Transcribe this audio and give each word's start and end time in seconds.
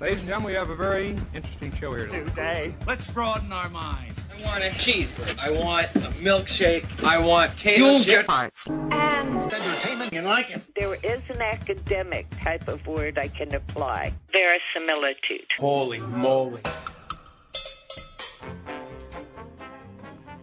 Ladies 0.00 0.20
and 0.20 0.28
gentlemen, 0.28 0.52
we 0.52 0.56
have 0.56 0.70
a 0.70 0.76
very 0.76 1.16
interesting 1.34 1.76
show 1.76 1.92
here 1.92 2.06
today. 2.06 2.22
Today, 2.22 2.74
let's 2.86 3.10
broaden 3.10 3.52
our 3.52 3.68
minds. 3.68 4.24
I 4.32 4.44
want 4.44 4.62
a 4.62 4.68
cheeseburger. 4.68 5.36
I 5.40 5.50
want 5.50 5.88
a 5.96 6.12
milkshake. 6.20 7.02
I 7.02 7.18
want 7.18 7.50
potato 7.50 7.98
chips. 7.98 8.68
And 8.68 9.42
entertainment. 9.42 10.12
You 10.12 10.22
like 10.22 10.52
it? 10.52 10.62
There 10.76 10.94
is 10.94 11.20
an 11.30 11.42
academic 11.42 12.28
type 12.40 12.68
of 12.68 12.86
word 12.86 13.18
I 13.18 13.26
can 13.26 13.52
apply. 13.52 14.14
Verisimilitude. 14.30 15.48
Holy 15.58 15.98
moly. 15.98 16.60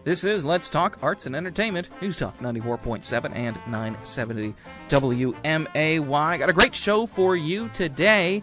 This 0.04 0.22
is 0.22 0.44
Let's 0.44 0.68
Talk 0.68 0.98
Arts 1.00 1.24
and 1.24 1.34
Entertainment, 1.34 1.88
News 2.02 2.16
Talk 2.16 2.38
94.7 2.40 3.34
and 3.34 3.56
970 3.66 4.54
WMAY. 4.90 6.38
Got 6.38 6.48
a 6.50 6.52
great 6.52 6.74
show 6.74 7.06
for 7.06 7.34
you 7.34 7.70
today 7.70 8.42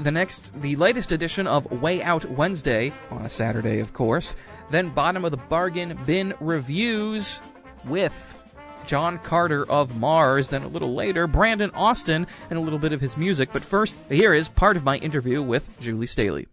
the 0.00 0.10
next, 0.10 0.52
the 0.60 0.76
latest 0.76 1.12
edition 1.12 1.46
of 1.46 1.70
Way 1.80 2.02
Out 2.02 2.24
Wednesday 2.26 2.92
on 3.10 3.24
a 3.24 3.30
Saturday, 3.30 3.80
of 3.80 3.92
course. 3.92 4.36
Then 4.70 4.90
bottom 4.90 5.24
of 5.24 5.30
the 5.30 5.36
bargain 5.36 5.98
bin 6.04 6.34
reviews 6.40 7.40
with 7.84 8.12
John 8.86 9.18
Carter 9.18 9.68
of 9.70 9.96
Mars. 9.96 10.48
Then 10.48 10.62
a 10.62 10.68
little 10.68 10.94
later, 10.94 11.26
Brandon 11.26 11.70
Austin 11.72 12.26
and 12.50 12.58
a 12.58 12.62
little 12.62 12.78
bit 12.78 12.92
of 12.92 13.00
his 13.00 13.16
music. 13.16 13.50
But 13.52 13.64
first, 13.64 13.94
here 14.08 14.34
is 14.34 14.48
part 14.48 14.76
of 14.76 14.84
my 14.84 14.96
interview 14.98 15.42
with 15.42 15.68
Julie 15.80 16.06
Staley. 16.06 16.46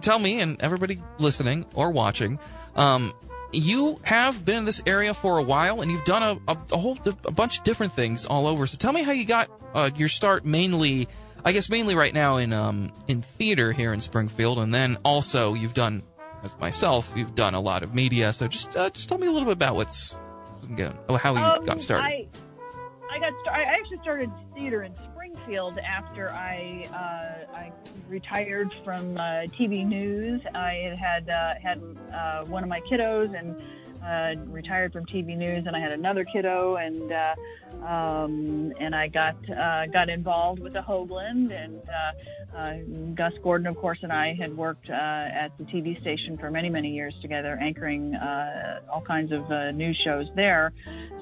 Tell 0.00 0.18
me, 0.18 0.40
and 0.40 0.60
everybody 0.60 1.00
listening 1.18 1.64
or 1.74 1.90
watching, 1.90 2.38
um, 2.74 3.12
you 3.52 4.00
have 4.02 4.44
been 4.44 4.58
in 4.58 4.64
this 4.64 4.82
area 4.86 5.14
for 5.14 5.38
a 5.38 5.42
while, 5.42 5.80
and 5.80 5.90
you've 5.90 6.04
done 6.04 6.22
a, 6.22 6.52
a, 6.52 6.58
a 6.72 6.76
whole 6.76 6.98
a 7.24 7.30
bunch 7.30 7.58
of 7.58 7.64
different 7.64 7.92
things 7.92 8.26
all 8.26 8.46
over. 8.46 8.66
So 8.66 8.76
tell 8.76 8.92
me 8.92 9.02
how 9.02 9.12
you 9.12 9.24
got 9.24 9.48
uh, 9.74 9.90
your 9.96 10.08
start 10.08 10.44
mainly 10.44 11.08
I 11.46 11.52
guess 11.52 11.70
mainly 11.70 11.94
right 11.94 12.12
now 12.12 12.38
in 12.38 12.52
um, 12.52 12.92
in 13.06 13.20
theater 13.20 13.70
here 13.70 13.92
in 13.92 14.00
Springfield, 14.00 14.58
and 14.58 14.74
then 14.74 14.98
also 15.04 15.54
you've 15.54 15.74
done, 15.74 16.02
as 16.42 16.58
myself, 16.58 17.12
you've 17.14 17.36
done 17.36 17.54
a 17.54 17.60
lot 17.60 17.84
of 17.84 17.94
media. 17.94 18.32
So 18.32 18.48
just 18.48 18.76
uh, 18.76 18.90
just 18.90 19.08
tell 19.08 19.16
me 19.16 19.28
a 19.28 19.30
little 19.30 19.46
bit 19.46 19.52
about 19.52 19.76
what's 19.76 20.18
oh, 21.08 21.16
how 21.16 21.34
you 21.36 21.40
um, 21.40 21.64
got 21.64 21.80
started. 21.80 22.04
I, 22.04 22.26
I 23.12 23.20
got 23.20 23.32
I 23.48 23.62
actually 23.62 23.98
started 23.98 24.32
theater 24.56 24.82
in 24.82 24.92
Springfield 25.12 25.78
after 25.78 26.32
I 26.32 26.84
uh, 26.92 27.54
I 27.56 27.72
retired 28.08 28.74
from 28.82 29.16
uh, 29.16 29.46
TV 29.56 29.86
news. 29.86 30.40
I 30.52 30.96
had 30.98 31.30
uh, 31.30 31.54
had 31.62 31.80
uh, 32.12 32.44
one 32.46 32.64
of 32.64 32.68
my 32.68 32.80
kiddos 32.80 33.38
and 33.38 33.54
uh, 34.06 34.34
retired 34.46 34.92
from 34.92 35.04
TV 35.06 35.36
news, 35.36 35.66
and 35.66 35.74
I 35.74 35.80
had 35.80 35.92
another 35.92 36.24
kiddo, 36.24 36.76
and 36.76 37.12
uh, 37.12 37.34
um, 37.84 38.72
and 38.78 38.94
I 38.94 39.08
got 39.08 39.36
uh, 39.50 39.86
got 39.86 40.08
involved 40.08 40.60
with 40.60 40.74
the 40.74 40.82
Hoogland, 40.82 41.52
and 41.52 41.82
uh, 41.88 42.56
uh, 42.56 42.76
Gus 43.14 43.34
Gordon, 43.42 43.66
of 43.66 43.76
course, 43.76 43.98
and 44.02 44.12
I 44.12 44.34
had 44.34 44.56
worked 44.56 44.88
uh, 44.88 44.92
at 44.92 45.56
the 45.58 45.64
TV 45.64 46.00
station 46.00 46.38
for 46.38 46.50
many 46.50 46.70
many 46.70 46.90
years 46.90 47.14
together, 47.20 47.58
anchoring 47.60 48.14
uh, 48.14 48.80
all 48.90 49.02
kinds 49.02 49.32
of 49.32 49.50
uh, 49.50 49.72
news 49.72 49.96
shows 49.96 50.28
there. 50.34 50.72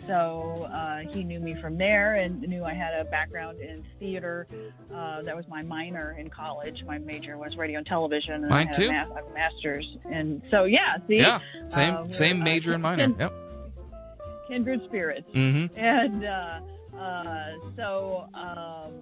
So 0.06 0.68
uh, 0.70 0.98
he 1.12 1.24
knew 1.24 1.40
me 1.40 1.54
from 1.54 1.78
there 1.78 2.16
and 2.16 2.42
knew 2.42 2.62
I 2.62 2.74
had 2.74 2.94
a 2.94 3.04
background 3.04 3.60
in 3.60 3.84
theater. 3.98 4.46
Uh, 4.92 5.22
that 5.22 5.34
was 5.34 5.48
my 5.48 5.62
minor 5.62 6.14
in 6.18 6.28
college. 6.28 6.84
My 6.84 6.98
major 6.98 7.38
was 7.38 7.56
radio 7.56 7.78
and 7.78 7.86
television. 7.86 8.34
And 8.34 8.48
Mine 8.48 8.52
I 8.52 8.64
had 8.66 8.74
too. 8.74 8.88
A, 8.88 8.92
ma- 8.92 9.20
a 9.20 9.34
master's, 9.34 9.96
and 10.10 10.42
so 10.50 10.64
yeah, 10.64 10.96
see, 11.08 11.18
yeah, 11.18 11.40
same 11.70 11.94
uh, 11.94 12.08
same 12.08 12.42
major 12.42 12.73
minor. 12.78 13.04
kin- 13.04 13.16
Yep. 13.18 13.32
kindred 14.48 14.84
spirits. 14.84 15.28
Mm-hmm. 15.32 15.78
And 15.78 16.24
uh, 16.24 16.60
uh, 16.98 17.52
so 17.76 18.28
um, 18.34 18.92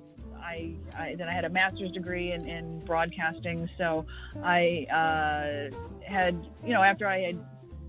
I, 0.40 0.74
I 0.96 1.14
then 1.16 1.28
I 1.28 1.32
had 1.32 1.44
a 1.44 1.50
master's 1.50 1.90
degree 1.92 2.32
in, 2.32 2.48
in 2.48 2.80
broadcasting. 2.80 3.68
So 3.78 4.06
I 4.42 4.86
uh, 4.90 5.76
had, 6.04 6.46
you 6.64 6.72
know, 6.72 6.82
after 6.82 7.06
I 7.06 7.20
had 7.20 7.44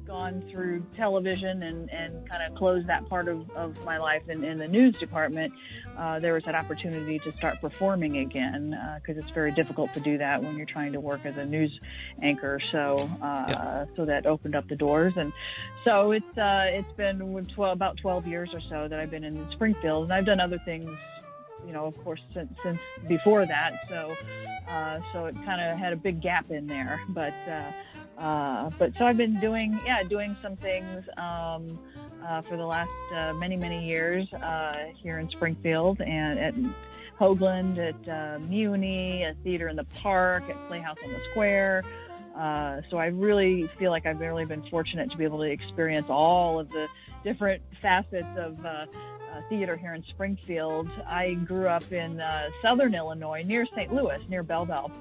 gone 0.06 0.44
through 0.52 0.86
television 0.96 1.64
and, 1.64 1.90
and 1.90 2.30
kind 2.30 2.44
of 2.44 2.58
closed 2.58 2.88
that 2.88 3.08
part 3.08 3.30
of, 3.30 3.50
of 3.52 3.84
my 3.86 3.98
life 3.98 4.28
in, 4.28 4.44
in 4.44 4.58
the 4.58 4.68
news 4.68 4.98
department, 4.98 5.54
uh, 5.98 6.20
there 6.20 6.34
was 6.34 6.44
that 6.44 6.56
opportunity 6.56 7.20
to 7.20 7.32
start 7.34 7.62
performing 7.62 8.18
again 8.18 8.78
because 8.96 9.18
it's 9.18 9.30
very 9.32 9.52
difficult 9.52 9.94
to 9.94 10.00
do 10.00 10.18
that 10.18 10.42
when 10.44 10.56
you're 10.58 10.66
trying 10.66 10.94
to 10.94 11.00
work 11.00 11.22
as 11.26 11.38
a 11.38 11.46
news 11.46 11.80
anchor. 12.22 12.60
So 12.72 13.10
uh, 13.22 13.46
Yeah. 13.50 13.86
so 13.96 14.06
that 14.06 14.26
opened 14.26 14.56
up 14.56 14.68
the 14.68 14.76
doors, 14.76 15.14
and 15.18 15.32
so 15.84 16.12
it's 16.12 16.38
uh, 16.38 16.66
it's 16.70 16.92
been 16.94 17.20
12, 17.20 17.74
about 17.74 17.98
12 17.98 18.28
years 18.28 18.54
or 18.54 18.62
so 18.62 18.88
that 18.88 19.00
I've 19.00 19.12
been 19.12 19.24
in 19.24 19.50
Springfield, 19.52 20.04
and 20.06 20.14
I've 20.14 20.26
done 20.26 20.40
other 20.40 20.60
things. 20.60 20.90
You 21.66 21.72
know, 21.72 21.86
of 21.86 21.98
course, 22.04 22.20
since, 22.34 22.52
since 22.62 22.80
before 23.08 23.46
that. 23.46 23.86
So, 23.88 24.18
uh, 24.68 25.00
so 25.14 25.28
it 25.28 25.36
kind 25.46 25.62
of 25.62 25.78
had 25.78 25.94
a 25.94 25.96
big 25.96 26.20
gap 26.20 26.52
in 26.52 26.68
there. 26.68 27.00
But, 27.08 27.34
uh, 28.18 28.70
but 28.78 28.94
so 28.98 29.06
I've 29.06 29.18
been 29.18 29.40
doing, 29.40 29.80
yeah, 29.86 30.04
doing 30.04 30.36
some 30.42 30.56
things 30.58 31.06
um, 31.18 31.80
uh, 32.26 32.42
for 32.42 32.58
the 32.58 32.66
last 32.66 32.90
uh, 33.14 33.34
many, 33.34 33.58
many 33.58 33.86
years 33.86 34.32
uh, 34.34 34.86
here 34.96 35.20
in 35.20 35.30
Springfield 35.30 36.02
and 36.02 36.40
at 36.40 36.54
Hoogland, 37.20 37.78
at 37.78 38.10
uh, 38.10 38.40
Muni, 38.48 39.24
at 39.24 39.36
Theater 39.44 39.68
in 39.68 39.76
the 39.76 39.84
Park, 39.86 40.44
at 40.50 40.68
Playhouse 40.68 40.98
on 41.04 41.12
the 41.12 41.22
Square. 41.32 41.84
So 42.90 42.98
I 42.98 43.08
really 43.08 43.68
feel 43.80 43.92
like 43.92 44.06
I've 44.06 44.20
really 44.20 44.46
been 44.46 44.64
fortunate 44.70 45.12
to 45.12 45.18
be 45.18 45.24
able 45.24 45.40
to 45.40 45.50
experience 45.50 46.08
all 46.10 46.60
of 46.60 46.70
the 46.70 46.88
different 47.24 47.62
facets 47.82 48.38
of 48.38 48.58
theater 49.50 49.76
here 49.76 49.94
in 49.94 50.04
Springfield. 50.04 50.90
I 51.06 51.34
grew 51.34 51.68
up 51.68 51.92
in 51.92 52.22
southern 52.62 52.96
Illinois, 52.96 53.44
near 53.46 53.66
St. 53.66 53.94
Louis, 53.94 54.20
near 54.30 54.44
Belleville, 54.44 54.92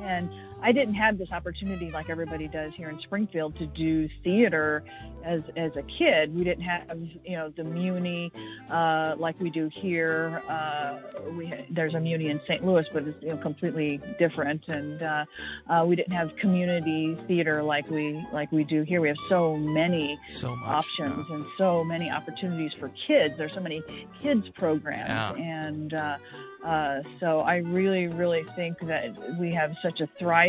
and 0.00 0.30
I 0.60 0.72
didn't 0.72 0.94
have 0.94 1.18
this 1.18 1.30
opportunity 1.30 1.90
like 1.90 2.10
everybody 2.10 2.48
does 2.48 2.74
here 2.74 2.88
in 2.90 2.98
Springfield 3.00 3.56
to 3.58 3.66
do 3.66 4.08
theater 4.24 4.82
as 5.24 5.42
as 5.56 5.76
a 5.76 5.82
kid. 5.82 6.34
We 6.34 6.42
didn't 6.44 6.64
have 6.64 6.98
you 7.24 7.36
know 7.36 7.50
the 7.50 7.64
Muni 7.64 8.32
uh, 8.70 9.14
like 9.18 9.38
we 9.40 9.50
do 9.50 9.68
here. 9.72 10.42
Uh, 10.48 10.98
we 11.32 11.52
there's 11.70 11.94
a 11.94 12.00
Muni 12.00 12.28
in 12.28 12.40
St. 12.46 12.64
Louis, 12.64 12.86
but 12.92 13.04
it's 13.04 13.22
you 13.22 13.28
know 13.30 13.36
completely 13.36 14.00
different, 14.18 14.66
and 14.68 15.00
uh, 15.02 15.24
uh, 15.68 15.84
we 15.86 15.94
didn't 15.94 16.12
have 16.12 16.34
community 16.36 17.16
theater 17.28 17.62
like 17.62 17.88
we 17.88 18.24
like 18.32 18.50
we 18.50 18.64
do 18.64 18.82
here. 18.82 19.00
We 19.00 19.08
have 19.08 19.18
so 19.28 19.56
many 19.56 20.18
So 20.28 20.54
much 20.56 20.68
options 20.68 21.26
yeah. 21.28 21.36
and 21.36 21.46
so 21.56 21.84
many 21.84 22.10
opportunities 22.10 22.72
for 22.72 22.90
kids. 23.06 23.36
There's 23.38 23.52
so 23.54 23.60
many 23.60 23.82
kids 24.20 24.48
programs, 24.50 25.08
Yeah. 25.08 25.34
and 25.34 25.94
uh, 25.94 26.18
uh, 26.64 27.02
so 27.20 27.40
I 27.40 27.58
really, 27.58 28.08
really 28.08 28.42
think 28.56 28.80
that 28.80 29.14
we 29.38 29.52
have 29.52 29.76
such 29.80 30.00
a 30.00 30.08
thriving 30.18 30.47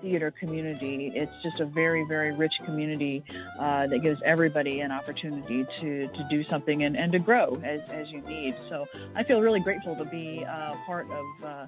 theater 0.00 0.30
community. 0.30 1.12
It's 1.14 1.32
just 1.42 1.60
a 1.60 1.64
very, 1.64 2.04
very 2.04 2.32
rich 2.32 2.54
community 2.64 3.24
uh, 3.58 3.86
that 3.86 4.00
gives 4.00 4.20
everybody 4.24 4.80
an 4.80 4.92
opportunity 4.92 5.64
to, 5.80 6.08
to 6.08 6.26
do 6.28 6.44
something 6.44 6.82
and, 6.82 6.96
and 6.96 7.12
to 7.12 7.18
grow 7.18 7.60
as, 7.64 7.80
as 7.90 8.10
you 8.10 8.20
need. 8.22 8.56
So 8.68 8.88
I 9.14 9.22
feel 9.22 9.40
really 9.40 9.60
grateful 9.60 9.96
to 9.96 10.04
be 10.04 10.44
uh, 10.44 10.74
part 10.86 11.06
of, 11.10 11.44
uh, 11.44 11.66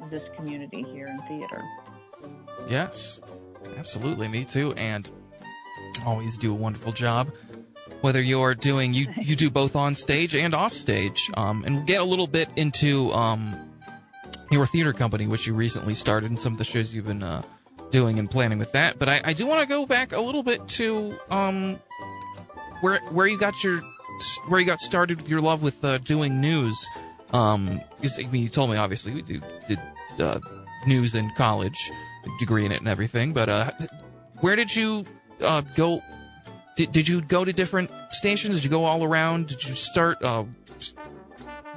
of 0.00 0.10
this 0.10 0.22
community 0.36 0.82
here 0.82 1.06
in 1.06 1.20
theater. 1.22 1.62
Yes, 2.68 3.20
absolutely. 3.76 4.28
Me 4.28 4.44
too. 4.44 4.72
And 4.74 5.10
always 6.04 6.36
do 6.36 6.52
a 6.52 6.54
wonderful 6.54 6.92
job. 6.92 7.32
Whether 8.00 8.22
you're 8.22 8.54
doing 8.54 8.92
you 8.92 9.08
you 9.20 9.36
do 9.36 9.50
both 9.50 9.74
on 9.74 9.94
stage 9.94 10.34
and 10.36 10.54
off 10.54 10.72
stage, 10.72 11.30
um, 11.34 11.64
and 11.64 11.86
get 11.86 12.00
a 12.00 12.04
little 12.04 12.26
bit 12.26 12.48
into 12.54 13.10
um, 13.12 13.56
your 14.50 14.66
theater 14.66 14.92
company, 14.92 15.26
which 15.26 15.46
you 15.46 15.54
recently 15.54 15.94
started, 15.94 16.30
and 16.30 16.38
some 16.38 16.52
of 16.52 16.58
the 16.58 16.64
shows 16.64 16.94
you've 16.94 17.06
been 17.06 17.22
uh, 17.22 17.42
doing 17.90 18.18
and 18.18 18.30
planning 18.30 18.58
with 18.58 18.72
that. 18.72 18.98
But 18.98 19.08
I, 19.08 19.20
I 19.24 19.32
do 19.32 19.46
want 19.46 19.60
to 19.60 19.66
go 19.66 19.86
back 19.86 20.12
a 20.12 20.20
little 20.20 20.42
bit 20.42 20.66
to 20.68 21.16
um, 21.30 21.78
where 22.80 23.00
where 23.10 23.26
you 23.26 23.38
got 23.38 23.62
your 23.64 23.82
where 24.48 24.60
you 24.60 24.66
got 24.66 24.80
started 24.80 25.18
with 25.18 25.28
your 25.28 25.40
love 25.40 25.62
with 25.62 25.84
uh, 25.84 25.98
doing 25.98 26.40
news. 26.40 26.86
Um, 27.32 27.80
I 28.02 28.22
mean, 28.30 28.42
you 28.42 28.48
told 28.48 28.70
me 28.70 28.76
obviously 28.76 29.12
you 29.12 29.22
did, 29.22 29.44
did 29.68 29.80
uh, 30.20 30.40
news 30.86 31.14
in 31.14 31.30
college, 31.30 31.90
degree 32.38 32.64
in 32.64 32.72
it 32.72 32.78
and 32.78 32.88
everything. 32.88 33.32
But 33.32 33.48
uh, 33.48 33.70
where 34.40 34.56
did 34.56 34.74
you 34.74 35.04
uh, 35.40 35.62
go? 35.74 36.02
Did, 36.76 36.92
did 36.92 37.08
you 37.08 37.22
go 37.22 37.44
to 37.44 37.52
different 37.52 37.90
stations? 38.10 38.56
Did 38.56 38.64
you 38.64 38.70
go 38.70 38.84
all 38.84 39.02
around? 39.02 39.48
Did 39.48 39.64
you 39.66 39.74
start? 39.74 40.22
Uh, 40.22 40.44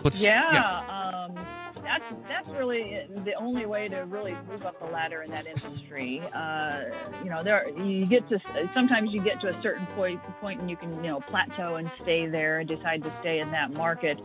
what's 0.02 0.22
Yeah, 0.22 1.26
Um, 1.28 1.46
that's 1.90 2.04
that's 2.28 2.50
really 2.50 3.08
the 3.26 3.34
only 3.34 3.66
way 3.66 3.88
to 3.88 4.02
really 4.06 4.36
move 4.48 4.64
up 4.64 4.80
the 4.80 4.86
ladder 4.86 5.24
in 5.24 5.32
that 5.32 5.48
industry. 5.48 6.22
Uh, 6.34 6.84
you 7.24 7.32
know, 7.32 7.42
there 7.42 7.68
you 7.70 8.06
get 8.06 8.30
to 8.30 8.40
sometimes 8.76 9.12
you 9.12 9.22
get 9.22 9.42
to 9.42 9.48
a 9.48 9.62
certain 9.64 9.88
point 9.88 10.22
point 10.40 10.62
and 10.62 10.70
you 10.70 10.78
can 10.78 10.94
you 11.04 11.10
know 11.10 11.20
plateau 11.20 11.76
and 11.76 11.90
stay 12.04 12.28
there 12.28 12.60
and 12.60 12.70
decide 12.70 13.04
to 13.04 13.12
stay 13.22 13.40
in 13.40 13.50
that 13.52 13.74
market. 13.74 14.20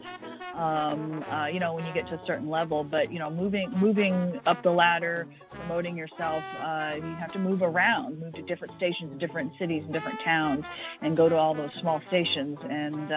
Um, 0.53 1.25
uh, 1.31 1.47
you 1.47 1.59
know, 1.59 1.73
when 1.73 1.87
you 1.87 1.93
get 1.95 2.07
to 2.09 2.21
a 2.21 2.27
certain 2.27 2.51
level, 2.51 2.85
but 2.85 3.11
you 3.11 3.19
know, 3.19 3.31
moving 3.31 3.71
moving 3.79 4.39
up 4.45 4.63
the 4.63 4.71
ladder, 4.71 5.27
promoting 5.49 5.97
yourself, 5.97 6.45
uh, 6.61 6.93
you 6.97 7.15
have 7.15 7.33
to 7.33 7.39
move 7.39 7.63
around, 7.63 8.21
move 8.21 8.35
to 8.35 8.43
different 8.43 8.77
stations, 8.77 9.19
different 9.19 9.53
cities, 9.59 9.85
and 9.85 9.93
different 9.93 10.21
towns, 10.21 10.67
and 11.01 11.17
go 11.17 11.31
to 11.31 11.37
all 11.37 11.55
those 11.55 11.73
small 11.81 12.03
stations 12.09 12.59
and. 12.69 13.11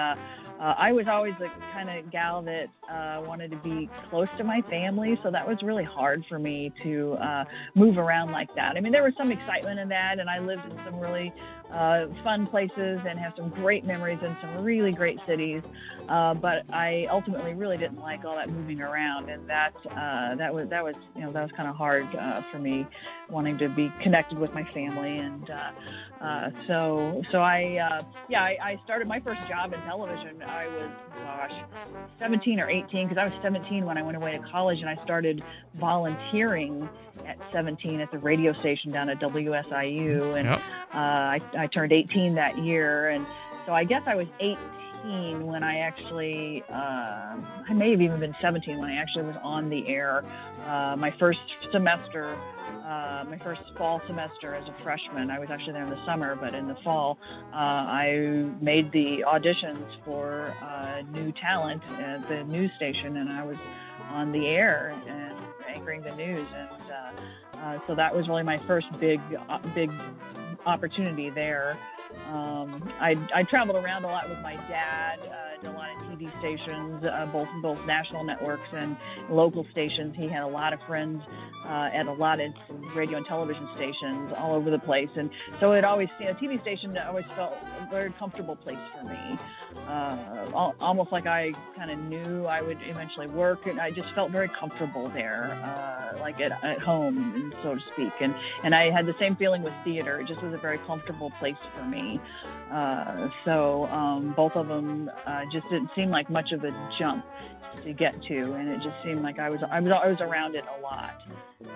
Uh, 0.60 0.74
I 0.76 0.92
was 0.92 1.08
always 1.08 1.36
the 1.38 1.50
kind 1.72 1.90
of 1.90 2.12
gal 2.12 2.42
that 2.42 2.70
uh, 2.90 3.22
wanted 3.26 3.52
to 3.52 3.58
be 3.58 3.90
close 4.10 4.28
to 4.38 4.44
my 4.44 4.62
family, 4.62 5.20
so 5.22 5.30
that 5.30 5.48
was 5.48 5.62
really 5.62 5.84
hard 5.84 6.26
for 6.28 6.40
me 6.40 6.74
to 6.82 7.14
uh, 7.14 7.46
move 7.76 8.00
around 8.00 8.32
like 8.32 8.54
that. 8.56 8.76
I 8.76 8.80
mean, 8.80 8.92
there 8.92 9.04
was 9.04 9.14
some 9.18 9.32
excitement 9.32 9.80
in 9.80 9.90
that, 9.90 10.20
and 10.20 10.30
I 10.30 10.40
lived 10.40 10.66
in 10.66 10.80
some 10.84 11.00
really 11.00 11.32
uh, 11.72 12.08
fun 12.24 12.48
places 12.48 13.02
and 13.06 13.20
have 13.20 13.34
some 13.36 13.50
great 13.50 13.86
memories 13.86 14.20
in 14.24 14.36
some 14.42 14.64
really 14.64 14.92
great 14.92 15.20
cities. 15.28 15.62
Uh, 16.08 16.34
but 16.34 16.64
I 16.72 17.08
ultimately 17.12 17.54
really 17.54 17.78
didn't 17.78 18.00
like 18.00 18.24
all 18.24 18.36
that 18.36 18.50
moving 18.50 18.82
around, 18.82 19.30
and 19.30 19.48
that 19.50 19.74
uh, 19.92 20.36
that 20.36 20.54
was 20.54 20.70
that 20.70 20.84
was 20.84 20.96
you 21.16 21.22
know 21.22 21.32
that 21.34 21.42
was 21.44 21.52
kind 21.52 21.68
of 21.68 21.76
hard 21.76 22.08
uh, 22.16 22.42
for 22.52 22.60
me, 22.60 22.88
wanting 23.30 23.58
to 23.58 23.68
be 23.70 23.92
connected 24.02 24.40
with 24.40 24.54
my 24.54 24.64
family, 24.64 25.18
and 25.18 25.50
uh, 25.50 25.72
uh, 26.22 26.52
so 26.66 27.22
so 27.32 27.42
I 27.42 27.78
uh, 27.78 28.04
yeah 28.30 28.42
I, 28.44 28.58
I 28.62 28.80
started 28.86 29.08
my 29.08 29.20
first 29.20 29.46
job 29.50 29.74
in 29.74 29.82
television. 29.82 30.42
I 30.44 30.68
was 30.68 30.90
gosh 31.26 31.52
17 32.20 32.60
or 32.62 32.70
18 32.70 33.08
because 33.10 33.22
I 33.22 33.26
was 33.26 33.34
17 33.42 33.86
when 33.86 33.98
I 33.98 34.02
went 34.02 34.16
away 34.18 34.32
to 34.32 34.40
college, 34.40 34.80
and 34.80 34.90
I 34.90 34.96
started 35.04 35.44
volunteering 35.76 36.88
at 37.26 37.38
17 37.52 38.00
at 38.00 38.12
the 38.12 38.20
radio 38.20 38.54
station 38.54 38.92
down 38.92 39.10
at 39.10 39.20
WSIU, 39.20 40.36
and 40.38 40.48
Yep. 40.48 40.60
uh, 40.94 40.98
I, 40.98 41.42
I 41.58 41.68
turned 41.68 41.92
18 41.92 42.36
that 42.36 42.58
year, 42.60 43.10
and 43.10 43.26
so 43.66 43.74
I 43.74 43.84
guess 43.84 44.04
I 44.06 44.16
was 44.16 44.28
18 44.40 44.58
when 45.04 45.64
I 45.64 45.80
actually, 45.80 46.64
uh, 46.70 47.36
I 47.70 47.74
may 47.74 47.92
have 47.92 48.02
even 48.02 48.20
been 48.20 48.36
17 48.42 48.78
when 48.78 48.90
I 48.90 48.96
actually 48.96 49.26
was 49.26 49.36
on 49.42 49.70
the 49.70 49.88
air. 49.88 50.24
Uh, 50.66 50.96
my 50.98 51.12
first 51.12 51.40
semester, 51.72 52.38
uh, 52.86 53.26
my 53.30 53.38
first 53.38 53.62
fall 53.78 54.02
semester 54.08 54.54
as 54.54 54.68
a 54.68 54.84
freshman. 54.84 55.30
I 55.30 55.40
was 55.40 55.50
actually 55.50 55.74
there 55.74 55.84
in 55.84 55.90
the 55.90 56.06
summer, 56.06 56.36
but 56.36 56.54
in 56.54 56.68
the 56.68 56.76
fall, 56.76 57.18
uh, 57.54 57.56
I 57.56 58.46
made 58.62 58.92
the 58.92 59.24
auditions 59.28 59.86
for 60.04 60.54
uh, 60.62 61.02
new 61.12 61.32
talent 61.32 61.84
at 62.00 62.28
the 62.28 62.44
news 62.44 62.72
station, 62.76 63.18
and 63.18 63.30
I 63.30 63.44
was 63.44 63.58
on 64.10 64.32
the 64.32 64.48
air 64.48 64.96
and 65.08 65.38
anchoring 65.68 66.02
the 66.02 66.16
news, 66.16 66.48
and 66.56 66.70
uh, 67.58 67.80
so 67.88 67.96
that 67.96 68.16
was 68.16 68.28
really 68.28 68.44
my 68.44 68.58
first 68.58 68.88
big, 69.00 69.20
big 69.74 69.92
opportunity 70.66 71.30
there. 71.30 71.78
Um, 72.28 72.92
I, 73.00 73.18
I 73.34 73.44
traveled 73.44 73.84
around 73.84 74.04
a 74.04 74.08
lot 74.08 74.30
with 74.30 74.40
my 74.40 74.56
dad, 74.68 75.20
uh, 75.20 75.62
did 75.62 75.70
a 75.70 75.74
lot 75.74 75.90
of 75.90 75.98
TV 76.20 76.40
stations, 76.40 77.04
uh, 77.06 77.28
both 77.32 77.48
both 77.62 77.86
national 77.86 78.24
networks 78.24 78.68
and 78.74 78.98
local 79.30 79.66
stations. 79.72 80.16
He 80.16 80.28
had 80.28 80.44
a 80.44 80.48
lot 80.48 80.74
of 80.74 80.82
friends 80.82 81.24
uh, 81.66 81.90
at 81.94 82.08
a 82.08 82.12
lot 82.12 82.40
of 82.40 82.52
radio 82.96 83.18
and 83.18 83.26
television 83.26 83.68
stations 83.76 84.34
all 84.38 84.54
over 84.54 84.70
the 84.70 84.80
place, 84.80 85.10
and 85.16 85.30
so 85.60 85.72
it 85.74 85.84
always, 85.84 86.10
you 86.20 86.26
know, 86.26 86.34
TV 86.34 86.62
station 86.62 86.98
always 86.98 87.26
felt 87.28 87.58
a 87.82 87.90
very 87.90 88.12
comfortable 88.12 88.56
place 88.56 88.80
for 88.98 89.06
me. 89.06 89.38
Uh, 89.88 90.48
al- 90.54 90.76
almost 90.82 91.12
like 91.12 91.26
I 91.26 91.54
kind 91.76 91.92
of 91.92 92.00
knew 92.00 92.46
I 92.46 92.62
would 92.62 92.80
eventually 92.84 93.28
work, 93.28 93.68
and 93.68 93.80
I 93.80 93.92
just 93.92 94.10
felt 94.12 94.32
very 94.32 94.50
comfortable 94.50 95.08
there, 95.10 95.46
uh, 95.64 96.20
like 96.20 96.42
at, 96.42 96.62
at 96.64 96.80
home, 96.80 97.34
and 97.36 97.56
so 97.64 97.76
to 97.76 97.82
speak. 97.94 98.14
And 98.20 98.36
and 98.64 98.76
I 98.76 98.90
had 98.90 99.06
the 99.06 99.16
same 99.20 99.36
feeling 99.36 99.64
with 99.64 99.74
theater; 99.84 100.20
it 100.20 100.28
just 100.28 100.42
was 100.42 100.54
a 100.54 100.58
very 100.58 100.78
comfortable 100.80 101.30
place 101.32 101.56
for 101.76 101.84
me. 101.84 102.20
Uh, 102.72 103.30
so 103.46 103.86
um, 103.88 104.34
both 104.34 104.56
of 104.56 104.68
them 104.68 105.10
uh, 105.26 105.46
just 105.52 105.70
didn't 105.70 105.90
seem 105.96 106.10
like 106.10 106.30
much 106.30 106.52
of 106.52 106.64
a 106.64 106.92
jump 106.98 107.26
to 107.84 107.94
get 107.94 108.22
to, 108.24 108.54
and 108.54 108.70
it 108.70 108.82
just 108.82 108.96
seemed 109.04 109.22
like 109.22 109.40
I 109.40 109.50
was 109.50 109.62
I 109.70 109.80
was 109.80 109.92
I 109.92 110.08
was 110.08 110.22
around 110.22 110.56
it 110.56 110.66
a 110.78 110.82
lot. 110.82 111.22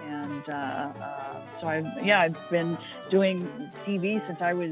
And 0.06 0.44
uh, 0.50 0.52
uh, 0.52 1.42
so 1.60 1.68
I 1.68 2.02
yeah 2.04 2.22
I've 2.22 2.38
been 2.50 2.78
doing 3.10 3.72
TV 3.86 4.26
since 4.28 4.42
I 4.42 4.54
was 4.54 4.72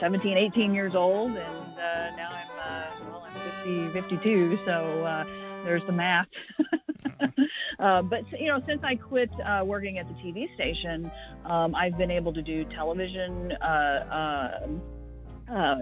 17, 0.00 0.36
18 0.36 0.74
years 0.74 0.94
old, 0.94 1.36
and 1.36 1.61
uh, 1.82 2.10
now 2.16 2.28
I'm 2.30 2.48
uh, 2.58 3.10
well 3.10 3.26
I'm 3.26 3.34
50, 3.64 3.92
52. 3.92 4.58
So 4.64 5.04
uh, 5.04 5.24
there's 5.64 5.84
the 5.86 5.92
math. 5.92 6.28
uh, 7.78 8.02
but 8.02 8.24
you 8.40 8.48
know, 8.48 8.62
since 8.66 8.82
I 8.82 8.96
quit 8.96 9.30
uh, 9.44 9.62
working 9.66 9.98
at 9.98 10.08
the 10.08 10.14
TV 10.14 10.52
station, 10.54 11.10
um, 11.44 11.74
I've 11.74 11.98
been 11.98 12.10
able 12.10 12.32
to 12.32 12.42
do 12.42 12.64
television. 12.64 13.52
Uh, 13.52 13.64
uh, 13.64 14.68
uh, 15.50 15.76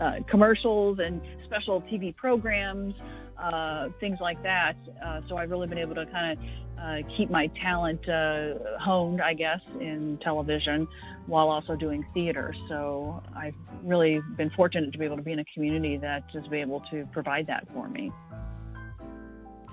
uh, 0.00 0.20
commercials 0.28 0.98
and 1.00 1.20
special 1.44 1.80
TV 1.82 2.14
programs, 2.14 2.94
uh, 3.38 3.88
things 3.98 4.18
like 4.20 4.40
that. 4.42 4.76
Uh, 5.02 5.20
so 5.28 5.36
I've 5.36 5.50
really 5.50 5.66
been 5.66 5.78
able 5.78 5.94
to 5.96 6.06
kind 6.06 6.38
of 6.38 6.44
uh, 6.78 7.08
keep 7.16 7.30
my 7.30 7.48
talent 7.48 8.08
uh, 8.08 8.54
honed, 8.78 9.20
I 9.20 9.34
guess, 9.34 9.60
in 9.80 10.18
television 10.22 10.86
while 11.26 11.48
also 11.48 11.76
doing 11.76 12.06
theater. 12.14 12.54
So 12.68 13.22
I've 13.34 13.54
really 13.82 14.20
been 14.36 14.50
fortunate 14.50 14.92
to 14.92 14.98
be 14.98 15.04
able 15.04 15.16
to 15.16 15.22
be 15.22 15.32
in 15.32 15.38
a 15.38 15.44
community 15.44 15.96
that 15.98 16.16
that 16.32 16.38
is 16.38 16.48
be 16.48 16.60
able 16.60 16.80
to 16.90 17.06
provide 17.12 17.46
that 17.48 17.66
for 17.72 17.88
me. 17.88 18.12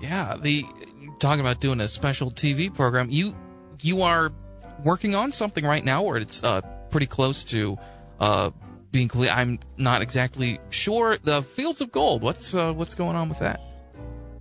Yeah, 0.00 0.36
the 0.36 0.64
talking 1.18 1.40
about 1.40 1.60
doing 1.60 1.80
a 1.80 1.88
special 1.88 2.30
TV 2.30 2.72
program. 2.72 3.10
You 3.10 3.36
you 3.80 4.02
are 4.02 4.32
working 4.84 5.14
on 5.14 5.32
something 5.32 5.64
right 5.64 5.84
now, 5.84 6.02
or 6.02 6.16
it's 6.18 6.42
uh, 6.42 6.60
pretty 6.90 7.06
close 7.06 7.44
to 7.44 7.78
uh, 8.20 8.50
being. 8.90 9.10
I'm 9.30 9.60
not 9.76 10.02
exactly 10.02 10.58
sure. 10.70 11.18
The 11.18 11.42
Fields 11.42 11.80
of 11.80 11.92
Gold. 11.92 12.22
What's 12.22 12.54
uh, 12.54 12.72
what's 12.72 12.94
going 12.94 13.16
on 13.16 13.28
with 13.28 13.38
that? 13.38 13.60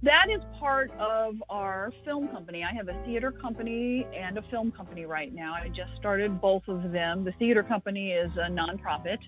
That 0.04 0.30
is 0.30 0.42
part 0.60 0.92
of 1.00 1.42
our 1.50 1.94
film 2.04 2.28
company. 2.28 2.62
I 2.62 2.74
have 2.74 2.90
a 2.90 3.04
theater 3.06 3.32
company 3.32 4.06
and 4.14 4.38
a 4.38 4.42
film 4.42 4.70
company 4.70 5.06
right 5.06 5.34
now. 5.34 5.54
I 5.54 5.70
just 5.70 5.96
started 5.96 6.42
both 6.42 6.68
of 6.68 6.92
them. 6.92 7.24
The 7.24 7.32
theater 7.32 7.64
company 7.64 8.12
is 8.12 8.30
a 8.36 8.50
nonprofit 8.50 9.20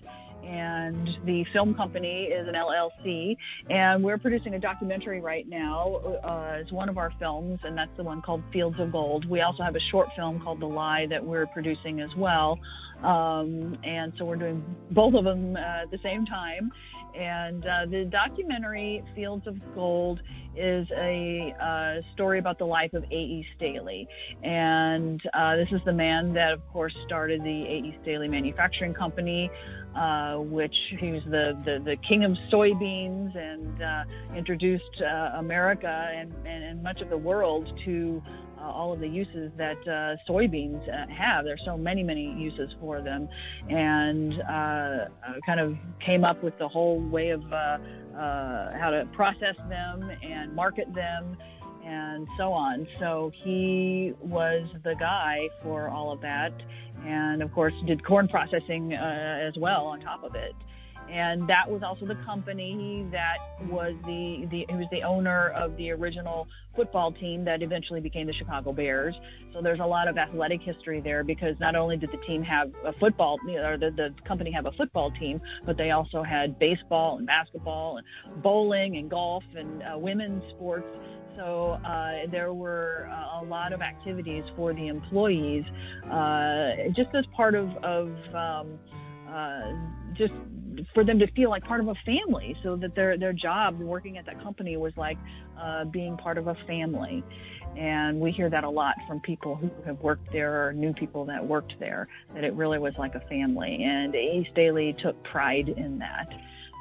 and 0.44 1.18
the 1.24 1.44
film 1.44 1.74
company 1.74 2.24
is 2.24 2.46
an 2.46 2.54
LLC. 2.54 3.38
And 3.70 4.04
we're 4.04 4.18
producing 4.18 4.52
a 4.52 4.58
documentary 4.58 5.20
right 5.22 5.48
now 5.48 5.96
uh, 6.22 6.58
as 6.60 6.70
one 6.70 6.90
of 6.90 6.98
our 6.98 7.12
films, 7.18 7.60
and 7.64 7.76
that's 7.76 7.96
the 7.96 8.04
one 8.04 8.20
called 8.20 8.42
Fields 8.52 8.78
of 8.78 8.92
Gold. 8.92 9.24
We 9.28 9.40
also 9.40 9.62
have 9.62 9.76
a 9.76 9.80
short 9.80 10.10
film 10.14 10.40
called 10.40 10.60
The 10.60 10.68
Lie 10.68 11.06
that 11.06 11.24
we're 11.24 11.46
producing 11.46 12.00
as 12.00 12.14
well. 12.14 12.58
Um, 13.02 13.78
and 13.84 14.12
so 14.16 14.24
we're 14.24 14.36
doing 14.36 14.64
both 14.90 15.14
of 15.14 15.24
them 15.24 15.56
uh, 15.56 15.58
at 15.58 15.90
the 15.90 15.98
same 16.02 16.26
time. 16.26 16.72
And 17.14 17.64
uh, 17.64 17.86
the 17.86 18.04
documentary 18.04 19.02
Fields 19.14 19.46
of 19.46 19.58
Gold 19.74 20.20
is 20.54 20.86
a 20.92 21.54
uh, 21.60 22.02
story 22.12 22.38
about 22.38 22.58
the 22.58 22.66
life 22.66 22.92
of 22.92 23.04
A.E. 23.04 23.46
Staley. 23.56 24.06
And 24.42 25.22
uh, 25.32 25.56
this 25.56 25.68
is 25.72 25.80
the 25.84 25.92
man 25.92 26.34
that, 26.34 26.52
of 26.52 26.66
course, 26.72 26.94
started 27.06 27.42
the 27.42 27.62
A.E. 27.62 27.98
Staley 28.02 28.28
Manufacturing 28.28 28.92
Company, 28.92 29.50
uh, 29.94 30.36
which 30.36 30.76
he 30.98 31.12
was 31.12 31.22
the, 31.24 31.56
the, 31.64 31.80
the 31.82 31.96
king 31.96 32.24
of 32.24 32.32
soybeans 32.50 33.34
and 33.34 33.82
uh, 33.82 34.04
introduced 34.36 35.00
America 35.34 36.10
and, 36.14 36.34
and, 36.44 36.64
and 36.64 36.82
much 36.82 37.00
of 37.00 37.08
the 37.08 37.18
world 37.18 37.72
to 37.84 38.22
uh, 38.58 38.62
all 38.62 38.92
of 38.92 39.00
the 39.00 39.08
uses 39.08 39.50
that 39.56 39.78
uh, 39.86 40.16
soybeans 40.28 40.82
uh, 40.88 41.06
have. 41.08 41.44
There's 41.44 41.64
so 41.64 41.76
many, 41.76 42.02
many 42.02 42.32
uses 42.32 42.74
for 42.80 43.00
them, 43.00 43.28
and 43.68 44.40
uh, 44.42 45.06
kind 45.44 45.60
of 45.60 45.76
came 46.00 46.24
up 46.24 46.42
with 46.42 46.56
the 46.58 46.68
whole 46.68 47.00
way 47.00 47.30
of 47.30 47.42
uh, 47.52 47.78
uh, 48.16 48.78
how 48.78 48.90
to 48.90 49.08
process 49.12 49.56
them 49.68 50.10
and 50.22 50.54
market 50.54 50.92
them 50.94 51.36
and 51.84 52.26
so 52.36 52.52
on. 52.52 52.88
So 52.98 53.30
he 53.44 54.12
was 54.20 54.66
the 54.82 54.94
guy 54.96 55.48
for 55.62 55.88
all 55.88 56.10
of 56.10 56.20
that, 56.22 56.52
and 57.04 57.42
of 57.42 57.52
course 57.52 57.74
did 57.86 58.04
corn 58.04 58.26
processing 58.26 58.94
as 58.94 59.56
well 59.56 59.86
on 59.86 60.00
top 60.00 60.24
of 60.24 60.34
it 60.34 60.54
and 61.10 61.48
that 61.48 61.70
was 61.70 61.82
also 61.82 62.06
the 62.06 62.16
company 62.16 63.06
that 63.12 63.38
was 63.68 63.94
the, 64.06 64.46
the 64.50 64.66
he 64.68 64.74
was 64.74 64.86
the 64.90 65.02
owner 65.02 65.48
of 65.50 65.76
the 65.76 65.90
original 65.90 66.48
football 66.74 67.12
team 67.12 67.44
that 67.44 67.62
eventually 67.62 68.00
became 68.00 68.26
the 68.26 68.32
Chicago 68.32 68.72
Bears. 68.72 69.14
So 69.52 69.62
there's 69.62 69.80
a 69.80 69.86
lot 69.86 70.08
of 70.08 70.18
athletic 70.18 70.60
history 70.60 71.00
there 71.00 71.24
because 71.24 71.58
not 71.58 71.74
only 71.74 71.96
did 71.96 72.12
the 72.12 72.18
team 72.18 72.42
have 72.42 72.70
a 72.84 72.92
football, 72.92 73.38
or 73.48 73.76
the, 73.76 73.90
the 73.90 74.14
company 74.26 74.50
have 74.50 74.66
a 74.66 74.72
football 74.72 75.10
team, 75.10 75.40
but 75.64 75.76
they 75.76 75.90
also 75.90 76.22
had 76.22 76.58
baseball 76.58 77.18
and 77.18 77.26
basketball 77.26 77.98
and 77.98 78.42
bowling 78.42 78.96
and 78.96 79.10
golf 79.10 79.44
and 79.56 79.82
uh, 79.82 79.96
women's 79.98 80.42
sports. 80.50 80.86
So 81.36 81.78
uh, 81.84 82.26
there 82.30 82.52
were 82.54 83.08
uh, 83.12 83.42
a 83.42 83.44
lot 83.44 83.72
of 83.72 83.82
activities 83.82 84.44
for 84.56 84.72
the 84.72 84.88
employees, 84.88 85.64
uh, 86.10 86.88
just 86.92 87.14
as 87.14 87.26
part 87.26 87.54
of, 87.54 87.76
of 87.78 88.10
um, 88.34 88.78
uh, 89.28 89.72
just 90.14 90.32
for 90.94 91.04
them 91.04 91.18
to 91.18 91.26
feel 91.32 91.50
like 91.50 91.64
part 91.64 91.80
of 91.80 91.88
a 91.88 91.94
family 92.06 92.56
so 92.62 92.76
that 92.76 92.94
their 92.94 93.16
their 93.16 93.32
job 93.32 93.78
working 93.78 94.18
at 94.18 94.26
that 94.26 94.42
company 94.42 94.76
was 94.76 94.92
like 94.96 95.18
uh, 95.58 95.84
being 95.84 96.16
part 96.16 96.38
of 96.38 96.48
a 96.48 96.54
family. 96.66 97.22
And 97.76 98.20
we 98.20 98.30
hear 98.30 98.48
that 98.48 98.64
a 98.64 98.70
lot 98.70 98.96
from 99.06 99.20
people 99.20 99.54
who 99.54 99.70
have 99.84 100.00
worked 100.00 100.32
there 100.32 100.66
or 100.66 100.72
knew 100.72 100.94
people 100.94 101.26
that 101.26 101.46
worked 101.46 101.74
there 101.78 102.08
that 102.34 102.42
it 102.42 102.54
really 102.54 102.78
was 102.78 102.94
like 102.98 103.14
a 103.14 103.20
family. 103.20 103.84
And 103.84 104.14
A. 104.14 104.48
Staley 104.52 104.94
took 104.98 105.22
pride 105.24 105.68
in 105.68 105.98
that. 105.98 106.28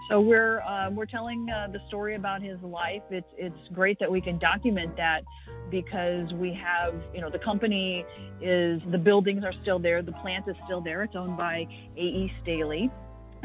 So 0.10 0.22
we're 0.22 0.62
uh, 0.62 0.92
we're 0.92 1.08
telling 1.08 1.50
uh, 1.50 1.68
the 1.72 1.82
story 1.88 2.14
about 2.14 2.42
his 2.42 2.62
life. 2.62 3.02
It's 3.10 3.28
it's 3.38 3.58
great 3.74 3.98
that 4.00 4.12
we 4.12 4.22
can 4.22 4.38
document 4.38 4.96
that 4.98 5.24
because 5.72 6.32
we 6.34 6.54
have 6.54 6.94
you 7.14 7.22
know 7.22 7.30
the 7.32 7.40
company 7.40 8.06
is 8.40 8.82
the 8.92 9.00
buildings 9.00 9.44
are 9.44 9.54
still 9.64 9.80
there. 9.80 10.04
The 10.04 10.12
plant 10.12 10.48
is 10.48 10.56
still 10.66 10.80
there. 10.80 11.02
It's 11.04 11.16
owned 11.16 11.38
by 11.38 11.68
A.E. 11.98 12.32
Staley 12.44 12.92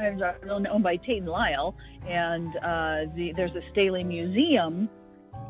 It's 0.01 0.23
owned 0.49 0.83
by 0.83 0.97
Tate 0.97 1.19
and 1.19 1.29
Lyle, 1.29 1.75
and 2.07 2.57
uh, 2.57 3.05
the, 3.15 3.33
there's 3.37 3.55
a 3.55 3.63
Staley 3.73 4.05
Museum. 4.05 4.89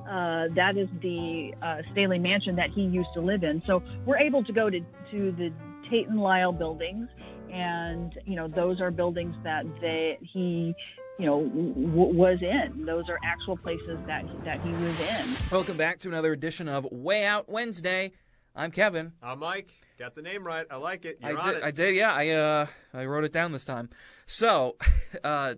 Uh, 0.08 0.48
that 0.56 0.76
is 0.76 0.88
the 1.02 1.54
uh, 1.62 1.82
Staley 1.92 2.18
Mansion 2.18 2.56
that 2.56 2.70
he 2.70 2.82
used 2.82 3.10
to 3.14 3.20
live 3.20 3.44
in. 3.44 3.62
So 3.66 3.82
we're 4.04 4.18
able 4.18 4.42
to 4.44 4.52
go 4.52 4.68
to 4.68 4.80
to 5.12 5.32
the 5.32 5.52
Tate 5.88 6.08
and 6.08 6.20
Lyle 6.20 6.52
buildings, 6.52 7.08
and 7.50 8.18
you 8.26 8.34
know 8.34 8.48
those 8.48 8.80
are 8.80 8.90
buildings 8.90 9.36
that 9.44 9.64
they 9.80 10.18
he 10.20 10.74
you 11.18 11.26
know 11.26 11.42
w- 11.42 12.16
was 12.16 12.42
in. 12.42 12.84
Those 12.86 13.08
are 13.08 13.18
actual 13.24 13.56
places 13.56 13.98
that 14.06 14.24
that 14.44 14.60
he 14.62 14.72
was 14.72 15.00
in. 15.00 15.36
Welcome 15.52 15.76
back 15.76 16.00
to 16.00 16.08
another 16.08 16.32
edition 16.32 16.68
of 16.68 16.86
Way 16.90 17.24
Out 17.24 17.48
Wednesday. 17.48 18.12
I'm 18.56 18.72
Kevin. 18.72 19.12
I'm 19.22 19.38
Mike. 19.38 19.72
Got 19.98 20.14
the 20.14 20.22
name 20.22 20.44
right. 20.44 20.66
I 20.70 20.76
like 20.76 21.04
it. 21.04 21.18
I 21.22 21.30
You're 21.30 21.38
on 21.38 21.48
did, 21.48 21.56
it. 21.58 21.62
I 21.62 21.70
did, 21.70 21.94
yeah. 21.94 22.12
I 22.12 22.28
uh, 22.30 22.66
I 22.92 23.04
wrote 23.04 23.24
it 23.24 23.32
down 23.32 23.52
this 23.52 23.64
time. 23.64 23.90
So, 24.34 24.76
uh, 25.24 25.54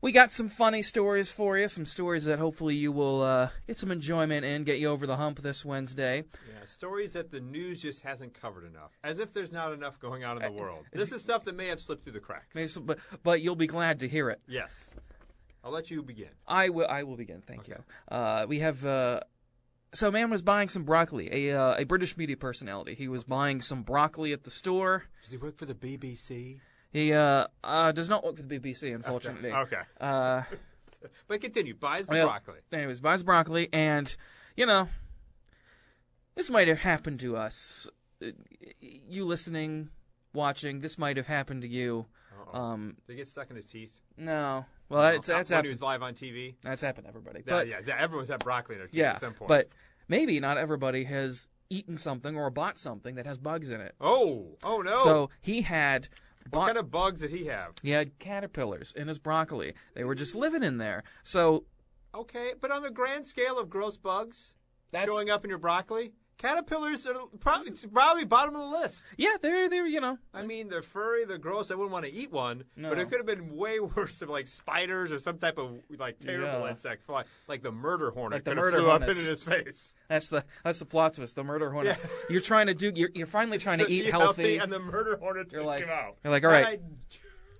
we 0.00 0.12
got 0.12 0.32
some 0.32 0.48
funny 0.48 0.82
stories 0.82 1.30
for 1.30 1.58
you. 1.58 1.68
Some 1.68 1.84
stories 1.84 2.24
that 2.24 2.38
hopefully 2.38 2.74
you 2.74 2.90
will 2.90 3.20
uh, 3.20 3.50
get 3.66 3.78
some 3.78 3.90
enjoyment 3.90 4.46
in, 4.46 4.64
get 4.64 4.78
you 4.78 4.88
over 4.88 5.06
the 5.06 5.16
hump 5.16 5.42
this 5.42 5.62
Wednesday. 5.62 6.24
Yeah, 6.48 6.64
stories 6.64 7.12
that 7.12 7.30
the 7.30 7.40
news 7.40 7.82
just 7.82 8.00
hasn't 8.00 8.32
covered 8.32 8.64
enough. 8.64 8.92
As 9.04 9.18
if 9.18 9.34
there's 9.34 9.52
not 9.52 9.72
enough 9.74 10.00
going 10.00 10.24
on 10.24 10.38
in 10.38 10.42
Uh, 10.42 10.48
the 10.48 10.52
world. 10.54 10.86
This 10.90 11.12
is 11.12 11.20
stuff 11.20 11.44
that 11.44 11.54
may 11.54 11.68
have 11.68 11.80
slipped 11.80 12.04
through 12.04 12.14
the 12.14 12.20
cracks. 12.20 12.54
Maybe 12.54 12.68
some- 12.68 12.86
but 12.86 12.98
but 13.22 13.42
you'll 13.42 13.56
be 13.56 13.66
glad 13.66 14.00
to 14.00 14.08
hear 14.08 14.30
it. 14.30 14.40
Yes. 14.48 14.88
I'll 15.62 15.70
let 15.72 15.90
you 15.90 16.02
begin. 16.02 16.28
I 16.46 16.70
will. 16.70 16.86
I 16.88 17.02
will 17.02 17.16
begin. 17.16 17.42
Thank 17.46 17.68
you. 17.68 17.76
Uh, 18.08 18.46
we 18.48 18.60
have. 18.60 18.84
Uh, 18.86 19.20
so, 19.94 20.08
a 20.08 20.12
man 20.12 20.28
was 20.30 20.42
buying 20.42 20.68
some 20.68 20.84
broccoli. 20.84 21.28
A 21.50 21.58
uh, 21.58 21.76
a 21.78 21.84
British 21.84 22.16
media 22.16 22.36
personality. 22.36 22.94
He 22.94 23.08
was 23.08 23.24
buying 23.24 23.60
some 23.62 23.82
broccoli 23.82 24.32
at 24.32 24.44
the 24.44 24.50
store. 24.50 25.04
Does 25.22 25.30
he 25.30 25.36
work 25.38 25.56
for 25.56 25.66
the 25.66 25.74
BBC? 25.74 26.60
He 26.94 27.12
uh, 27.12 27.48
uh, 27.64 27.90
does 27.90 28.08
not 28.08 28.22
work 28.24 28.36
for 28.36 28.42
the 28.42 28.58
BBC, 28.58 28.94
unfortunately. 28.94 29.50
Okay. 29.52 29.80
Uh, 30.00 30.42
But 31.28 31.42
continue. 31.42 31.74
Buys 31.74 32.06
the 32.06 32.14
well, 32.14 32.26
broccoli. 32.28 32.60
Anyways, 32.72 33.00
buys 33.00 33.22
broccoli, 33.22 33.68
and 33.74 34.16
you 34.56 34.64
know, 34.64 34.88
this 36.34 36.48
might 36.48 36.66
have 36.66 36.78
happened 36.78 37.20
to 37.20 37.36
us. 37.36 37.90
Uh, 38.22 38.28
You 38.80 39.26
listening, 39.26 39.90
watching, 40.32 40.80
this 40.80 40.96
might 40.96 41.18
have 41.18 41.26
happened 41.26 41.60
to 41.60 41.68
you. 41.68 42.06
Uh-oh. 42.32 42.58
Um, 42.58 42.96
Did 43.06 43.12
he 43.12 43.16
get 43.18 43.28
stuck 43.28 43.50
in 43.50 43.56
his 43.56 43.66
teeth? 43.66 43.92
no, 44.16 44.64
well, 44.88 45.02
that's 45.02 45.26
that's 45.26 45.50
when 45.50 45.64
he 45.64 45.68
was 45.68 45.82
live 45.82 46.02
on 46.02 46.14
TV? 46.14 46.54
That's 46.62 46.80
happened 46.80 47.04
to 47.04 47.08
everybody. 47.08 47.40
Yeah, 47.40 47.52
But 47.52 47.68
yeah, 47.68 47.80
yeah, 47.86 47.96
everyone's 47.98 48.30
had 48.30 48.42
broccoli 48.42 48.76
in 48.76 48.78
their 48.78 48.88
teeth 48.88 48.96
yeah, 48.96 49.10
at 49.10 49.20
some 49.20 49.34
point. 49.34 49.48
but 49.48 49.68
maybe 50.08 50.40
not 50.40 50.56
everybody 50.56 51.04
has 51.04 51.48
eaten 51.68 51.98
something 51.98 52.34
or 52.34 52.48
bought 52.48 52.78
something 52.78 53.16
that 53.16 53.26
has 53.26 53.36
bugs 53.36 53.70
in 53.70 53.82
it. 53.82 53.94
Oh, 54.00 54.56
oh 54.62 54.80
no. 54.80 54.96
So 54.98 55.30
he 55.42 55.62
had 55.62 56.08
what 56.50 56.66
kind 56.66 56.78
of 56.78 56.90
bugs 56.90 57.20
did 57.20 57.30
he 57.30 57.46
have? 57.46 57.72
he 57.82 57.90
had 57.90 58.18
caterpillars 58.18 58.92
in 58.96 59.08
his 59.08 59.18
broccoli. 59.18 59.74
They 59.94 60.04
were 60.04 60.14
just 60.14 60.34
living 60.34 60.62
in 60.62 60.78
there. 60.78 61.02
So 61.24 61.64
Okay, 62.14 62.52
but 62.60 62.70
on 62.70 62.82
the 62.82 62.90
grand 62.90 63.26
scale 63.26 63.58
of 63.58 63.68
gross 63.68 63.96
bugs 63.96 64.54
showing 65.04 65.30
up 65.30 65.42
in 65.44 65.50
your 65.50 65.58
broccoli, 65.58 66.12
caterpillars 66.38 67.06
are 67.06 67.14
probably, 67.40 67.72
probably 67.92 68.24
bottom 68.24 68.54
of 68.56 68.62
the 68.70 68.78
list. 68.80 69.04
yeah, 69.16 69.36
they're 69.40 69.68
they're 69.68 69.86
you 69.86 70.00
know 70.00 70.18
I 70.32 70.42
mean, 70.44 70.68
they're 70.68 70.82
furry, 70.82 71.24
they're 71.24 71.38
gross. 71.38 71.70
I 71.70 71.74
wouldn't 71.74 71.92
want 71.92 72.04
to 72.04 72.12
eat 72.12 72.30
one, 72.32 72.64
No. 72.76 72.88
but 72.90 72.98
it 72.98 73.08
could 73.08 73.18
have 73.18 73.26
been 73.26 73.56
way 73.56 73.80
worse 73.96 74.20
of 74.22 74.28
like 74.28 74.46
spiders 74.48 75.12
or 75.12 75.18
some 75.18 75.38
type 75.38 75.58
of 75.58 75.78
like 75.98 76.18
terrible 76.20 76.64
Yeah. 76.64 76.70
insect 76.70 77.04
fly, 77.04 77.24
like 77.48 77.62
the 77.62 77.72
murder 77.72 78.10
hornet 78.10 78.38
Like 78.38 78.44
the 78.44 78.54
murder 78.54 78.78
flew 78.78 78.90
up 78.90 79.00
hornets. 79.02 79.18
into 79.18 79.30
his 79.30 79.42
face. 79.42 79.94
That's 80.08 80.28
the 80.28 80.44
that's 80.64 80.78
the 80.80 80.84
plot 80.86 81.14
twist. 81.14 81.36
The 81.36 81.44
murder 81.44 81.70
hornet. 81.70 81.98
Yeah. 82.02 82.08
You're 82.30 82.40
trying 82.40 82.66
to 82.66 82.74
do. 82.74 82.92
You're, 82.94 83.10
you're 83.14 83.26
finally 83.26 83.58
trying 83.58 83.78
to 83.78 83.84
To 83.86 83.92
eat 83.92 84.06
healthy. 84.06 84.58
and 84.58 84.72
the 84.72 84.78
murder 84.80 85.16
hornet 85.16 85.52
You're 85.52 85.64
like- 85.64 85.88
out. 85.88 86.16
you're 86.24 86.32
like, 86.32 86.44
all 86.44 86.50
right, 86.50 86.66
I- 86.66 87.16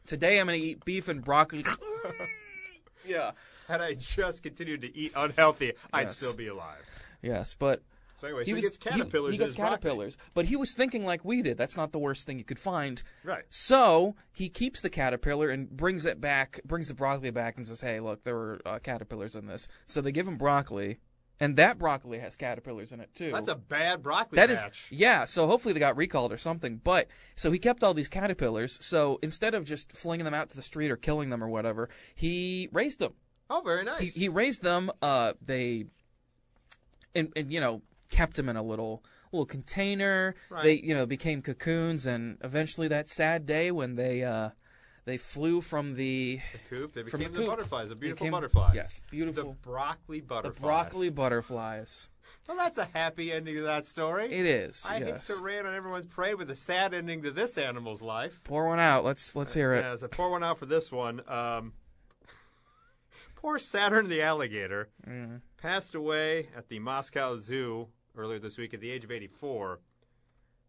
Today 0.06 0.38
I'm 0.38 0.46
gonna 0.46 0.58
eat 0.58 0.84
beef 0.84 1.08
and 1.08 1.24
broccoli. 1.24 1.64
yeah. 3.06 3.30
Had 3.68 3.80
I 3.80 3.94
just 3.94 4.42
continued 4.42 4.82
to 4.82 4.94
eat 4.94 5.12
unhealthy, 5.16 5.72
I'd 5.92 6.10
still 6.10 6.36
be 6.36 6.48
alive. 6.48 6.84
Yes, 7.22 7.54
but 7.58 7.82
So 8.20 8.28
anyway, 8.28 8.44
he 8.44 8.50
so 8.50 8.54
was 8.54 8.64
he 8.64 8.68
gets 8.68 8.76
caterpillars. 8.78 9.32
He, 9.32 9.40
in 9.40 9.46
gets 9.46 9.54
caterpillars, 9.54 10.16
but 10.34 10.46
he 10.46 10.56
was 10.56 10.72
thinking 10.72 11.04
like 11.04 11.24
we 11.24 11.42
did. 11.42 11.58
That's 11.58 11.76
not 11.76 11.92
the 11.92 11.98
worst 11.98 12.26
thing 12.26 12.38
you 12.38 12.44
could 12.44 12.58
find. 12.58 13.02
Right. 13.24 13.44
So 13.50 14.14
he 14.32 14.48
keeps 14.48 14.80
the 14.80 14.90
caterpillar 14.90 15.50
and 15.50 15.68
brings 15.70 16.04
it 16.04 16.20
back, 16.20 16.60
brings 16.64 16.88
the 16.88 16.94
broccoli 16.94 17.30
back, 17.30 17.56
and 17.56 17.66
says, 17.66 17.80
"Hey, 17.80 18.00
look, 18.00 18.24
there 18.24 18.34
were 18.36 18.60
uh, 18.64 18.78
caterpillars 18.78 19.34
in 19.34 19.46
this." 19.46 19.66
So 19.86 20.00
they 20.00 20.12
give 20.12 20.28
him 20.28 20.36
broccoli, 20.36 21.00
and 21.40 21.56
that 21.56 21.78
broccoli 21.78 22.20
has 22.20 22.36
caterpillars 22.36 22.92
in 22.92 23.00
it 23.00 23.10
too. 23.14 23.32
That's 23.32 23.48
a 23.48 23.56
bad 23.56 24.02
broccoli 24.02 24.36
That 24.36 24.50
is, 24.50 24.60
batch. 24.60 24.88
yeah. 24.92 25.24
So 25.24 25.46
hopefully 25.46 25.74
they 25.74 25.80
got 25.80 25.96
recalled 25.96 26.32
or 26.32 26.38
something. 26.38 26.80
But 26.82 27.08
so 27.34 27.50
he 27.50 27.58
kept 27.58 27.82
all 27.82 27.94
these 27.94 28.08
caterpillars. 28.08 28.78
So 28.84 29.18
instead 29.22 29.54
of 29.54 29.64
just 29.64 29.92
flinging 29.92 30.24
them 30.24 30.34
out 30.34 30.48
to 30.50 30.56
the 30.56 30.62
street 30.62 30.90
or 30.90 30.96
killing 30.96 31.30
them 31.30 31.42
or 31.42 31.48
whatever, 31.48 31.88
he 32.14 32.68
raised 32.72 33.00
them. 33.00 33.14
Oh, 33.50 33.60
very 33.64 33.84
nice. 33.84 34.00
He, 34.14 34.20
he 34.20 34.28
raised 34.28 34.62
them. 34.62 34.90
Uh, 35.02 35.32
they, 35.44 35.86
and, 37.14 37.32
and 37.36 37.52
you 37.52 37.60
know, 37.60 37.82
kept 38.14 38.36
them 38.36 38.48
in 38.48 38.56
a 38.56 38.62
little 38.62 39.02
little 39.32 39.46
container. 39.46 40.34
Right. 40.48 40.62
They 40.64 40.74
you 40.74 40.94
know 40.94 41.06
became 41.06 41.42
cocoons, 41.42 42.06
and 42.06 42.38
eventually 42.42 42.88
that 42.88 43.08
sad 43.08 43.44
day 43.46 43.70
when 43.70 43.96
they 43.96 44.22
uh, 44.22 44.50
they 45.04 45.16
flew 45.16 45.60
from 45.60 45.94
the 45.96 46.40
coop. 46.70 46.94
They 46.94 47.02
became 47.02 47.20
the 47.24 47.28
the, 47.28 47.38
coop. 47.38 47.46
butterflies, 47.48 47.88
the 47.88 47.94
beautiful 47.96 48.24
became- 48.24 48.32
butterflies. 48.32 48.74
Yes, 48.76 49.00
beautiful. 49.10 49.50
The 49.52 49.68
broccoli 49.68 50.20
the 50.20 50.26
butterflies. 50.26 50.60
broccoli 50.62 51.10
butterflies. 51.10 52.10
Well, 52.48 52.56
that's 52.58 52.78
a 52.78 52.84
happy 52.84 53.32
ending 53.32 53.54
to 53.56 53.62
that 53.62 53.86
story. 53.86 54.26
It 54.32 54.44
is. 54.46 54.86
I 54.90 54.98
yes. 54.98 55.26
hate 55.28 55.36
to 55.36 55.42
rain 55.42 55.64
on 55.66 55.74
everyone's 55.74 56.06
parade 56.06 56.36
with 56.36 56.50
a 56.50 56.54
sad 56.54 56.92
ending 56.92 57.22
to 57.22 57.30
this 57.30 57.56
animal's 57.56 58.02
life. 58.02 58.40
Pour 58.44 58.66
one 58.68 58.78
out. 58.80 59.02
Let's 59.04 59.34
let's 59.34 59.54
hear 59.54 59.72
it. 59.74 59.80
Yeah, 59.80 59.96
so 59.96 60.08
pour 60.08 60.30
one 60.30 60.44
out 60.44 60.58
for 60.58 60.66
this 60.66 60.92
one. 60.92 61.22
Um, 61.28 61.72
poor 63.34 63.58
Saturn 63.58 64.08
the 64.08 64.22
alligator 64.22 64.88
Mm. 65.08 65.40
passed 65.56 65.94
away 65.94 66.48
at 66.56 66.68
the 66.68 66.78
Moscow 66.78 67.36
Zoo 67.38 67.88
earlier 68.16 68.38
this 68.38 68.58
week 68.58 68.74
at 68.74 68.80
the 68.80 68.90
age 68.90 69.04
of 69.04 69.10
84. 69.10 69.80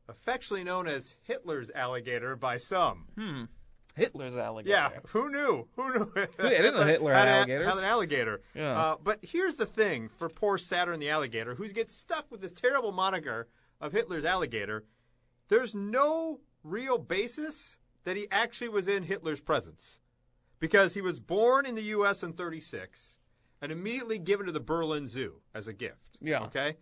Affectionately 0.08 0.64
known 0.64 0.88
as 0.88 1.16
Hitler's 1.24 1.72
alligator 1.74 2.36
by 2.36 2.58
some. 2.58 3.06
Hitler's 3.96 4.36
alligator. 4.38 4.76
Yeah, 4.76 4.90
who 5.08 5.32
knew? 5.32 5.68
Who 5.76 5.94
knew? 5.94 6.12
I 6.16 6.50
didn't 6.50 6.76
know 6.76 6.84
Hitler 6.86 7.14
had 7.14 7.28
a- 7.28 7.32
alligators. 7.32 7.68
Had 7.68 7.78
an 7.78 7.86
alligator. 7.86 8.42
Yeah. 8.54 8.80
Uh, 8.80 8.96
but 9.02 9.20
here's 9.24 9.56
the 9.56 9.66
thing 9.66 10.10
for 10.10 10.30
poor 10.30 10.58
Saturn 10.58 11.00
the 11.00 11.10
alligator, 11.10 11.56
who 11.56 11.68
gets 11.70 11.96
stuck 11.96 12.30
with 12.30 12.42
this 12.42 12.54
terrible 12.54 12.92
moniker 12.92 13.48
of 13.82 13.94
Hitler's 13.94 14.26
alligator. 14.26 14.84
There's 15.48 15.74
no 15.74 16.42
real 16.64 16.98
basis 16.98 17.80
that 18.04 18.16
he 18.18 18.28
actually 18.30 18.70
was 18.70 18.88
in 18.88 19.04
Hitler's 19.04 19.42
presence, 19.42 20.00
because 20.60 20.94
he 20.94 21.02
was 21.02 21.20
born 21.20 21.66
in 21.66 21.74
the 21.76 21.84
U.S. 21.84 22.22
in 22.22 22.34
36 22.34 23.18
and 23.62 23.72
immediately 23.72 24.20
given 24.20 24.46
to 24.46 24.52
the 24.52 24.60
Berlin 24.60 25.08
Zoo 25.08 25.42
as 25.56 25.68
a 25.68 25.74
gift. 25.74 26.18
Yeah. 26.22 26.44
Okay. 26.44 26.76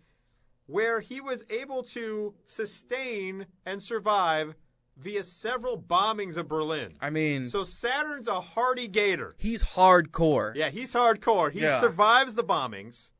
Where 0.66 1.00
he 1.00 1.20
was 1.20 1.44
able 1.50 1.82
to 1.84 2.34
sustain 2.46 3.46
and 3.66 3.82
survive 3.82 4.54
via 4.96 5.22
several 5.24 5.76
bombings 5.78 6.36
of 6.36 6.48
Berlin. 6.48 6.94
I 7.00 7.10
mean, 7.10 7.48
So 7.48 7.64
Saturn's 7.64 8.28
a 8.28 8.40
hardy 8.40 8.88
gator. 8.88 9.34
he's 9.38 9.62
hardcore. 9.64 10.54
Yeah, 10.54 10.70
he's 10.70 10.94
hardcore. 10.94 11.50
He 11.50 11.60
Yeah. 11.60 11.80
survives 11.80 12.34
the 12.34 12.44
bombings. 12.44 13.10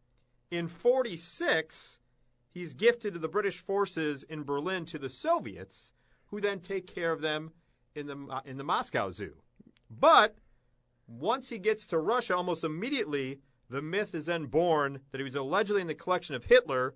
In 0.51 0.69
46, 0.69 2.01
he's 2.49 2.75
gifted 2.75 3.13
to 3.15 3.19
the 3.19 3.29
British 3.29 3.59
forces 3.59 4.23
in 4.23 4.45
Berlin 4.45 4.85
to 4.87 4.99
the 4.99 5.09
Soviets, 5.09 5.93
who 6.27 6.41
then 6.41 6.61
take 6.61 6.87
care 6.87 7.11
of 7.13 7.21
them 7.21 7.51
in 7.95 8.07
the 8.07 8.17
uh, 8.31 8.41
in 8.45 8.57
the 8.57 8.65
Moscow 8.65 9.11
Zoo. 9.11 9.35
But 9.91 10.37
once 11.07 11.49
he 11.51 11.59
gets 11.59 11.87
to 11.89 11.99
Russia, 11.99 12.37
almost 12.37 12.65
immediately, 12.65 13.41
the 13.69 13.83
myth 13.83 14.15
is 14.15 14.27
then 14.27 14.47
born 14.47 15.01
that 15.11 15.19
he 15.19 15.25
was 15.25 15.35
allegedly 15.35 15.81
in 15.83 15.89
the 15.89 15.95
collection 15.95 16.35
of 16.37 16.45
Hitler 16.45 16.95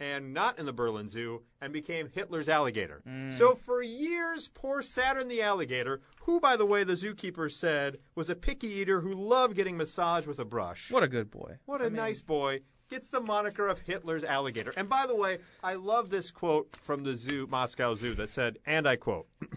and 0.00 0.34
not 0.34 0.58
in 0.58 0.66
the 0.66 0.72
Berlin 0.72 1.08
Zoo 1.08 1.42
and 1.60 1.72
became 1.72 2.08
Hitler's 2.08 2.48
alligator. 2.48 3.02
Mm. 3.08 3.32
So 3.34 3.54
for 3.54 3.82
years, 3.82 4.48
poor 4.48 4.82
Saturn 4.82 5.28
the 5.28 5.42
alligator, 5.42 6.00
who, 6.22 6.40
by 6.40 6.56
the 6.56 6.66
way, 6.66 6.84
the 6.84 6.94
zookeeper 6.94 7.50
said 7.50 7.98
was 8.14 8.28
a 8.28 8.34
picky 8.34 8.68
eater 8.68 9.00
who 9.00 9.14
loved 9.14 9.56
getting 9.56 9.76
massaged 9.76 10.26
with 10.26 10.38
a 10.38 10.44
brush. 10.44 10.90
What 10.90 11.02
a 11.02 11.08
good 11.08 11.30
boy. 11.30 11.58
What 11.66 11.82
a 11.82 11.90
nice 11.90 12.20
boy. 12.20 12.60
Gets 12.90 13.08
the 13.08 13.20
moniker 13.20 13.66
of 13.66 13.80
Hitler's 13.80 14.24
alligator. 14.24 14.72
And 14.76 14.88
by 14.88 15.06
the 15.06 15.16
way, 15.16 15.38
I 15.62 15.74
love 15.74 16.10
this 16.10 16.30
quote 16.30 16.76
from 16.76 17.02
the 17.02 17.16
zoo, 17.16 17.46
Moscow 17.50 17.94
Zoo, 17.94 18.14
that 18.14 18.28
said, 18.28 18.58
and 18.66 18.86
I 18.86 18.96
quote, 18.96 19.26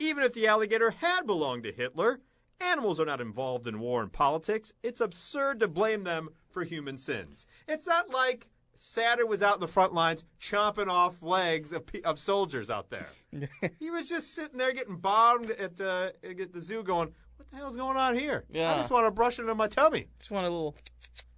Even 0.00 0.24
if 0.24 0.32
the 0.32 0.46
alligator 0.46 0.90
had 0.90 1.26
belonged 1.26 1.62
to 1.62 1.72
Hitler, 1.72 2.20
animals 2.60 2.98
are 2.98 3.06
not 3.06 3.20
involved 3.20 3.66
in 3.66 3.78
war 3.78 4.02
and 4.02 4.12
politics. 4.12 4.72
It's 4.82 5.00
absurd 5.00 5.60
to 5.60 5.68
blame 5.68 6.02
them 6.04 6.30
for 6.50 6.64
human 6.64 6.98
sins. 6.98 7.46
It's 7.68 7.86
not 7.86 8.10
like 8.10 8.48
Saturn 8.76 9.28
was 9.28 9.42
out 9.42 9.54
in 9.54 9.60
the 9.60 9.68
front 9.68 9.94
lines 9.94 10.24
chomping 10.40 10.88
off 10.88 11.22
legs 11.22 11.72
of, 11.72 11.84
of 12.04 12.18
soldiers 12.18 12.70
out 12.70 12.90
there. 12.90 13.06
he 13.78 13.90
was 13.90 14.08
just 14.08 14.34
sitting 14.34 14.58
there 14.58 14.72
getting 14.72 14.96
bombed 14.96 15.50
at 15.50 15.76
the, 15.76 16.14
at 16.22 16.52
the 16.52 16.60
zoo 16.60 16.82
going, 16.82 17.12
what 17.36 17.50
the 17.50 17.56
hell's 17.56 17.76
going 17.76 17.96
on 17.96 18.14
here? 18.14 18.44
I 18.52 18.76
just 18.76 18.90
want 18.90 19.06
to 19.06 19.10
brush 19.10 19.38
it 19.38 19.42
into 19.42 19.54
my 19.54 19.68
tummy. 19.68 20.08
Just 20.18 20.30
want 20.30 20.46
a 20.46 20.50
little. 20.50 20.76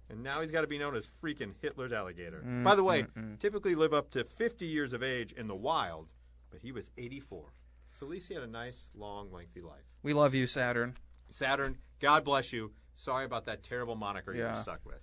And 0.09 0.23
now 0.23 0.41
he's 0.41 0.51
got 0.51 0.61
to 0.61 0.67
be 0.67 0.77
known 0.77 0.95
as 0.95 1.07
freaking 1.23 1.51
Hitler's 1.61 1.91
alligator. 1.91 2.43
Mm, 2.45 2.63
By 2.63 2.75
the 2.75 2.83
way, 2.83 3.05
typically 3.39 3.75
live 3.75 3.93
up 3.93 4.09
to 4.11 4.23
50 4.23 4.65
years 4.65 4.93
of 4.93 5.03
age 5.03 5.33
in 5.33 5.47
the 5.47 5.55
wild, 5.55 6.07
but 6.49 6.61
he 6.61 6.71
was 6.71 6.89
84. 6.97 7.51
Felicia 7.89 8.35
had 8.35 8.43
a 8.43 8.47
nice, 8.47 8.91
long, 8.95 9.31
lengthy 9.31 9.61
life. 9.61 9.83
We 10.03 10.13
love 10.13 10.33
you, 10.33 10.47
Saturn. 10.47 10.95
Saturn, 11.29 11.77
God 11.99 12.23
bless 12.23 12.53
you. 12.53 12.71
Sorry 12.95 13.25
about 13.25 13.45
that 13.45 13.63
terrible 13.63 13.95
moniker 13.95 14.33
you 14.33 14.41
Yeah. 14.41 14.53
were 14.55 14.61
stuck 14.61 14.85
with. 14.85 15.01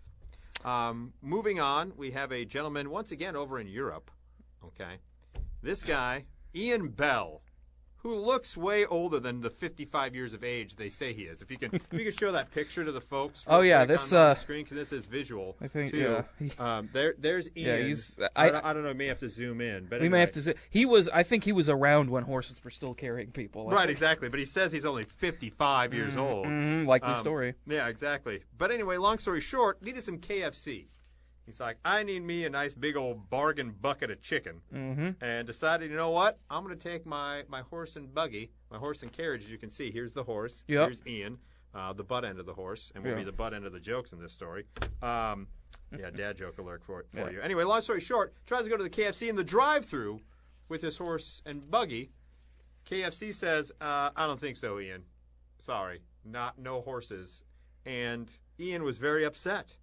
Um, 0.65 1.13
moving 1.21 1.61
on, 1.61 1.93
we 1.97 2.13
have 2.13 2.33
a 2.33 2.45
gentleman 2.45 2.89
once 2.91 3.13
again 3.13 3.37
over 3.37 3.59
in 3.59 3.67
Europe. 3.67 4.11
Okay, 4.65 4.97
this 5.63 5.83
guy, 5.83 6.25
Ian 6.55 6.89
Bell, 6.89 7.43
who 8.05 8.15
looks 8.15 8.55
way 8.55 8.85
older 8.85 9.19
than 9.19 9.41
the 9.41 9.49
55 9.49 10.15
years 10.15 10.35
of 10.35 10.45
age 10.45 10.77
they 10.77 10.91
say 10.91 11.15
he 11.15 11.23
is. 11.23 11.41
If 11.41 11.51
you 11.51 11.57
can, 11.57 11.75
if 11.75 11.83
you 11.91 12.05
can 12.05 12.13
show 12.13 12.31
that 12.33 12.53
picture 12.53 12.85
to 12.85 12.93
the 12.93 13.01
folks. 13.01 13.45
Oh, 13.55 13.61
yeah, 13.63 13.85
this, 13.87 14.13
on, 14.13 14.19
uh, 14.19 14.35
the 14.35 14.41
screen 14.41 14.65
because 14.65 14.77
this 14.77 14.93
is 14.93 15.07
visual. 15.07 15.57
I 15.61 15.69
think, 15.69 15.91
too. 15.93 16.23
yeah. 16.41 16.49
Um, 16.79 16.91
there, 16.93 17.15
there's 17.19 17.49
Ian. 17.57 17.67
Yeah, 17.81 17.87
he's- 17.87 18.19
I, 18.37 18.47
I- 18.47 18.51
don't, 18.51 18.65
I 18.67 18.73
don't 18.75 18.85
know. 18.85 18.93
May 18.95 19.07
have 19.07 19.21
to 19.21 19.29
zoom 19.31 19.61
in, 19.63 19.87
but 19.87 20.01
We 20.03 20.09
may 20.11 20.21
have 20.21 20.33
to. 20.33 20.43
Say, 20.43 20.55
he 20.71 20.85
was. 20.87 21.09
I 21.09 21.23
think 21.23 21.45
he 21.45 21.53
was 21.53 21.69
around 21.71 22.11
when 22.11 22.25
horses 22.25 22.63
were 22.63 22.71
still 22.71 22.93
carrying 22.95 23.31
people. 23.31 23.69
I 23.71 23.73
Right, 23.73 23.81
think. 23.87 23.91
exactly. 23.93 24.29
But 24.29 24.39
he 24.41 24.47
says 24.47 24.71
he's 24.73 24.85
only 24.85 25.05
55 25.05 25.95
years 25.95 26.17
old. 26.17 26.47
Mhm, 26.47 26.87
likely 26.87 27.11
Um, 27.13 27.17
story. 27.17 27.55
Yeah, 27.67 27.87
exactly. 27.89 28.43
But 28.59 28.71
anyway, 28.71 28.99
long 28.99 29.19
story 29.19 29.41
short, 29.41 29.83
needed 29.83 30.03
some 30.03 30.19
KFC. 30.19 30.87
He's 31.47 31.61
like, 31.61 31.77
I 31.85 32.03
need 32.03 32.23
me 32.23 32.45
a 32.45 32.51
nice 32.51 32.73
big 32.73 32.97
old 32.97 33.29
bargain 33.29 33.75
bucket 33.79 34.11
of 34.11 34.23
chicken, 34.23 34.61
mm-hmm. 34.73 35.11
and 35.23 35.47
decided, 35.47 35.91
you 35.91 35.97
know 35.97 36.11
what? 36.11 36.39
I'm 36.49 36.65
going 36.65 36.77
to 36.77 36.83
take 36.83 37.05
my 37.05 37.43
my 37.49 37.61
horse 37.63 37.97
and 37.97 38.13
buggy, 38.15 38.51
my 38.71 38.79
horse 38.79 39.03
and 39.03 39.13
carriage. 39.13 39.45
As 39.45 39.51
you 39.51 39.59
can 39.59 39.71
see, 39.71 39.91
here's 39.91 40.13
the 40.13 40.25
horse. 40.25 40.65
Yep. 40.69 40.85
Here's 40.87 41.07
Ian, 41.07 41.39
uh, 41.75 41.93
the 41.93 42.05
butt 42.05 42.25
end 42.25 42.39
of 42.39 42.47
the 42.47 42.55
horse, 42.55 42.93
and 42.95 43.05
we'll 43.05 43.13
Yeah. 43.13 43.19
be 43.19 43.25
the 43.25 43.33
butt 43.33 43.53
end 43.53 43.67
of 43.67 43.73
the 43.73 43.81
jokes 43.81 44.13
in 44.13 44.21
this 44.21 44.33
story. 44.33 44.65
Um, 45.03 45.49
yeah, 45.99 46.11
dad 46.15 46.39
joke 46.39 46.59
alert 46.59 46.83
for 46.83 47.05
for 47.11 47.19
Yeah. 47.19 47.31
you. 47.31 47.41
Anyway, 47.43 47.65
long 47.65 47.83
story 47.83 48.01
short, 48.01 48.35
tries 48.47 48.65
to 48.65 48.71
go 48.71 48.77
to 48.79 48.83
the 48.83 48.91
KFC 48.91 49.29
in 49.29 49.37
the 49.37 49.45
drive-through 49.45 50.21
with 50.69 50.81
his 50.81 50.97
horse 50.97 51.43
and 51.45 51.71
buggy. 51.71 52.11
KFC 52.87 53.35
says, 53.35 53.71
uh, 53.81 54.11
I 54.17 54.27
don't 54.27 54.41
think 54.41 54.57
so, 54.57 54.79
Ian. 54.79 55.05
Sorry, 55.59 56.01
not 56.25 56.59
no 56.59 56.81
horses. 56.81 57.43
And 57.87 58.31
Ian 58.59 58.83
was 58.83 58.99
very 58.99 59.25
upset. 59.25 59.77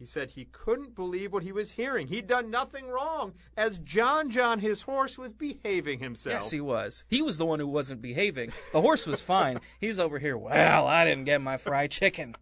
He 0.00 0.06
said 0.06 0.30
he 0.30 0.46
couldn't 0.46 0.94
believe 0.94 1.30
what 1.30 1.42
he 1.42 1.52
was 1.52 1.72
hearing. 1.72 2.06
He'd 2.06 2.26
done 2.26 2.50
nothing 2.50 2.88
wrong, 2.88 3.34
as 3.54 3.78
John 3.78 4.30
John, 4.30 4.60
his 4.60 4.82
horse, 4.82 5.18
was 5.18 5.34
behaving 5.34 5.98
himself. 5.98 6.44
Yes, 6.44 6.50
he 6.50 6.60
was. 6.62 7.04
He 7.06 7.20
was 7.20 7.36
the 7.36 7.44
one 7.44 7.60
who 7.60 7.66
wasn't 7.66 8.00
behaving. 8.00 8.54
The 8.72 8.80
horse 8.80 9.06
was 9.06 9.20
fine. 9.20 9.60
He's 9.78 10.00
over 10.00 10.18
here. 10.18 10.38
Well, 10.38 10.86
I 10.86 11.04
didn't 11.04 11.26
get 11.26 11.42
my 11.42 11.58
fried 11.58 11.90
chicken. 11.90 12.34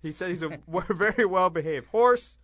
He 0.00 0.12
said 0.12 0.30
he's 0.30 0.42
a 0.42 0.58
very 0.90 1.24
well 1.24 1.50
behaved 1.50 1.88
horse. 1.88 2.36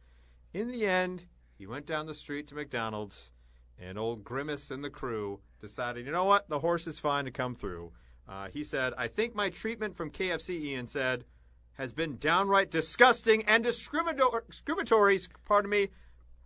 In 0.53 0.69
the 0.69 0.87
end, 0.87 1.27
he 1.57 1.67
went 1.67 1.87
down 1.87 2.07
the 2.07 2.15
street 2.15 2.49
to 2.49 2.57
McDonald's, 2.57 3.31
and 3.79 3.97
old 3.97 4.25
Grimace 4.25 4.73
and 4.73 4.83
the 4.83 4.91
crew 4.91 5.39
decided, 5.61 6.05
you 6.05 6.13
know 6.13 6.25
what, 6.25 6.49
the 6.49 6.61
horse 6.61 6.89
is 6.89 6.99
fine 6.99 7.27
to 7.27 7.31
come 7.31 7.55
through. 7.55 7.93
Uh, 8.29 8.49
he 8.53 8.65
said, 8.65 8.93
I 8.99 9.07
think 9.07 9.35
my 9.35 9.51
treatment 9.51 9.97
from 9.97 10.11
KFC, 10.11 10.51
Ian 10.61 10.87
said, 10.87 11.25
has 11.79 11.93
been 11.93 12.17
downright 12.19 12.71
disgusting 12.71 13.45
and 13.45 13.63
discriminatory, 13.63 15.21
pardon 15.45 15.71
me, 15.71 15.89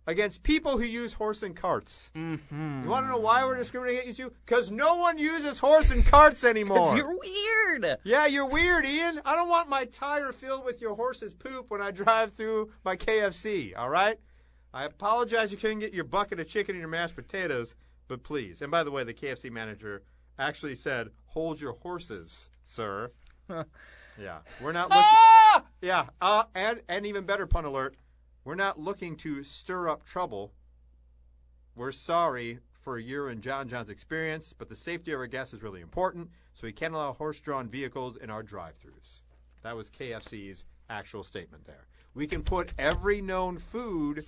against 0.05 0.43
people 0.43 0.77
who 0.77 0.83
use 0.83 1.13
horse 1.13 1.41
and 1.41 1.55
carts. 1.55 2.11
Mm-hmm. 2.15 2.83
You 2.83 2.89
want 2.89 3.05
to 3.05 3.09
know 3.09 3.17
why 3.17 3.43
we're 3.43 3.57
discriminating 3.57 4.01
against 4.01 4.19
you? 4.19 4.33
Because 4.45 4.69
no 4.69 4.95
one 4.95 5.17
uses 5.17 5.59
horse 5.59 5.91
and 5.91 6.05
carts 6.05 6.43
anymore. 6.43 6.95
You're 6.95 7.17
weird. 7.17 7.97
Yeah, 8.03 8.27
you're 8.27 8.45
weird, 8.45 8.85
Ian. 8.85 9.21
I 9.25 9.35
don't 9.35 9.49
want 9.49 9.69
my 9.69 9.85
tire 9.85 10.31
filled 10.31 10.65
with 10.65 10.81
your 10.81 10.95
horse's 10.95 11.33
poop 11.33 11.71
when 11.71 11.81
I 11.81 11.91
drive 11.91 12.33
through 12.33 12.71
my 12.85 12.95
KFC, 12.95 13.73
all 13.75 13.89
right? 13.89 14.19
I 14.73 14.85
apologize 14.85 15.51
you 15.51 15.57
couldn't 15.57 15.79
get 15.79 15.93
your 15.93 16.03
bucket 16.03 16.39
of 16.39 16.47
chicken 16.47 16.75
and 16.75 16.81
your 16.81 16.89
mashed 16.89 17.15
potatoes, 17.15 17.73
but 18.07 18.23
please. 18.23 18.61
And 18.61 18.69
by 18.69 18.83
the 18.83 18.91
way, 18.91 19.03
the 19.03 19.13
KFC 19.13 19.51
manager 19.51 20.03
actually 20.37 20.75
said, 20.75 21.09
hold 21.27 21.61
your 21.61 21.73
horses, 21.73 22.49
sir. 22.65 23.11
yeah, 24.21 24.39
we're 24.61 24.71
not 24.71 24.89
looking. 24.89 25.03
Ah! 25.05 25.63
Yeah, 25.81 26.05
uh, 26.21 26.43
and, 26.55 26.81
and 26.87 27.05
even 27.05 27.25
better, 27.25 27.45
pun 27.45 27.65
alert, 27.65 27.95
we're 28.43 28.55
not 28.55 28.79
looking 28.79 29.15
to 29.17 29.43
stir 29.43 29.87
up 29.89 30.05
trouble. 30.05 30.51
We're 31.75 31.91
sorry 31.91 32.59
for 32.81 32.99
your 32.99 33.29
and 33.29 33.41
John 33.41 33.67
John's 33.69 33.89
experience, 33.89 34.53
but 34.57 34.69
the 34.69 34.75
safety 34.75 35.11
of 35.11 35.19
our 35.19 35.27
guests 35.27 35.53
is 35.53 35.63
really 35.63 35.81
important, 35.81 36.29
so 36.53 36.61
we 36.67 36.73
can't 36.73 36.93
allow 36.93 37.13
horse 37.13 37.39
drawn 37.39 37.67
vehicles 37.69 38.17
in 38.17 38.29
our 38.29 38.43
drive 38.43 38.75
throughs. 38.79 39.21
That 39.63 39.75
was 39.75 39.89
KFC's 39.89 40.65
actual 40.89 41.23
statement 41.23 41.65
there. 41.65 41.87
We 42.13 42.27
can 42.27 42.43
put 42.43 42.73
every 42.77 43.21
known 43.21 43.57
food 43.57 44.25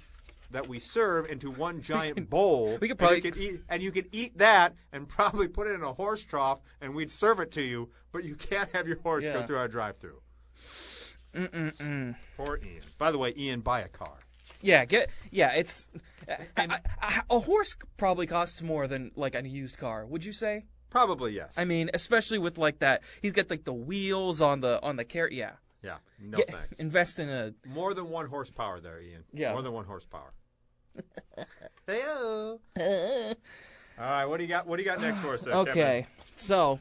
that 0.52 0.68
we 0.68 0.80
serve 0.80 1.26
into 1.30 1.52
one 1.52 1.82
giant 1.84 2.30
bowl. 2.30 2.78
we 2.80 2.88
could 2.88 2.92
and 2.92 3.00
probably- 3.00 3.18
you 3.18 3.22
could 3.24 3.38
eat, 3.38 3.62
and 3.70 3.84
you 3.84 3.92
could 3.92 4.08
eat 4.12 4.38
that 4.38 4.74
and 4.94 5.08
probably 5.08 5.48
put 5.48 5.68
it 5.68 5.74
in 5.74 5.84
a 5.84 5.94
horse 5.94 6.24
trough, 6.24 6.62
and 6.82 6.96
we'd 6.96 7.12
serve 7.12 7.40
it 7.40 7.52
to 7.52 7.62
you. 7.62 7.90
But 8.16 8.24
you 8.24 8.36
can't 8.36 8.70
have 8.74 8.88
your 8.88 8.98
horse 9.00 9.28
go 9.28 9.44
through 9.44 9.58
our 9.58 9.68
drive-through. 9.68 10.22
Mm-mm-mm. 11.34 12.16
Poor 12.38 12.62
Ian. 12.64 12.82
By 12.98 13.12
the 13.12 13.18
way, 13.18 13.34
Ian, 13.36 13.60
buy 13.60 13.82
a 13.82 13.90
car. 13.90 14.20
Yeah, 14.62 14.86
get 14.86 15.10
yeah. 15.32 15.52
It's 15.52 15.92
I- 16.56 16.80
I- 17.02 17.22
a 17.30 17.40
horse 17.40 17.76
probably 17.98 18.26
costs 18.26 18.62
more 18.62 18.88
than 18.88 19.12
like 19.18 19.36
a 19.36 19.46
used 19.46 19.78
car. 19.78 20.06
Would 20.06 20.24
you 20.24 20.32
say? 20.32 20.64
Probably 20.90 21.34
yes. 21.34 21.56
I 21.58 21.66
mean, 21.66 21.90
especially 21.94 22.40
with 22.40 22.58
like 22.58 22.80
that. 22.80 23.02
He's 23.22 23.34
got 23.34 23.50
like 23.50 23.66
the 23.66 23.74
wheels 23.74 24.40
on 24.40 24.62
the 24.62 24.82
on 24.82 24.96
the 24.96 25.04
car. 25.04 25.28
Yeah. 25.30 25.52
yeah. 25.84 25.98
No 26.18 26.38
Get- 26.38 26.52
thanks. 26.52 26.80
invest 26.80 27.20
in 27.20 27.28
a 27.28 27.54
More 27.68 27.94
than 27.94 28.10
one 28.10 28.28
horsepower 28.28 28.80
there, 28.80 29.02
Ian. 29.02 29.26
Yeah. 29.34 29.52
More 29.52 29.62
than 29.62 29.74
one 29.74 29.84
horsepower. 29.84 30.32
Heyo. 31.86 32.60
All 33.98 34.04
right, 34.06 34.26
what 34.26 34.38
do 34.38 34.44
you 34.44 34.50
got? 34.50 34.68
What 34.68 34.78
do 34.78 34.84
you 34.84 34.90
got 34.90 35.02
next 35.02 35.20
for 35.20 35.34
us? 35.34 35.42
There, 35.42 35.54
Kevin? 35.54 35.70
Okay, 35.72 36.08
so 36.36 36.80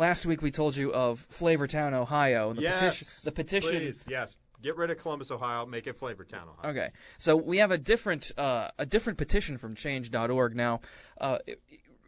last 0.00 0.26
week 0.26 0.42
we 0.42 0.50
told 0.50 0.74
you 0.74 0.92
of 0.92 1.24
Flavortown, 1.30 1.92
Ohio. 1.92 2.52
The 2.54 2.62
Yes. 2.62 2.80
petition. 2.80 3.06
The 3.24 3.32
petition. 3.32 3.70
Please, 3.70 4.04
yes. 4.08 4.36
Get 4.62 4.76
rid 4.76 4.90
of 4.90 4.98
Columbus, 4.98 5.30
Ohio. 5.30 5.64
Make 5.64 5.86
it 5.86 5.98
Flavortown, 5.98 6.42
Ohio. 6.58 6.70
Okay, 6.72 6.90
so 7.18 7.36
we 7.36 7.58
have 7.58 7.70
a 7.70 7.78
different 7.78 8.32
uh, 8.36 8.70
a 8.78 8.84
different 8.84 9.16
petition 9.18 9.56
from 9.56 9.74
Change.org 9.74 10.54
now. 10.56 10.80
Uh, 11.18 11.38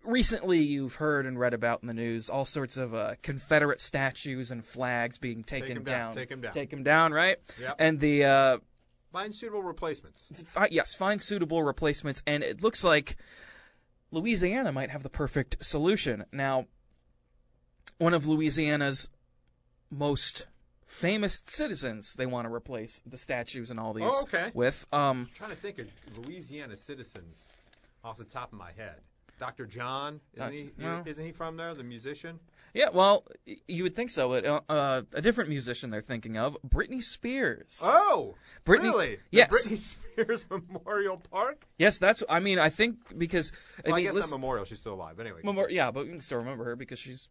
recently, 0.05 0.61
you've 0.61 0.97
heard 0.97 1.25
and 1.27 1.39
read 1.39 1.55
about 1.55 1.81
in 1.83 1.87
the 1.89 1.95
news 1.95 2.29
all 2.29 2.45
sorts 2.45 2.77
of 2.77 2.93
uh, 2.95 3.15
Confederate 3.23 3.81
statues 3.81 4.51
and 4.51 4.65
flags 4.65 5.17
being 5.17 5.45
taken 5.45 5.77
'em 5.79 5.85
down, 5.85 6.15
take 6.15 6.31
'em 6.31 6.41
down. 6.43 6.53
Take 6.53 6.73
'em 6.75 6.83
down, 6.83 7.13
right? 7.13 7.39
Yep. 7.61 7.77
And 7.79 8.01
the 8.01 8.25
uh, 8.25 8.59
Find 9.13 9.35
suitable 9.35 9.63
replacements. 9.63 10.31
fi- 10.45 10.69
yes, 10.71 10.95
find 10.95 11.23
suitable 11.23 11.63
replacements, 11.63 12.23
and 12.27 12.43
it 12.43 12.63
looks 12.63 12.83
like 12.85 13.17
Louisiana 14.11 14.73
might 14.73 14.91
have 14.91 15.03
the 15.03 15.09
perfect 15.11 15.65
solution. 15.65 16.25
Now, 16.33 16.67
one 18.03 18.15
of 18.15 18.27
Louisiana's 18.27 19.09
most 19.91 20.47
famous 20.87 21.41
citizens 21.47 22.15
they 22.15 22.27
want 22.27 22.47
to 22.49 22.53
replace 22.53 23.01
the 23.07 23.17
statues 23.17 23.71
and 23.71 23.79
all 23.79 23.93
these 23.95 24.05
Oh, 24.09 24.23
okay. 24.23 24.51
with. 24.55 24.87
Um, 24.93 25.01
I'm 25.01 25.31
trying 25.35 25.51
to 25.51 25.57
think 25.57 25.79
of 25.79 25.87
Louisiana 26.19 26.77
citizens 26.77 27.47
off 28.05 28.19
the 28.19 28.25
top 28.25 28.53
of 28.53 28.59
my 28.59 28.73
head. 28.77 28.97
Dr. 29.39 29.67
John, 29.67 30.21
isn't, 30.35 30.45
Dr. 30.47 30.53
he, 30.53 30.71
no. 30.79 31.03
isn't 31.07 31.25
he 31.25 31.33
from 31.33 31.57
there, 31.57 31.75
the 31.75 31.83
musician? 31.83 32.39
yeah, 32.75 32.89
well, 32.93 33.25
you 33.67 33.83
would 33.83 33.95
think 33.95 34.11
so, 34.11 34.29
but 34.29 34.45
uh, 34.47 34.61
uh, 34.69 35.03
a 35.15 35.21
different 35.21 35.51
musician 35.51 35.91
they're 35.91 36.01
thinking 36.01 36.37
of, 36.37 36.57
Britney 36.67 37.03
Spears. 37.03 37.81
Oh, 37.83 38.35
Britney- 38.65 38.83
really? 38.83 39.17
The 39.17 39.39
yes. 39.39 39.51
Britney 39.51 39.77
Spears 40.15 40.47
Memorial 40.51 41.17
Park? 41.31 41.67
Yes, 41.79 41.99
that's. 41.99 42.23
I 42.29 42.39
mean, 42.41 42.59
I 42.59 42.69
think 42.71 43.19
because 43.19 43.51
I 43.79 43.83
Well, 43.89 43.95
I, 43.95 43.97
mean, 43.99 44.07
guess 44.07 44.15
listen- 44.15 44.31
not 44.33 44.37
Memorial. 44.41 44.65
She's 44.65 44.79
still 44.81 44.95
alive. 44.95 45.19
Anyway. 45.19 45.41
Memor- 45.43 45.71
yeah, 45.71 45.91
but 45.91 46.07
you 46.07 46.13
can 46.13 46.21
still 46.21 46.39
remember 46.39 46.65
her 46.65 46.77
because 46.77 46.99
she's 47.01 47.29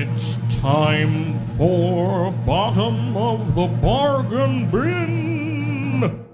It's 0.00 0.36
time 0.60 1.40
for 1.56 2.30
bottom 2.46 3.16
of 3.16 3.56
the 3.56 3.66
bargain 3.66 4.70
bin. 4.70 6.24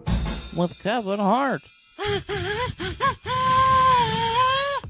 with 0.55 0.79
Kevin 0.83 1.19
Hart. 1.19 1.63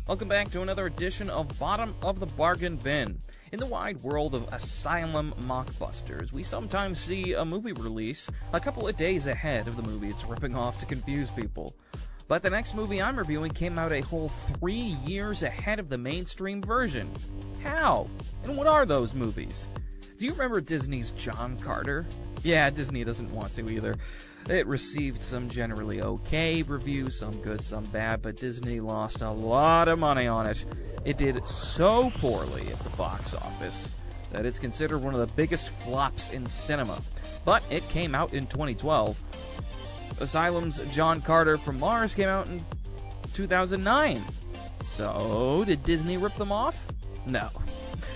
Welcome 0.09 0.27
back 0.27 0.51
to 0.51 0.63
another 0.63 0.87
edition 0.87 1.31
of 1.31 1.57
Bottom 1.57 1.95
of 2.03 2.19
the 2.19 2.27
Bargain 2.27 2.75
Bin. 2.75 3.23
In 3.53 3.61
the 3.61 3.67
wide 3.67 4.03
world 4.03 4.35
of 4.35 4.53
asylum 4.53 5.35
mockbusters, 5.43 6.33
we 6.33 6.43
sometimes 6.43 6.99
see 6.99 7.35
a 7.35 7.45
movie 7.45 7.75
release 7.75 8.29
a 8.53 8.59
couple 8.59 8.89
of 8.89 8.97
days 8.97 9.29
ahead 9.29 9.69
of 9.69 9.77
the 9.77 9.85
movie 9.85 10.09
it's 10.09 10.25
ripping 10.25 10.57
off 10.57 10.79
to 10.79 10.87
confuse 10.87 11.31
people. 11.31 11.77
But 12.27 12.43
the 12.43 12.51
next 12.51 12.75
movie 12.75 13.03
I'm 13.03 13.19
reviewing 13.19 13.53
came 13.53 13.79
out 13.79 13.93
a 13.93 14.01
whole 14.01 14.29
three 14.29 14.97
years 15.07 15.43
ahead 15.43 15.79
of 15.79 15.89
the 15.89 15.99
mainstream 15.99 16.63
version. 16.63 17.11
How? 17.63 18.09
And 18.45 18.57
what 18.57 18.67
are 18.67 18.87
those 18.87 19.15
movies? 19.15 19.69
Do 20.17 20.25
you 20.25 20.33
remember 20.33 20.61
Disney's 20.61 21.11
John 21.13 21.59
Carter? 21.59 22.07
Yeah, 22.43 22.71
Disney 22.71 23.05
doesn't 23.05 23.35
want 23.35 23.55
to 23.57 23.69
either. 23.69 23.97
It 24.49 24.67
received 24.67 25.23
some 25.23 25.49
generally 25.49 26.03
okay 26.03 26.63
reviews, 26.63 27.19
some 27.19 27.37
good, 27.43 27.63
some 27.63 27.85
bad, 27.85 28.23
but 28.23 28.37
Disney 28.37 28.81
lost 28.81 29.23
a 29.23 29.31
lot 29.31 29.89
of 29.89 29.99
money 29.99 30.27
on 30.27 30.47
it. 30.47 30.65
It 31.05 31.19
did 31.19 31.47
so 31.49 32.11
poorly 32.17 32.63
at 32.69 32.79
the 32.81 32.91
box 32.91 33.35
office 33.35 33.95
that 34.33 34.47
it's 34.47 34.59
considered 34.59 34.99
one 34.99 35.15
of 35.15 35.21
the 35.21 35.35
biggest 35.35 35.69
flops 35.69 36.31
in 36.31 36.47
cinema. 36.47 37.01
But 37.45 37.63
it 37.71 37.87
came 37.89 38.15
out 38.15 38.33
in 38.33 38.47
2012. 38.47 39.19
Asylum's 40.21 40.81
John 40.95 41.21
Carter 41.21 41.57
from 41.57 41.79
Mars 41.79 42.15
came 42.15 42.29
out 42.29 42.47
in 42.47 42.65
2009. 43.35 44.23
So, 44.85 45.65
did 45.67 45.83
Disney 45.83 46.17
rip 46.17 46.35
them 46.35 46.53
off? 46.53 46.87
No. 47.27 47.49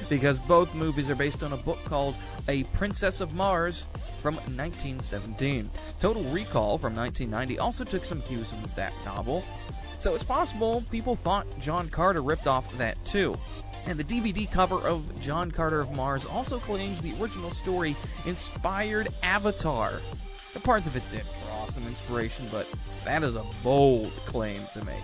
Because 0.08 0.38
both 0.38 0.74
movies 0.74 1.10
are 1.10 1.14
based 1.14 1.42
on 1.42 1.52
a 1.52 1.56
book 1.58 1.78
called 1.84 2.14
A 2.48 2.64
Princess 2.64 3.20
of 3.20 3.34
Mars 3.34 3.88
from 4.22 4.36
1917. 4.36 5.68
Total 6.00 6.22
Recall 6.24 6.78
from 6.78 6.94
1990 6.96 7.58
also 7.58 7.84
took 7.84 8.04
some 8.06 8.22
cues 8.22 8.48
from 8.48 8.62
that 8.74 8.94
novel. 9.04 9.44
So 9.98 10.14
it's 10.14 10.24
possible 10.24 10.82
people 10.90 11.14
thought 11.14 11.46
John 11.60 11.90
Carter 11.90 12.22
ripped 12.22 12.46
off 12.46 12.72
that 12.78 13.04
too. 13.04 13.36
And 13.86 13.98
the 13.98 14.04
DVD 14.04 14.50
cover 14.50 14.76
of 14.76 15.20
John 15.20 15.50
Carter 15.50 15.80
of 15.80 15.94
Mars 15.94 16.24
also 16.24 16.58
claims 16.58 17.02
the 17.02 17.12
original 17.20 17.50
story 17.50 17.94
inspired 18.24 19.08
Avatar. 19.22 19.92
The 20.54 20.60
parts 20.60 20.86
of 20.86 20.96
it 20.96 21.02
did 21.10 21.24
draw 21.68 21.74
some 21.74 21.88
inspiration, 21.88 22.46
but 22.50 22.66
that 23.04 23.22
is 23.22 23.36
a 23.36 23.44
bold 23.62 24.10
claim 24.26 24.60
to 24.72 24.84
make. 24.84 24.94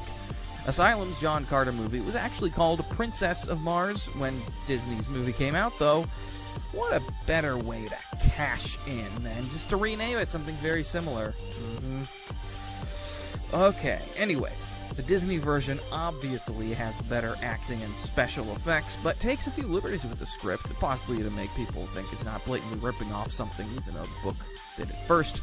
Asylum's 0.67 1.21
John 1.21 1.45
Carter 1.45 1.73
movie 1.73 2.01
was 2.01 2.17
actually 2.17 2.51
called 2.51 2.85
Princess 2.91 3.47
of 3.47 3.61
Mars 3.61 4.07
when 4.17 4.35
Disney's 4.67 5.09
movie 5.09 5.33
came 5.33 5.55
out, 5.55 5.79
though. 5.79 6.03
What 6.73 6.93
a 6.95 7.03
better 7.27 7.57
way 7.59 7.85
to 7.87 7.97
cash 8.29 8.79
in 8.87 9.23
than 9.23 9.49
just 9.51 9.71
to 9.71 9.77
rename 9.77 10.19
it 10.19 10.29
something 10.29 10.55
very 10.57 10.83
similar. 10.83 11.35
Mm-hmm. 11.51 12.03
Okay, 13.55 14.01
anyways. 14.17 14.75
The 14.97 15.03
Disney 15.03 15.39
version 15.39 15.81
obviously 15.91 16.73
has 16.75 17.01
better 17.03 17.35
acting 17.43 17.83
and 17.83 17.93
special 17.95 18.45
effects, 18.55 18.97
but 19.03 19.19
takes 19.19 19.49
a 19.49 19.51
few 19.51 19.67
liberties 19.67 20.05
with 20.05 20.21
the 20.21 20.27
script, 20.27 20.73
possibly 20.79 21.21
to 21.21 21.31
make 21.31 21.53
people 21.57 21.85
think 21.87 22.13
it's 22.13 22.25
not 22.25 22.45
blatantly 22.45 22.79
ripping 22.79 23.13
off 23.13 23.33
something, 23.33 23.67
even 23.73 23.95
though 23.95 24.03
the 24.03 24.21
book 24.23 24.37
did 24.77 24.89
it 24.91 24.97
first. 25.09 25.43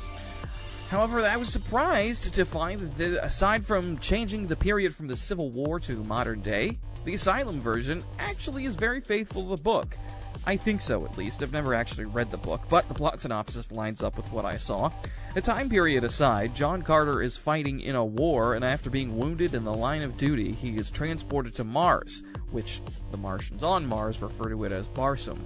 However, 0.92 1.22
I 1.22 1.38
was 1.38 1.48
surprised 1.48 2.34
to 2.34 2.44
find 2.44 2.94
that 2.98 3.24
aside 3.24 3.66
from 3.66 3.98
changing 4.00 4.48
the 4.48 4.58
period 4.58 4.94
from 4.94 5.08
the 5.08 5.16
Civil 5.16 5.50
War 5.50 5.80
to 5.80 6.04
modern 6.04 6.42
day, 6.42 6.80
the 7.06 7.14
Asylum 7.14 7.62
version 7.62 8.04
actually 8.20 8.66
is 8.66 8.76
very 8.76 9.00
faithful 9.00 9.44
to 9.44 9.56
the 9.56 9.64
book. 9.64 9.98
I 10.46 10.58
think 10.58 10.82
so, 10.82 11.06
at 11.06 11.18
least. 11.18 11.42
I've 11.42 11.54
never 11.54 11.74
actually 11.74 12.04
read 12.04 12.30
the 12.30 12.36
book, 12.36 12.64
but 12.68 12.90
the 12.90 12.94
plot 12.94 13.22
synopsis 13.22 13.72
lines 13.72 14.04
up 14.04 14.18
with 14.18 14.30
what 14.34 14.44
I 14.44 14.58
saw. 14.58 14.92
The 15.34 15.40
time 15.40 15.70
period 15.70 16.04
aside, 16.04 16.56
John 16.56 16.82
Carter 16.82 17.22
is 17.22 17.38
fighting 17.38 17.80
in 17.80 17.96
a 17.96 18.04
war, 18.04 18.56
and 18.56 18.66
after 18.66 18.90
being 18.90 19.18
wounded 19.18 19.54
in 19.54 19.64
the 19.64 19.74
line 19.74 20.02
of 20.02 20.18
duty, 20.18 20.52
he 20.52 20.76
is 20.76 20.92
transported 20.92 21.56
to 21.56 21.64
Mars, 21.64 22.22
which 22.52 22.82
the 23.12 23.18
Martians 23.18 23.64
on 23.64 23.86
Mars 23.86 24.22
refer 24.22 24.50
to 24.50 24.66
it 24.66 24.74
as 24.74 24.90
Barsoom. 24.90 25.40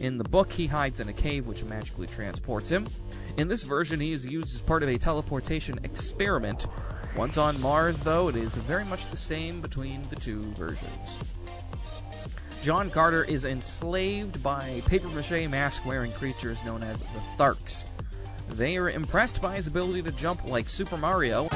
In 0.00 0.18
the 0.18 0.24
book, 0.24 0.52
he 0.52 0.66
hides 0.66 1.00
in 1.00 1.08
a 1.08 1.12
cave 1.12 1.46
which 1.46 1.64
magically 1.64 2.06
transports 2.06 2.68
him. 2.68 2.86
In 3.36 3.48
this 3.48 3.62
version, 3.62 4.00
he 4.00 4.12
is 4.12 4.26
used 4.26 4.54
as 4.54 4.60
part 4.60 4.82
of 4.82 4.88
a 4.88 4.98
teleportation 4.98 5.78
experiment. 5.84 6.66
Once 7.16 7.38
on 7.38 7.60
Mars, 7.60 8.00
though, 8.00 8.28
it 8.28 8.36
is 8.36 8.54
very 8.56 8.84
much 8.84 9.08
the 9.08 9.16
same 9.16 9.60
between 9.60 10.02
the 10.10 10.16
two 10.16 10.42
versions. 10.54 11.18
John 12.62 12.90
Carter 12.90 13.24
is 13.24 13.44
enslaved 13.44 14.42
by 14.42 14.82
paper 14.86 15.08
mache 15.08 15.48
mask 15.48 15.84
wearing 15.84 16.12
creatures 16.12 16.58
known 16.64 16.82
as 16.82 17.00
the 17.00 17.20
Tharks. 17.36 17.84
They 18.50 18.76
are 18.76 18.90
impressed 18.90 19.40
by 19.40 19.56
his 19.56 19.66
ability 19.66 20.02
to 20.02 20.12
jump 20.12 20.44
like 20.46 20.68
Super 20.68 20.96
Mario 20.96 21.48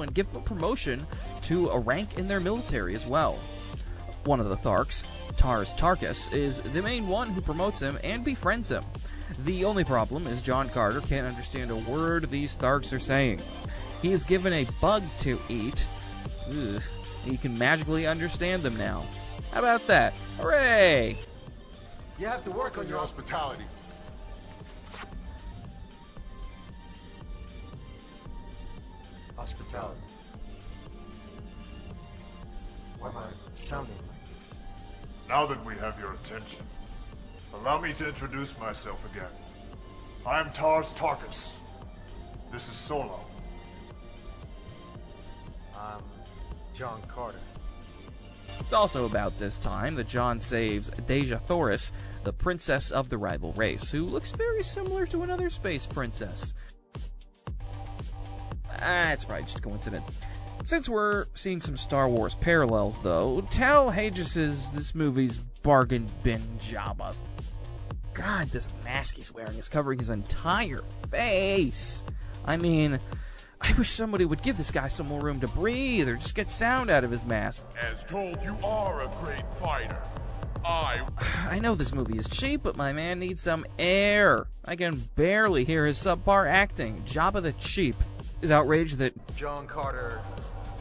and 0.00 0.14
give 0.14 0.28
him 0.28 0.36
a 0.36 0.40
promotion 0.40 1.06
to 1.42 1.68
a 1.68 1.78
rank 1.78 2.18
in 2.18 2.28
their 2.28 2.40
military 2.40 2.94
as 2.94 3.06
well. 3.06 3.38
One 4.28 4.40
of 4.40 4.50
the 4.50 4.56
Tharks, 4.56 5.04
Tars 5.38 5.72
Tarkas, 5.72 6.34
is 6.34 6.60
the 6.60 6.82
main 6.82 7.08
one 7.08 7.30
who 7.30 7.40
promotes 7.40 7.80
him 7.80 7.98
and 8.04 8.22
befriends 8.22 8.70
him. 8.70 8.84
The 9.38 9.64
only 9.64 9.84
problem 9.84 10.26
is 10.26 10.42
John 10.42 10.68
Carter 10.68 11.00
can't 11.00 11.26
understand 11.26 11.70
a 11.70 11.76
word 11.76 12.28
these 12.28 12.54
Tharks 12.54 12.92
are 12.92 12.98
saying. 12.98 13.40
He 14.02 14.12
is 14.12 14.24
given 14.24 14.52
a 14.52 14.66
bug 14.82 15.02
to 15.20 15.40
eat, 15.48 15.86
Ugh. 16.50 16.82
He 17.24 17.38
can 17.38 17.56
magically 17.56 18.06
understand 18.06 18.62
them 18.62 18.76
now. 18.76 19.02
How 19.50 19.60
about 19.60 19.86
that? 19.86 20.12
Hooray! 20.38 21.16
You 22.18 22.26
have 22.26 22.44
to 22.44 22.50
work 22.50 22.76
on 22.76 22.86
your 22.86 22.98
hospitality. 22.98 23.64
Hospitality. 29.38 30.00
Why 32.98 33.08
am 33.08 33.16
I 33.16 33.24
sounding? 33.54 34.07
Now 35.28 35.44
that 35.44 35.62
we 35.62 35.74
have 35.76 36.00
your 36.00 36.14
attention, 36.14 36.64
allow 37.52 37.78
me 37.78 37.92
to 37.92 38.08
introduce 38.08 38.58
myself 38.58 39.04
again. 39.12 39.28
I 40.26 40.40
am 40.40 40.50
Tars 40.52 40.94
Tarkas. 40.94 41.52
This 42.50 42.66
is 42.68 42.74
Sola. 42.74 43.18
I'm 45.76 46.02
John 46.74 47.02
Carter. 47.08 47.38
It's 48.58 48.72
also 48.72 49.04
about 49.04 49.38
this 49.38 49.58
time 49.58 49.96
that 49.96 50.08
John 50.08 50.40
saves 50.40 50.88
Dejah 50.90 51.42
Thoris, 51.42 51.92
the 52.24 52.32
princess 52.32 52.90
of 52.90 53.10
the 53.10 53.18
rival 53.18 53.52
race, 53.52 53.90
who 53.90 54.06
looks 54.06 54.32
very 54.32 54.62
similar 54.62 55.04
to 55.06 55.24
another 55.24 55.50
space 55.50 55.84
princess. 55.86 56.54
Ah, 58.80 59.12
it's 59.12 59.24
probably 59.24 59.44
just 59.44 59.58
a 59.58 59.60
coincidence. 59.60 60.20
Since 60.68 60.86
we're 60.86 61.24
seeing 61.32 61.62
some 61.62 61.78
Star 61.78 62.10
Wars 62.10 62.34
parallels, 62.34 62.98
though, 63.02 63.40
Tal 63.50 63.90
Hajus's 63.90 64.70
this 64.72 64.94
movie's 64.94 65.38
bargain 65.62 66.06
bin 66.22 66.42
Jabba. 66.58 67.16
God, 68.12 68.48
this 68.48 68.68
mask 68.84 69.16
he's 69.16 69.32
wearing 69.32 69.56
is 69.56 69.66
covering 69.66 69.98
his 69.98 70.10
entire 70.10 70.82
face. 71.10 72.02
I 72.44 72.58
mean, 72.58 73.00
I 73.62 73.72
wish 73.78 73.88
somebody 73.88 74.26
would 74.26 74.42
give 74.42 74.58
this 74.58 74.70
guy 74.70 74.88
some 74.88 75.08
more 75.08 75.22
room 75.22 75.40
to 75.40 75.48
breathe 75.48 76.06
or 76.06 76.16
just 76.16 76.34
get 76.34 76.50
sound 76.50 76.90
out 76.90 77.02
of 77.02 77.10
his 77.10 77.24
mask. 77.24 77.62
As 77.80 78.04
told, 78.04 78.36
you 78.44 78.54
are 78.62 79.04
a 79.04 79.08
great 79.24 79.46
fighter. 79.58 79.96
I. 80.66 81.00
I 81.48 81.60
know 81.60 81.76
this 81.76 81.94
movie 81.94 82.18
is 82.18 82.28
cheap, 82.28 82.62
but 82.62 82.76
my 82.76 82.92
man 82.92 83.18
needs 83.18 83.40
some 83.40 83.64
air. 83.78 84.48
I 84.66 84.76
can 84.76 84.96
barely 85.16 85.64
hear 85.64 85.86
his 85.86 85.96
subpar 85.96 86.46
acting. 86.46 87.04
Jabba 87.06 87.40
the 87.40 87.52
Cheap 87.54 87.96
is 88.42 88.50
outraged 88.50 88.98
that 88.98 89.14
John 89.34 89.66
Carter 89.66 90.20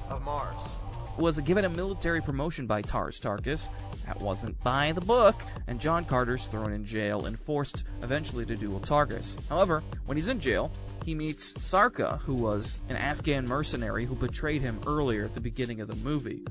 of 0.09 0.23
Mars 0.23 0.81
was 1.17 1.39
given 1.39 1.65
a 1.65 1.69
military 1.69 2.21
promotion 2.21 2.67
by 2.67 2.81
Tars 2.81 3.19
Tarkas. 3.19 3.69
That 4.05 4.19
wasn't 4.21 4.61
by 4.63 4.91
the 4.91 5.01
book, 5.01 5.41
and 5.67 5.79
John 5.79 6.05
Carter's 6.05 6.45
thrown 6.45 6.71
in 6.71 6.85
jail 6.85 7.25
and 7.25 7.37
forced 7.37 7.83
eventually 8.03 8.45
to 8.45 8.55
duel 8.55 8.79
Tarkas. 8.79 9.35
However, 9.49 9.83
when 10.05 10.17
he's 10.17 10.27
in 10.27 10.39
jail, 10.39 10.71
he 11.03 11.15
meets 11.15 11.59
Sarka, 11.61 12.19
who 12.23 12.35
was 12.35 12.81
an 12.89 12.97
Afghan 12.97 13.47
mercenary 13.47 14.05
who 14.05 14.15
betrayed 14.15 14.61
him 14.61 14.79
earlier 14.85 15.25
at 15.25 15.33
the 15.33 15.41
beginning 15.41 15.81
of 15.81 15.87
the 15.87 15.95
movie. 16.07 16.43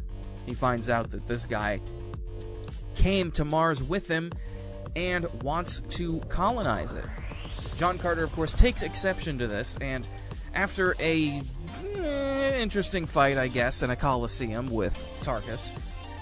He 0.46 0.54
finds 0.54 0.90
out 0.90 1.10
that 1.12 1.26
this 1.28 1.46
guy 1.46 1.80
came 2.94 3.30
to 3.32 3.44
Mars 3.44 3.82
with 3.82 4.08
him 4.08 4.32
and 4.96 5.26
wants 5.42 5.80
to 5.90 6.20
colonize 6.28 6.92
it. 6.92 7.04
John 7.76 7.98
Carter, 7.98 8.24
of 8.24 8.32
course, 8.32 8.54
takes 8.54 8.82
exception 8.82 9.38
to 9.38 9.46
this, 9.46 9.76
and 9.80 10.08
after 10.54 10.96
a 10.98 11.42
eh, 11.96 12.60
interesting 12.60 13.06
fight, 13.06 13.38
I 13.38 13.48
guess, 13.48 13.82
in 13.82 13.90
a 13.90 13.96
coliseum 13.96 14.66
with 14.66 14.94
Tarkas, 15.22 15.72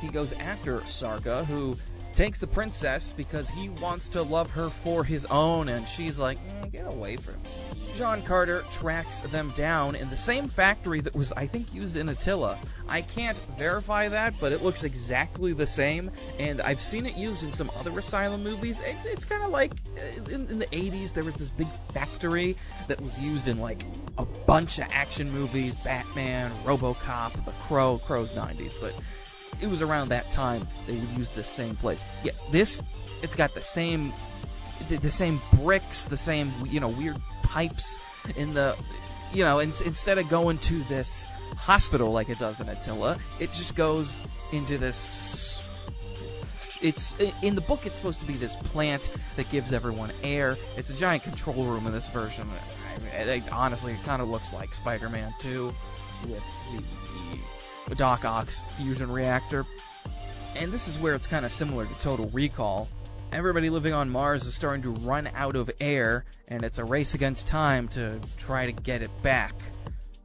he 0.00 0.08
goes 0.08 0.32
after 0.34 0.80
Sarka, 0.80 1.44
who 1.44 1.76
takes 2.14 2.38
the 2.38 2.46
princess 2.46 3.12
because 3.12 3.48
he 3.48 3.68
wants 3.68 4.08
to 4.10 4.22
love 4.22 4.50
her 4.52 4.68
for 4.68 5.04
his 5.04 5.26
own, 5.26 5.68
and 5.68 5.86
she's 5.86 6.18
like, 6.18 6.38
mm, 6.48 6.72
get 6.72 6.86
away 6.86 7.16
from 7.16 7.34
me. 7.34 7.84
John 7.96 8.22
Carter 8.22 8.64
tracks 8.72 9.20
them 9.20 9.52
down 9.56 9.94
in 9.94 10.10
the 10.10 10.16
same 10.16 10.48
factory 10.48 11.00
that 11.00 11.14
was, 11.14 11.32
I 11.32 11.46
think, 11.46 11.72
used 11.72 11.96
in 11.96 12.08
Attila. 12.08 12.58
I 12.88 13.02
can't 13.02 13.38
verify 13.56 14.08
that, 14.08 14.34
but 14.40 14.50
it 14.50 14.62
looks 14.62 14.82
exactly 14.82 15.52
the 15.52 15.66
same, 15.66 16.10
and 16.40 16.60
I've 16.60 16.82
seen 16.82 17.06
it 17.06 17.16
used 17.16 17.44
in 17.44 17.52
some 17.52 17.70
other 17.78 17.96
Asylum 17.96 18.42
movies. 18.42 18.80
It's, 18.84 19.06
it's 19.06 19.24
kind 19.24 19.44
of 19.44 19.50
like 19.50 19.72
uh, 19.96 20.30
in, 20.30 20.48
in 20.50 20.58
the 20.58 20.66
80s, 20.66 21.12
there 21.12 21.22
was 21.22 21.34
this 21.34 21.50
big 21.50 21.68
factory 21.92 22.56
that 22.88 23.00
was 23.00 23.16
used 23.18 23.46
in 23.46 23.60
like 23.60 23.84
a 24.18 24.24
bunch 24.24 24.78
of 24.78 24.86
action 24.90 25.30
movies 25.30 25.74
Batman, 25.76 26.50
Robocop, 26.64 27.44
The 27.44 27.52
Crow, 27.52 27.98
Crow's 27.98 28.32
90s, 28.32 28.74
but 28.80 28.92
it 29.64 29.70
was 29.70 29.80
around 29.80 30.10
that 30.10 30.30
time 30.30 30.66
they 30.86 30.92
would 30.92 31.08
use 31.16 31.30
the 31.30 31.42
same 31.42 31.74
place. 31.76 32.02
Yes, 32.22 32.44
this, 32.44 32.82
it's 33.22 33.34
got 33.34 33.54
the 33.54 33.62
same. 33.62 34.12
The, 34.88 34.96
the 34.96 35.10
same 35.10 35.40
bricks, 35.54 36.04
the 36.04 36.18
same 36.18 36.52
you 36.66 36.80
know 36.80 36.88
weird 36.88 37.16
pipes 37.42 37.98
in 38.36 38.52
the, 38.52 38.76
you 39.32 39.42
know, 39.42 39.60
in, 39.60 39.70
instead 39.86 40.18
of 40.18 40.28
going 40.28 40.58
to 40.58 40.82
this 40.84 41.26
hospital 41.56 42.12
like 42.12 42.28
it 42.28 42.38
does 42.38 42.60
in 42.60 42.68
Attila, 42.68 43.16
it 43.40 43.52
just 43.52 43.74
goes 43.74 44.14
into 44.52 44.76
this. 44.76 45.50
It's 46.82 47.18
in 47.42 47.54
the 47.54 47.62
book. 47.62 47.86
It's 47.86 47.96
supposed 47.96 48.20
to 48.20 48.26
be 48.26 48.34
this 48.34 48.56
plant 48.56 49.08
that 49.36 49.50
gives 49.50 49.72
everyone 49.72 50.10
air. 50.22 50.58
It's 50.76 50.90
a 50.90 50.94
giant 50.94 51.22
control 51.22 51.64
room 51.64 51.86
in 51.86 51.92
this 51.92 52.10
version. 52.10 52.46
I, 53.16 53.42
honestly, 53.50 53.94
it 53.94 54.04
kind 54.04 54.20
of 54.20 54.28
looks 54.28 54.52
like 54.52 54.74
Spider-Man 54.74 55.32
2 55.40 55.72
with 56.26 56.42
the 56.72 57.03
Doc 57.96 58.24
Ock's 58.24 58.60
fusion 58.76 59.10
reactor. 59.10 59.64
And 60.56 60.72
this 60.72 60.88
is 60.88 60.98
where 60.98 61.14
it's 61.14 61.26
kind 61.26 61.44
of 61.44 61.52
similar 61.52 61.86
to 61.86 61.94
Total 62.00 62.26
Recall, 62.30 62.88
everybody 63.34 63.68
living 63.68 63.92
on 63.92 64.08
Mars 64.08 64.44
is 64.46 64.54
starting 64.54 64.82
to 64.82 64.90
run 64.90 65.28
out 65.34 65.56
of 65.56 65.68
air, 65.80 66.24
and 66.46 66.62
it's 66.62 66.78
a 66.78 66.84
race 66.84 67.14
against 67.14 67.48
time 67.48 67.88
to 67.88 68.20
try 68.36 68.66
to 68.66 68.72
get 68.72 69.02
it 69.02 69.10
back. 69.22 69.54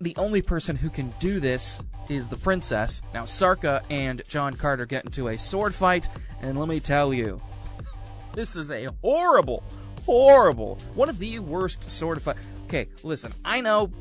the 0.02 0.16
only 0.16 0.42
person 0.42 0.78
who 0.78 0.90
can 0.90 1.14
do 1.20 1.42
this 1.42 1.82
is 2.08 2.30
the 2.30 2.38
princess. 2.38 3.02
Now, 3.14 3.26
Sarka 3.26 3.84
and 3.90 4.22
John 4.30 4.54
Carter 4.54 4.86
get 4.86 5.04
into 5.04 5.28
a 5.28 5.38
sword 5.38 5.76
fight, 5.76 6.08
and 6.42 6.58
let 6.58 6.70
me 6.70 6.80
tell 6.80 7.14
you, 7.14 7.42
this 8.34 8.56
is 8.56 8.72
a 8.72 8.88
horrible, 9.02 9.62
horrible, 10.06 10.78
one 10.96 11.10
of 11.10 11.20
the 11.20 11.40
worst 11.40 11.90
sword 11.90 12.22
fight. 12.22 12.38
Okay, 12.68 12.88
listen, 13.04 13.34
I 13.44 13.60
know, 13.60 13.92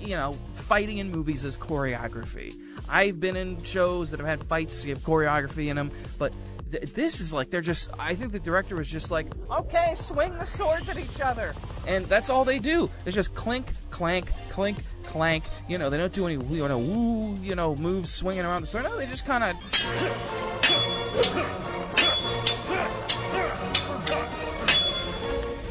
you 0.00 0.16
know, 0.16 0.38
fighting 0.54 0.98
in 0.98 1.10
movies 1.10 1.44
is 1.44 1.56
choreography. 1.56 2.54
I've 2.88 3.20
been 3.20 3.36
in 3.36 3.62
shows 3.62 4.10
that 4.10 4.20
have 4.20 4.28
had 4.28 4.44
fights, 4.44 4.84
you 4.84 4.94
have 4.94 5.02
choreography 5.02 5.68
in 5.68 5.76
them, 5.76 5.90
but 6.18 6.32
th- 6.70 6.92
this 6.92 7.20
is 7.20 7.32
like 7.32 7.50
they're 7.50 7.60
just. 7.60 7.90
I 7.98 8.14
think 8.14 8.32
the 8.32 8.38
director 8.38 8.76
was 8.76 8.88
just 8.88 9.10
like, 9.10 9.26
okay, 9.50 9.94
swing 9.94 10.36
the 10.38 10.44
swords 10.44 10.88
at 10.88 10.98
each 10.98 11.20
other, 11.20 11.54
and 11.86 12.06
that's 12.06 12.30
all 12.30 12.44
they 12.44 12.58
do. 12.58 12.90
It's 13.04 13.14
just 13.14 13.34
clink, 13.34 13.68
clank, 13.90 14.30
clink, 14.50 14.78
clank. 15.04 15.44
You 15.68 15.78
know, 15.78 15.90
they 15.90 15.98
don't 15.98 16.12
do 16.12 16.26
any 16.26 16.44
you 16.54 16.68
know 16.68 16.78
woo, 16.78 17.34
you 17.40 17.54
know, 17.54 17.74
moves 17.76 18.12
swinging 18.12 18.44
around 18.44 18.62
the 18.62 18.66
sword. 18.66 18.84
No, 18.84 18.96
they 18.96 19.06
just 19.06 19.26
kind 19.26 19.44
of. 19.44 19.56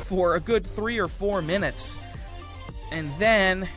For 0.05 0.35
a 0.35 0.39
good 0.39 0.65
three 0.65 0.99
or 0.99 1.07
four 1.07 1.41
minutes, 1.41 1.97
and 2.91 3.11
then 3.17 3.67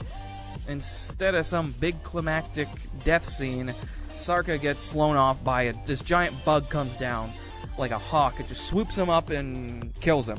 instead 0.68 1.34
of 1.34 1.46
some 1.46 1.72
big 1.80 2.00
climactic 2.02 2.68
death 3.04 3.24
scene, 3.24 3.74
Sarka 4.20 4.58
gets 4.58 4.92
blown 4.92 5.16
off 5.16 5.42
by 5.42 5.62
a, 5.62 5.86
this 5.86 6.00
giant 6.02 6.44
bug 6.44 6.68
comes 6.68 6.96
down 6.96 7.30
like 7.78 7.90
a 7.90 7.98
hawk. 7.98 8.40
It 8.40 8.48
just 8.48 8.66
swoops 8.66 8.94
him 8.94 9.08
up 9.08 9.30
and 9.30 9.92
kills 10.00 10.28
him. 10.28 10.38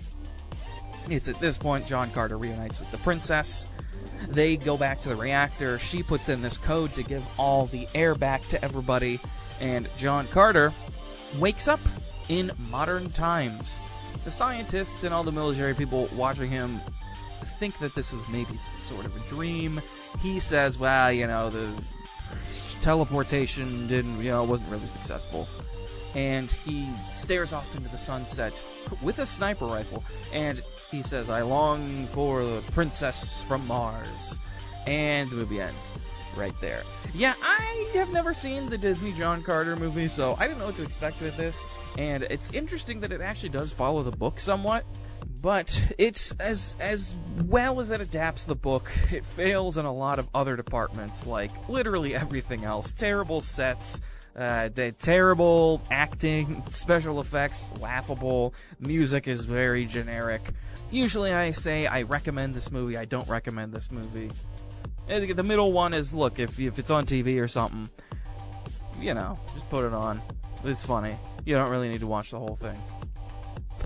It's 1.10 1.28
at 1.28 1.40
this 1.40 1.58
point 1.58 1.88
John 1.88 2.12
Carter 2.12 2.38
reunites 2.38 2.80
with 2.80 2.92
the 2.92 2.98
princess. 3.00 3.66
They 4.30 4.58
go 4.58 4.78
back 4.78 5.02
to 5.02 5.10
the 5.10 5.16
reactor. 5.16 5.80
She 5.80 6.04
puts 6.04 6.30
in 6.30 6.42
this 6.42 6.58
code 6.58 6.94
to 6.94 7.04
give 7.04 7.24
all 7.40 7.66
the 7.68 7.88
air 7.96 8.16
back 8.16 8.46
to 8.50 8.64
everybody, 8.64 9.20
and 9.60 9.88
John 9.98 10.28
Carter 10.28 10.74
wakes 11.40 11.68
up 11.68 11.80
in 12.28 12.52
modern 12.70 13.10
times. 13.12 13.80
The 14.26 14.32
scientists 14.32 15.04
and 15.04 15.14
all 15.14 15.24
the 15.24 15.32
military 15.32 15.74
people 15.74 16.10
watching 16.16 16.50
him 16.50 16.80
think 17.60 17.78
that 17.80 17.96
this 17.96 18.12
was 18.12 18.28
maybe 18.30 18.54
sort 18.90 19.06
of 19.06 19.16
a 19.16 19.30
dream. 19.30 19.82
He 20.22 20.40
says, 20.40 20.78
well, 20.78 21.12
you 21.12 21.28
know, 21.28 21.50
the 21.50 21.70
teleportation 22.82 23.88
didn't, 23.88 24.22
you 24.24 24.32
know, 24.32 24.44
wasn't 24.44 24.70
really 24.72 24.88
successful. 24.88 25.48
And 26.16 26.50
he 26.50 26.88
stares 27.14 27.54
off 27.54 27.76
into 27.76 27.90
the 27.90 27.98
sunset 27.98 28.54
with 29.02 29.20
a 29.20 29.26
sniper 29.26 29.66
rifle, 29.66 30.04
and 30.34 30.60
he 30.90 31.04
says, 31.04 31.30
I 31.30 31.42
long 31.42 32.08
for 32.08 32.44
the 32.44 32.62
princess 32.72 33.44
from 33.44 33.66
Mars. 33.68 34.38
And 34.88 35.30
the 35.30 35.36
movie 35.36 35.62
ends 35.62 35.94
right 36.36 36.54
there. 36.62 36.82
Yeah, 37.14 37.36
I 37.44 37.90
have 37.94 38.12
never 38.12 38.34
seen 38.34 38.70
the 38.70 38.78
Disney 38.78 39.12
John 39.14 39.44
Carter 39.44 39.76
movie, 39.76 40.08
so 40.08 40.36
I 40.40 40.48
didn't 40.48 40.60
know 40.60 40.68
what 40.68 40.76
to 40.76 40.84
expect 40.84 41.22
with 41.22 41.38
this. 41.38 41.68
And 41.98 42.24
it's 42.24 42.54
interesting 42.54 43.00
that 43.02 43.12
it 43.12 43.22
actually 43.22 43.50
does 43.50 43.72
follow 43.72 44.02
the 44.02 44.16
book 44.16 44.40
somewhat 44.40 44.86
but 45.42 45.94
it's 45.98 46.32
as 46.40 46.76
as 46.80 47.14
well 47.46 47.80
as 47.80 47.92
it 47.92 48.02
adapts 48.02 48.46
the 48.46 48.56
book, 48.56 48.92
it 49.12 49.26
fails 49.26 49.78
in 49.78 49.86
a 49.86 49.94
lot 49.94 50.20
of 50.20 50.28
other 50.34 50.56
departments, 50.56 51.26
like 51.26 51.52
literally 51.70 52.16
everything 52.16 52.66
else. 52.66 52.94
Terrible 52.94 53.42
sets, 53.42 54.02
uh, 54.36 54.70
the 54.74 54.92
terrible 54.94 55.82
acting, 55.92 56.64
special 56.72 57.20
effects, 57.20 57.72
laughable. 57.80 58.54
Music 58.80 59.28
is 59.28 59.46
very 59.46 59.86
generic. 59.86 60.42
Usually, 60.92 61.32
I 61.32 61.52
say 61.52 61.86
I 61.88 62.02
recommend 62.04 62.56
this 62.56 62.72
movie. 62.72 62.98
I 62.98 63.06
don't 63.06 63.28
recommend 63.28 63.74
this 63.74 63.92
movie. 63.92 64.32
The 65.08 65.44
middle 65.44 65.72
one 65.72 65.94
is 65.94 66.14
look 66.14 66.40
if 66.40 66.60
if 66.60 66.78
it's 66.80 66.92
on 66.92 67.06
TV 67.06 67.42
or 67.42 67.48
something, 67.48 67.90
you 69.00 69.14
know, 69.14 69.40
just 69.54 69.70
put 69.70 69.86
it 69.86 69.94
on. 69.94 70.22
It's 70.64 70.86
funny. 70.86 71.18
You 71.46 71.56
don't 71.56 71.70
really 71.70 71.90
need 71.90 72.02
to 72.02 72.08
watch 72.08 72.32
the 72.32 72.40
whole 72.40 72.58
thing. 72.58 72.78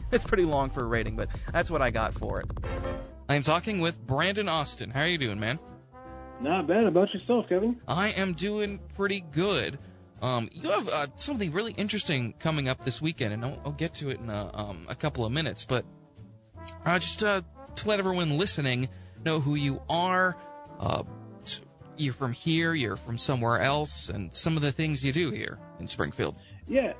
It's 0.12 0.24
pretty 0.24 0.46
long 0.46 0.70
for 0.70 0.82
a 0.82 0.88
rating, 0.88 1.16
but 1.16 1.30
that's 1.52 1.72
what 1.72 1.82
I 1.82 1.90
got 1.90 2.14
for 2.14 2.40
it. 2.40 2.46
I'm 3.28 3.42
talking 3.42 3.82
with 3.82 4.00
Brandon 4.06 4.48
Austin. 4.48 4.92
How 4.92 5.02
are 5.02 5.08
you 5.08 5.18
doing, 5.18 5.40
man? 5.40 5.58
Not 6.40 6.68
bad. 6.68 6.86
About 6.86 7.14
yourself, 7.14 7.48
Kevin? 7.50 7.80
I 7.88 8.10
am 8.10 8.34
doing 8.34 8.80
pretty 8.96 9.22
good. 9.22 9.80
Um, 10.22 10.50
you 10.54 10.70
have 10.70 10.88
uh, 10.88 11.08
something 11.16 11.52
really 11.52 11.74
interesting 11.74 12.34
coming 12.40 12.68
up 12.70 12.86
this 12.86 13.02
weekend, 13.02 13.34
and 13.34 13.44
I'll, 13.44 13.60
I'll 13.66 13.72
get 13.72 13.96
to 13.96 14.10
it 14.10 14.20
in 14.20 14.30
a, 14.30 14.52
um, 14.54 14.86
a 14.90 14.96
couple 14.96 15.26
of 15.26 15.32
minutes. 15.32 15.66
But 15.66 15.86
uh, 16.86 17.00
just 17.00 17.24
uh, 17.24 17.42
to 17.76 17.88
let 17.88 18.00
everyone 18.00 18.38
listening 18.38 18.90
know 19.26 19.40
who 19.40 19.56
you 19.56 19.82
are, 19.90 20.38
uh, 20.80 21.04
you're 21.98 22.14
from 22.14 22.34
here, 22.34 22.74
you're 22.74 22.98
from 22.98 23.18
somewhere 23.18 23.62
else, 23.62 24.10
and 24.10 24.34
some 24.34 24.56
of 24.56 24.62
the 24.62 24.72
things 24.72 25.04
you 25.04 25.12
do 25.12 25.32
here 25.32 25.60
in 25.80 25.88
Springfield. 25.88 26.36
Yeah. 26.68 26.94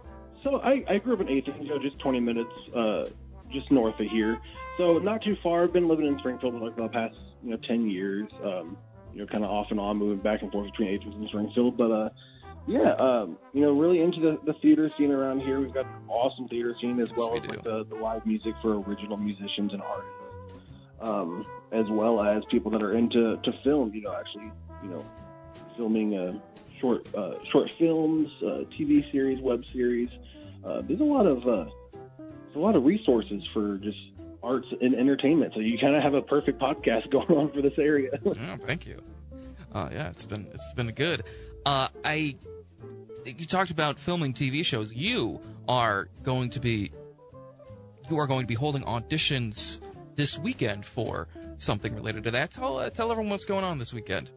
So 0.44 0.60
I, 0.60 0.84
I 0.90 0.98
grew 0.98 1.14
up 1.14 1.22
in 1.22 1.30
Athens, 1.30 1.58
you 1.62 1.70
know, 1.70 1.80
just 1.80 2.00
20 2.00 2.20
minutes 2.20 2.52
uh, 2.76 3.06
just 3.52 3.72
north 3.72 4.00
of 4.00 4.08
here. 4.08 4.40
So 4.78 4.98
not 4.98 5.22
too 5.24 5.38
far. 5.42 5.64
I've 5.64 5.74
been 5.74 5.88
living 5.88 6.06
in 6.06 6.18
Springfield 6.20 6.54
for 6.54 6.60
like 6.60 6.76
the 6.76 6.88
past, 6.90 7.16
you 7.44 7.52
know, 7.52 7.58
10 7.58 7.90
years. 7.90 8.28
Um, 8.44 8.78
you 9.14 9.20
know, 9.20 9.28
kind 9.28 9.44
of 9.44 9.52
off 9.52 9.68
and 9.70 9.80
on, 9.80 9.98
moving 9.98 10.18
back 10.18 10.42
and 10.42 10.52
forth 10.52 10.72
between 10.72 10.96
Athens 10.96 11.16
and 11.16 11.28
Springfield. 11.28 11.78
But 11.78 11.92
uh, 11.92 12.10
yeah, 12.68 12.94
um, 12.94 13.38
you 13.54 13.62
know, 13.62 13.72
really 13.72 14.02
into 14.02 14.20
the, 14.20 14.40
the 14.46 14.54
theater 14.60 14.90
scene 14.98 15.12
around 15.12 15.42
here. 15.42 15.60
We've 15.60 15.74
got 15.74 15.86
an 15.86 16.10
awesome 16.10 16.48
theater 16.48 16.76
scene 16.80 17.00
as 17.00 17.12
well 17.16 17.36
as 17.36 17.46
like 17.46 17.64
the, 17.64 17.86
the 17.86 17.96
live 17.96 18.26
music 18.26 18.56
for 18.62 18.80
original 18.80 19.18
musicians 19.18 19.74
and 19.74 19.82
artists, 19.82 20.66
um, 21.02 21.46
as 21.72 21.86
well 21.90 22.22
as 22.22 22.44
people 22.50 22.72
that 22.72 22.82
are 22.82 22.94
into 22.94 23.38
to 23.38 23.54
film. 23.64 23.94
You 23.94 24.02
know, 24.02 24.16
actually, 24.18 24.52
you 24.82 24.90
know, 24.90 25.06
filming 25.78 26.18
uh, 26.18 26.40
short 26.80 27.08
uh, 27.14 27.34
short 27.52 27.70
films, 27.78 28.30
uh, 28.42 28.64
TV 28.78 29.10
series, 29.12 29.40
web 29.42 29.64
series. 29.72 30.10
Uh, 30.65 30.82
there's 30.88 31.02
a 31.02 31.04
lot 31.04 31.26
of 31.26 31.39
uh, 31.47 31.69
there's 32.17 32.56
a 32.56 32.60
lot 32.60 32.76
of 32.76 32.84
resources 32.84 33.43
for 33.54 33.78
just 33.78 33.97
arts 34.41 34.67
and 34.82 34.95
entertainment. 34.95 35.54
So 35.54 35.62
you 35.62 35.78
kind 35.78 35.95
of 35.95 36.04
have 36.04 36.13
a 36.13 36.21
perfect 36.21 36.60
podcast 36.60 37.10
going 37.12 37.32
on 37.32 37.52
for 37.52 37.62
this 37.62 37.78
area. 37.78 38.12
oh, 38.26 38.34
thank 38.58 38.86
you. 38.86 39.02
Uh, 39.73 39.89
yeah, 39.91 40.10
it's 40.10 40.26
been 40.26 40.47
it's 40.54 40.73
been 40.73 40.91
good. 40.91 41.23
Uh, 41.65 41.88
I 42.04 42.36
you 43.26 43.45
talked 43.45 43.71
about 43.71 43.99
filming 43.99 44.34
TV 44.34 44.65
shows. 44.65 44.93
You 44.93 45.39
are 45.67 46.10
going 46.23 46.49
to 46.52 46.60
be 46.60 46.91
you 48.10 48.17
are 48.17 48.28
going 48.28 48.41
to 48.41 48.47
be 48.47 48.56
holding 48.56 48.84
auditions 48.84 49.80
this 50.15 50.38
weekend 50.38 50.86
for 50.86 51.28
something 51.58 51.95
related 51.95 52.23
to 52.26 52.32
that. 52.32 52.52
Tell 52.52 52.78
uh, 52.78 52.89
tell 52.89 53.12
everyone 53.12 53.32
what's 53.32 53.45
going 53.45 53.63
on 53.63 53.78
this 53.78 53.93
weekend. 53.93 54.32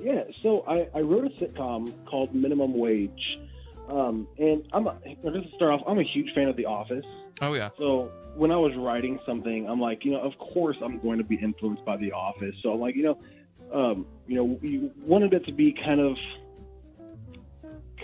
Yeah, 0.00 0.24
so 0.42 0.64
I, 0.68 0.86
I 0.94 1.00
wrote 1.00 1.24
a 1.24 1.30
sitcom 1.30 1.92
called 2.04 2.34
Minimum 2.34 2.76
Wage, 2.76 3.38
um, 3.88 4.26
and 4.38 4.66
I'm 4.72 4.86
a, 4.86 4.96
just 5.04 5.50
to 5.50 5.56
start 5.56 5.72
off, 5.72 5.82
I'm 5.86 5.98
a 5.98 6.04
huge 6.04 6.32
fan 6.34 6.48
of 6.48 6.56
The 6.56 6.66
Office. 6.66 7.04
Oh 7.40 7.54
yeah. 7.54 7.70
So 7.78 8.10
when 8.36 8.50
I 8.50 8.56
was 8.56 8.74
writing 8.76 9.18
something, 9.26 9.68
I'm 9.68 9.80
like, 9.80 10.04
you 10.04 10.12
know, 10.12 10.20
of 10.20 10.36
course 10.38 10.76
I'm 10.82 10.98
going 11.00 11.18
to 11.18 11.24
be 11.24 11.36
influenced 11.36 11.84
by 11.84 11.96
The 11.96 12.12
Office. 12.12 12.54
So 12.62 12.72
I'm 12.72 12.80
like, 12.80 12.96
you 12.96 13.02
know, 13.02 13.18
um, 13.72 14.06
you 14.26 14.36
know, 14.36 14.44
we 14.44 14.90
wanted 15.00 15.34
it 15.34 15.44
to 15.46 15.52
be 15.52 15.72
kind 15.72 16.00
of, 16.00 16.16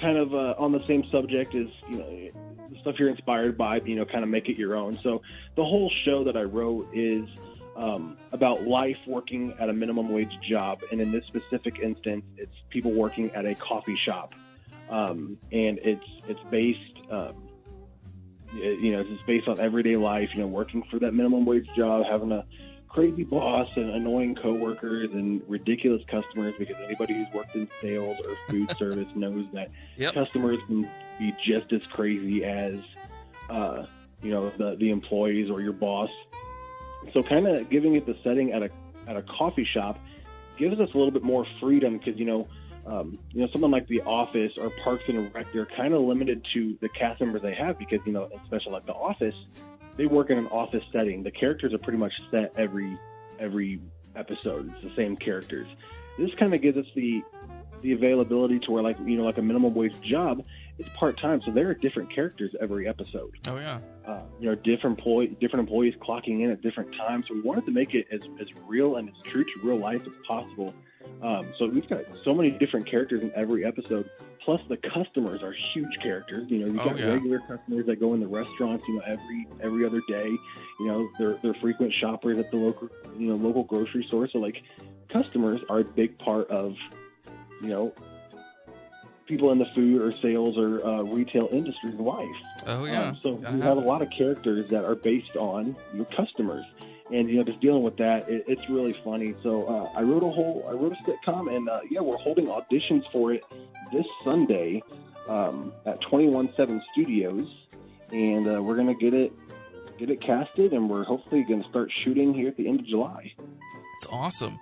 kind 0.00 0.16
of 0.16 0.34
uh, 0.34 0.54
on 0.58 0.72
the 0.72 0.84
same 0.86 1.04
subject 1.10 1.54
as 1.54 1.66
you 1.88 1.98
know 1.98 2.30
the 2.70 2.80
stuff 2.80 2.98
you're 2.98 3.10
inspired 3.10 3.56
by. 3.56 3.80
You 3.80 3.96
know, 3.96 4.04
kind 4.04 4.24
of 4.24 4.30
make 4.30 4.48
it 4.48 4.56
your 4.56 4.74
own. 4.74 4.98
So 5.02 5.22
the 5.56 5.64
whole 5.64 5.90
show 5.90 6.24
that 6.24 6.36
I 6.36 6.42
wrote 6.42 6.88
is 6.92 7.28
um, 7.76 8.16
about 8.32 8.66
life 8.66 8.98
working 9.06 9.54
at 9.58 9.68
a 9.68 9.72
minimum 9.72 10.10
wage 10.10 10.36
job, 10.42 10.82
and 10.90 11.00
in 11.00 11.12
this 11.12 11.24
specific 11.26 11.78
instance, 11.78 12.24
it's 12.36 12.54
people 12.68 12.92
working 12.92 13.30
at 13.32 13.46
a 13.46 13.54
coffee 13.54 13.96
shop, 13.96 14.34
um, 14.90 15.38
and 15.52 15.78
it's 15.82 16.04
it's 16.28 16.40
based. 16.50 16.80
Um, 17.10 17.48
you 18.52 18.90
know, 18.90 19.04
it's 19.06 19.22
based 19.28 19.46
on 19.46 19.60
everyday 19.60 19.96
life. 19.96 20.30
You 20.34 20.40
know, 20.40 20.48
working 20.48 20.82
for 20.90 20.98
that 20.98 21.12
minimum 21.12 21.46
wage 21.46 21.68
job, 21.76 22.04
having 22.10 22.32
a 22.32 22.44
crazy 22.88 23.22
boss 23.22 23.68
and 23.76 23.90
annoying 23.90 24.34
coworkers 24.34 25.10
and 25.12 25.40
ridiculous 25.48 26.02
customers. 26.10 26.54
Because 26.58 26.76
anybody 26.84 27.14
who's 27.14 27.28
worked 27.32 27.54
in 27.54 27.68
sales 27.80 28.18
or 28.26 28.36
food 28.48 28.68
service 28.78 29.08
knows 29.14 29.46
that 29.52 29.70
Yep. 29.96 30.14
customers 30.14 30.58
can 30.66 30.88
be 31.18 31.32
just 31.44 31.72
as 31.72 31.82
crazy 31.92 32.44
as 32.44 32.74
uh, 33.48 33.86
you 34.22 34.30
know 34.32 34.50
the 34.50 34.74
the 34.76 34.90
employees 34.90 35.48
or 35.48 35.60
your 35.60 35.72
boss. 35.72 36.10
So, 37.12 37.22
kind 37.22 37.46
of 37.46 37.70
giving 37.70 37.94
it 37.94 38.06
the 38.06 38.16
setting 38.24 38.52
at 38.52 38.64
a 38.64 38.70
at 39.06 39.16
a 39.16 39.22
coffee 39.22 39.64
shop 39.64 39.98
gives 40.58 40.80
us 40.80 40.88
a 40.92 40.96
little 40.98 41.12
bit 41.12 41.22
more 41.22 41.46
freedom 41.60 41.98
because 41.98 42.18
you 42.18 42.26
know. 42.26 42.48
Um, 42.86 43.18
you 43.32 43.40
know, 43.40 43.48
something 43.52 43.70
like 43.70 43.86
The 43.88 44.00
Office 44.02 44.52
or 44.58 44.70
Parks 44.82 45.04
and 45.08 45.32
Rec, 45.34 45.52
they're 45.52 45.66
kind 45.66 45.94
of 45.94 46.02
limited 46.02 46.44
to 46.54 46.76
the 46.80 46.88
cast 46.88 47.20
members 47.20 47.42
they 47.42 47.54
have 47.54 47.78
because, 47.78 48.00
you 48.06 48.12
know, 48.12 48.28
especially 48.42 48.72
like 48.72 48.86
The 48.86 48.94
Office, 48.94 49.34
they 49.96 50.06
work 50.06 50.30
in 50.30 50.38
an 50.38 50.46
office 50.46 50.84
setting. 50.92 51.22
The 51.22 51.30
characters 51.30 51.74
are 51.74 51.78
pretty 51.78 51.98
much 51.98 52.12
set 52.30 52.52
every 52.56 52.98
every 53.38 53.80
episode. 54.16 54.72
It's 54.74 54.82
the 54.82 54.96
same 54.96 55.16
characters. 55.16 55.66
This 56.18 56.34
kind 56.34 56.54
of 56.54 56.62
gives 56.62 56.78
us 56.78 56.86
the 56.94 57.22
the 57.82 57.92
availability 57.92 58.58
to 58.60 58.72
where, 58.72 58.82
like, 58.82 58.98
you 59.04 59.16
know, 59.16 59.24
like 59.24 59.38
a 59.38 59.42
minimum 59.42 59.74
wage 59.74 59.98
job, 60.02 60.44
it's 60.78 60.88
part 60.96 61.18
time, 61.18 61.40
so 61.44 61.50
there 61.50 61.68
are 61.68 61.74
different 61.74 62.12
characters 62.12 62.54
every 62.60 62.88
episode. 62.88 63.30
Oh 63.48 63.56
yeah. 63.56 63.80
Uh, 64.06 64.22
you 64.38 64.48
know, 64.48 64.54
different 64.54 64.98
employee, 64.98 65.36
different 65.40 65.68
employees 65.68 65.94
clocking 66.00 66.42
in 66.42 66.50
at 66.50 66.62
different 66.62 66.94
times. 66.94 67.26
So 67.28 67.34
we 67.34 67.42
wanted 67.42 67.66
to 67.66 67.70
make 67.70 67.94
it 67.94 68.06
as, 68.10 68.20
as 68.40 68.48
real 68.66 68.96
and 68.96 69.08
as 69.08 69.14
true 69.24 69.44
to 69.44 69.50
real 69.62 69.78
life 69.78 70.02
as 70.02 70.12
possible. 70.26 70.74
Um, 71.22 71.52
so 71.58 71.66
we've 71.66 71.88
got 71.88 72.02
so 72.24 72.34
many 72.34 72.50
different 72.50 72.86
characters 72.86 73.22
in 73.22 73.32
every 73.34 73.64
episode. 73.64 74.08
Plus, 74.44 74.60
the 74.68 74.76
customers 74.78 75.42
are 75.42 75.52
huge 75.52 75.98
characters. 76.02 76.50
You 76.50 76.58
know, 76.58 76.66
you've 76.66 76.80
Oh, 76.80 76.84
got 76.90 76.98
yeah. 76.98 77.12
regular 77.12 77.40
customers 77.40 77.84
that 77.86 78.00
go 78.00 78.14
in 78.14 78.20
the 78.20 78.26
restaurants. 78.26 78.84
You 78.88 78.94
know, 78.96 79.02
every 79.06 79.46
every 79.60 79.84
other 79.84 80.00
day. 80.08 80.28
You 80.80 80.86
know, 80.86 81.08
they're 81.18 81.38
they're 81.42 81.54
frequent 81.54 81.92
shoppers 81.92 82.38
at 82.38 82.50
the 82.50 82.56
local 82.56 82.88
you 83.18 83.28
know 83.28 83.36
local 83.36 83.64
grocery 83.64 84.04
store. 84.04 84.28
So 84.28 84.38
like, 84.38 84.62
customers 85.10 85.60
are 85.68 85.80
a 85.80 85.84
big 85.84 86.18
part 86.18 86.48
of 86.50 86.74
you 87.60 87.68
know 87.68 87.92
people 89.26 89.52
in 89.52 89.58
the 89.58 89.66
food 89.66 90.00
or 90.02 90.12
sales 90.20 90.58
or 90.58 90.84
uh, 90.84 91.02
retail 91.02 91.48
industry's 91.52 91.94
life. 91.94 92.26
Oh 92.66 92.84
yeah. 92.86 93.08
Um, 93.10 93.18
so 93.22 93.32
we 93.34 93.60
have 93.60 93.76
a 93.76 93.80
lot 93.80 94.02
of 94.02 94.10
characters 94.10 94.68
that 94.70 94.84
are 94.84 94.94
based 94.96 95.36
on 95.36 95.76
your 95.94 96.06
customers, 96.06 96.64
and 97.12 97.28
you 97.28 97.36
know, 97.36 97.44
just 97.44 97.60
dealing 97.60 97.82
with 97.82 97.96
that, 97.98 98.28
it, 98.28 98.44
it's 98.46 98.68
really 98.68 98.94
funny. 99.04 99.34
So 99.42 99.64
uh, 99.66 99.98
I 99.98 100.02
wrote 100.02 100.22
a 100.22 100.30
whole, 100.30 100.64
I 100.68 100.72
wrote 100.72 100.92
a 100.92 101.10
sitcom, 101.10 101.54
and 101.54 101.68
uh, 101.68 101.80
yeah, 101.90 102.00
we're 102.00 102.16
holding 102.16 102.46
auditions 102.46 103.10
for 103.10 103.32
it 103.32 103.44
this 103.92 104.06
Sunday 104.24 104.82
um, 105.28 105.72
at 105.86 106.00
Twenty 106.00 106.28
One 106.28 106.52
Seven 106.56 106.82
Studios, 106.92 107.48
and 108.12 108.46
uh, 108.48 108.62
we're 108.62 108.76
gonna 108.76 108.94
get 108.94 109.14
it, 109.14 109.32
get 109.98 110.10
it 110.10 110.20
casted, 110.20 110.72
and 110.72 110.88
we're 110.88 111.04
hopefully 111.04 111.44
gonna 111.48 111.68
start 111.68 111.90
shooting 111.90 112.32
here 112.32 112.48
at 112.48 112.56
the 112.56 112.68
end 112.68 112.80
of 112.80 112.86
July. 112.86 113.32
It's 113.96 114.06
awesome. 114.10 114.58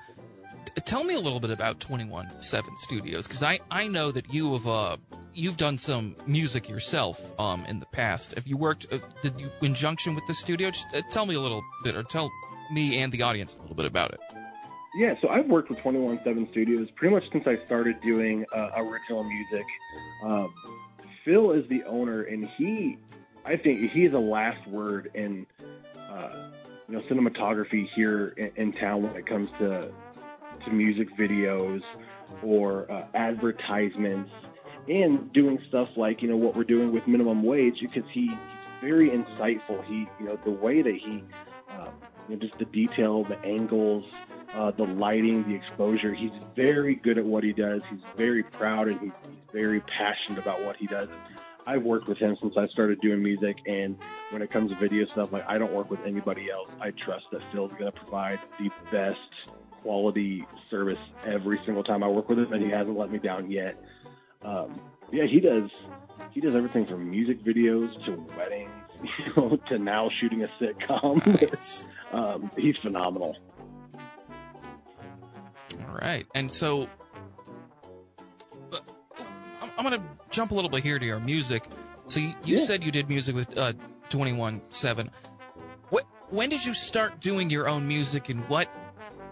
T- 0.65 0.81
Tell 0.83 1.05
me 1.05 1.15
a 1.15 1.21
little 1.21 1.41
bit 1.41 1.51
about 1.51 1.81
21 1.81 2.41
7 2.41 2.71
Studios 2.79 3.27
because 3.27 3.43
I, 3.43 3.61
I 3.71 3.87
know 3.89 4.11
that 4.11 4.33
you 4.33 4.53
have 4.53 4.67
uh 4.67 4.97
you've 5.39 5.57
done 5.57 5.79
some 5.79 6.17
music 6.27 6.69
yourself 6.69 7.33
um 7.41 7.65
in 7.67 7.79
the 7.79 7.87
past. 7.87 8.35
Have 8.35 8.47
you 8.47 8.57
worked 8.57 8.87
uh, 8.93 8.99
did 9.23 9.41
you 9.41 9.51
in 9.63 9.75
junction 9.75 10.15
with 10.15 10.27
the 10.27 10.35
studio? 10.35 10.71
Just, 10.71 10.87
uh, 10.95 11.03
tell 11.11 11.27
me 11.27 11.35
a 11.37 11.41
little 11.41 11.63
bit 11.85 11.95
or 11.95 12.03
tell 12.03 12.31
me 12.73 12.99
and 13.01 13.13
the 13.13 13.23
audience 13.23 13.55
a 13.57 13.61
little 13.61 13.77
bit 13.77 13.87
about 13.87 14.11
it. 14.13 14.21
Yeah, 14.97 15.15
so 15.21 15.29
I've 15.29 15.47
worked 15.47 15.69
with 15.69 15.79
217 15.79 16.51
Studios 16.51 16.91
pretty 16.91 17.15
much 17.15 17.31
since 17.31 17.47
I 17.47 17.57
started 17.57 18.01
doing 18.01 18.45
uh, 18.53 18.71
original 18.77 19.23
music. 19.23 19.65
Um, 20.25 20.53
Phil 21.25 21.53
is 21.53 21.69
the 21.69 21.85
owner, 21.85 22.23
and 22.23 22.49
he, 22.57 22.99
I 23.45 23.57
think, 23.57 23.91
he 23.93 24.05
has 24.05 24.15
a 24.15 24.19
last 24.19 24.67
word 24.67 25.11
in, 25.15 25.47
uh, 26.11 26.51
you 26.89 26.97
know, 26.97 27.03
cinematography 27.03 27.87
here 27.87 28.29
in, 28.37 28.51
in 28.57 28.73
town 28.73 29.03
when 29.03 29.15
it 29.15 29.27
comes 29.27 29.51
to 29.59 29.91
to 30.65 30.71
music 30.73 31.17
videos 31.17 31.83
or 32.43 32.91
uh, 32.91 33.05
advertisements 33.15 34.31
and 34.89 35.33
doing 35.33 35.61
stuff 35.69 35.97
like 35.97 36.23
you 36.23 36.29
know 36.29 36.37
what 36.37 36.57
we're 36.57 36.65
doing 36.65 36.93
with 36.93 37.07
minimum 37.07 37.43
wage 37.43 37.81
because 37.81 38.09
he, 38.11 38.29
he's 38.29 38.37
very 38.81 39.11
insightful. 39.11 39.85
He, 39.85 40.09
you 40.19 40.27
know, 40.27 40.39
the 40.45 40.51
way 40.51 40.83
that 40.83 40.95
he 40.95 41.23
um, 41.71 41.89
you 42.29 42.37
know, 42.37 42.41
just 42.41 42.59
the 42.59 42.65
detail, 42.67 43.25
the 43.25 43.39
angles, 43.45 44.05
uh, 44.55 44.71
the 44.71 44.85
lighting, 44.85 45.47
the 45.49 45.55
exposure. 45.55 46.15
He's 46.15 46.33
very 46.57 46.95
good 46.95 47.19
at 47.19 47.25
what 47.25 47.45
he 47.45 47.53
does. 47.53 47.83
He's 47.91 48.01
very 48.17 48.43
proud 48.43 48.89
and 48.89 49.01
he's, 49.01 49.13
he's 49.25 49.39
very 49.53 49.81
passionate 49.81 50.39
about 50.39 50.63
what 50.63 50.77
he 50.77 50.87
does. 50.87 51.09
I've 51.67 51.83
worked 51.83 52.09
with 52.09 52.17
him 52.17 52.35
since 52.41 52.57
I 52.57 52.67
started 52.69 52.99
doing 53.03 53.23
music, 53.23 53.59
and 53.67 53.99
when 54.31 54.41
it 54.41 54.51
comes 54.51 54.71
to 54.71 54.77
video 54.79 55.05
stuff, 55.05 55.33
like 55.33 55.45
I 55.47 55.59
don't 55.59 55.73
work 55.75 55.91
with 55.91 56.01
anybody 56.07 56.51
else. 56.51 56.71
I 56.81 56.93
trust 56.93 57.27
that 57.31 57.43
Phil's 57.53 57.73
going 57.73 57.93
to 57.93 57.93
provide 57.93 58.41
the 58.59 58.71
best 58.91 59.21
quality 59.83 60.47
service 60.71 60.99
every 61.27 61.59
single 61.67 61.85
time 61.85 62.03
I 62.03 62.09
work 62.09 62.31
with 62.31 62.39
him, 62.39 62.55
and 62.55 62.63
he 62.63 62.71
hasn't 62.71 62.97
let 62.97 63.11
me 63.11 63.19
down 63.19 63.51
yet. 63.51 63.77
Um, 64.43 64.81
yeah, 65.13 65.25
he 65.27 65.41
does. 65.41 65.71
He 66.31 66.41
does 66.41 66.55
everything 66.55 66.87
from 66.87 67.11
music 67.11 67.43
videos 67.43 67.93
to 68.05 68.13
weddings, 68.37 68.71
you 69.19 69.33
know, 69.37 69.57
to 69.69 69.79
now 69.79 70.09
shooting 70.11 70.43
a 70.45 70.49
sitcom. 70.61 71.89
um, 72.13 72.51
he's 72.57 72.77
phenomenal. 72.79 73.37
All 75.89 75.95
right. 76.01 76.27
And 76.35 76.51
so 76.51 76.89
uh, 78.73 78.79
I'm, 79.63 79.71
I'm 79.79 79.85
going 79.89 80.01
to 80.01 80.07
jump 80.31 80.51
a 80.51 80.55
little 80.55 80.71
bit 80.71 80.83
here 80.83 80.99
to 80.99 81.07
your 81.07 81.21
music. 81.21 81.69
So 82.07 82.21
you, 82.21 82.35
you 82.45 82.57
Yeah. 82.57 82.65
said 82.65 82.85
you 82.85 82.91
did 82.93 83.09
music 83.09 83.35
with 83.35 83.57
uh, 83.57 83.73
21 84.09 84.61
7. 84.71 85.11
What, 85.91 86.05
when 86.31 86.49
did 86.51 86.65
you 86.65 86.75
start 86.75 87.21
doing 87.21 87.51
your 87.51 87.69
own 87.69 87.87
music 87.87 88.29
and 88.29 88.47
what 88.49 88.69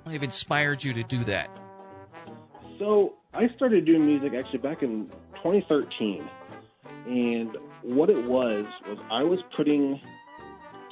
might 0.04 0.12
have 0.12 0.22
inspired 0.22 0.82
you 0.82 0.92
to 0.94 1.02
do 1.02 1.24
that? 1.24 1.50
So 2.78 3.14
I 3.36 3.48
started 3.54 3.84
doing 3.84 4.06
music 4.06 4.32
actually 4.34 4.60
back 4.60 4.82
in 4.82 5.08
2013, 5.42 6.26
and 7.06 7.56
what 7.82 8.08
it 8.08 8.24
was 8.28 8.64
was 8.88 8.98
I 9.10 9.22
was 9.24 9.40
putting 9.54 10.00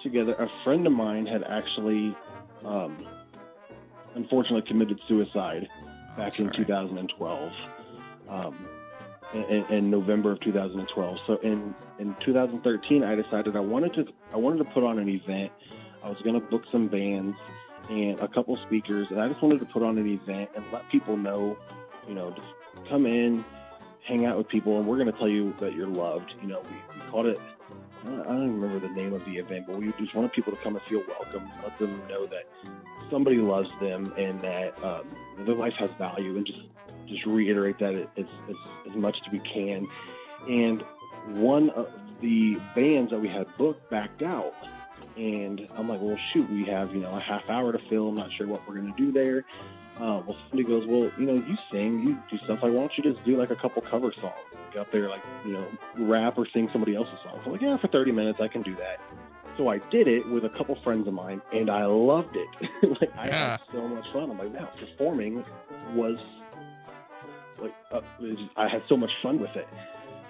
together. 0.03 0.35
A 0.35 0.49
friend 0.63 0.87
of 0.87 0.93
mine 0.93 1.25
had 1.25 1.43
actually, 1.45 2.15
um, 2.65 3.07
unfortunately, 4.15 4.63
committed 4.69 5.01
suicide 5.09 5.69
back 6.19 6.39
in 6.39 6.51
2012, 6.51 7.53
um, 8.29 8.69
in, 9.33 9.43
in- 9.45 9.65
in 9.73 9.91
November 9.91 10.33
of 10.33 10.41
2012. 10.41 11.19
So 11.27 11.37
in 11.37 11.75
in 11.99 12.15
2013, 12.21 13.03
I 13.05 13.15
decided 13.15 13.57
I 13.57 13.61
wanted 13.61 13.95
to 13.95 14.07
I 14.35 14.37
wanted 14.37 14.59
to 14.59 14.65
put 14.71 14.85
on 14.85 14.99
an 14.99 15.09
event. 15.09 15.51
I 16.03 16.11
was 16.11 16.21
going 16.21 16.39
to 16.39 16.47
book 16.47 16.65
some 16.71 16.89
bands 16.89 17.39
and 17.89 18.21
a 18.21 18.29
couple 18.29 18.55
speakers, 18.59 19.11
and 19.11 19.19
I 19.21 19.29
just 19.29 19.41
wanted 19.41 19.61
to 19.61 19.67
put 19.67 19.83
on 19.83 19.97
an 19.97 20.07
event 20.07 20.51
and 20.55 20.65
let 20.73 20.87
people 20.91 21.17
know, 21.17 21.57
you 22.09 22.15
know, 22.15 22.31
just 22.31 22.89
come 22.89 23.07
in, 23.07 23.45
hang 24.05 24.27
out 24.27 24.37
with 24.37 24.49
people, 24.49 24.79
and 24.79 24.87
we're 24.87 24.97
going 24.97 25.11
to 25.11 25.19
tell 25.19 25.29
you 25.29 25.55
that 25.59 25.75
you're 25.75 25.89
loved. 25.89 26.35
You 26.43 26.49
know, 26.49 26.63
we, 26.63 26.77
we 27.01 27.11
called 27.11 27.27
it. 27.27 27.41
I 28.05 28.07
don't 28.07 28.61
remember 28.61 28.87
the 28.87 28.93
name 28.95 29.15
of 29.15 29.25
the 29.25 29.39
event, 29.39 29.67
but 29.67 29.77
we 29.77 29.91
just 29.99 30.15
wanted 30.15 30.33
people 30.33 30.53
to 30.53 30.59
come 30.63 30.77
and 30.77 30.85
feel 30.85 31.03
welcome, 31.09 31.51
let 31.63 31.79
them 31.79 32.03
know 32.07 32.27
that 32.27 32.47
somebody 33.11 33.39
loves 33.39 33.71
them 33.81 34.13
and 34.19 34.39
that 34.43 34.83
um, 34.85 35.07
their 35.39 35.55
life 35.55 35.73
has 35.75 35.91
value, 35.99 36.37
and 36.37 36.47
just 36.47 36.61
just 37.07 37.27
reiterate 37.27 37.79
that 37.79 37.95
as, 38.17 38.27
as 38.89 38.95
much 38.95 39.21
as 39.25 39.33
we 39.33 39.39
can. 39.41 39.87
And 40.49 40.83
one 41.29 41.71
of 41.71 41.89
the 42.21 42.59
bands 42.75 43.11
that 43.11 43.21
we 43.21 43.29
had 43.29 43.47
booked 43.57 43.91
backed 43.91 44.23
out. 44.23 44.55
And 45.17 45.69
I'm 45.77 45.89
like, 45.89 46.01
well, 46.01 46.19
shoot, 46.33 46.51
we 46.51 46.65
have, 46.65 46.95
you 46.95 47.01
know, 47.01 47.15
a 47.15 47.21
half 47.21 47.49
hour 47.49 47.73
to 47.73 47.79
fill. 47.91 48.09
I'm 48.09 48.17
not 48.17 48.33
sure 48.33 48.47
what 48.47 48.67
we're 48.67 48.75
going 48.75 48.93
to 48.93 48.99
do 48.99 49.13
there. 49.13 49.45
Uh, 49.97 50.21
well, 50.27 50.37
somebody 50.51 50.65
goes, 50.69 50.85
well, 50.89 51.11
you 51.19 51.25
know, 51.27 51.35
you 51.35 51.57
sing, 51.71 52.01
you 52.03 52.17
do 52.31 52.37
stuff. 52.45 52.59
Like, 52.63 52.73
why 52.73 52.81
don't 52.81 52.93
you 52.99 53.05
just 53.13 53.25
do 53.25 53.37
like 53.39 53.51
a 53.51 53.57
couple 53.57 53.81
cover 53.83 54.13
songs? 54.21 54.35
Get 54.73 54.81
up 54.81 54.93
there, 54.93 55.09
like, 55.09 55.23
you 55.47 55.53
know, 55.53 55.69
rap 56.01 56.37
or 56.37 56.47
sing 56.53 56.69
somebody 56.73 56.97
else's 56.97 57.15
song. 57.23 57.39
So 57.45 57.47
I'm 57.47 57.53
like, 57.53 57.63
yeah, 57.63 57.77
for 57.79 57.87
30 57.89 58.11
minutes, 58.11 58.41
I 58.41 58.49
can 58.49 58.63
do 58.63 58.75
that. 58.77 58.99
So 59.57 59.69
I 59.69 59.79
did 59.93 60.09
it 60.09 60.27
with 60.29 60.45
a 60.45 60.49
couple 60.49 60.77
friends 60.83 61.07
of 61.07 61.15
mine, 61.15 61.41
and 61.53 61.71
I 61.71 61.85
loved 61.87 62.35
it. 62.37 62.49
like, 63.01 63.11
I 63.17 63.27
Yeah. 63.29 63.51
had 63.51 63.61
so 63.73 63.87
much 63.87 64.05
fun. 64.13 64.31
I'm 64.33 64.39
like, 64.39 64.53
wow, 64.53 64.69
performing 64.81 65.45
was 65.95 66.19
like, 67.61 67.75
uh, 67.93 67.99
it 68.21 68.31
was 68.31 68.37
just- 68.39 68.51
I 68.57 68.67
had 68.67 68.83
so 68.89 68.97
much 68.97 69.13
fun 69.23 69.39
with 69.39 69.55
it. 69.55 69.69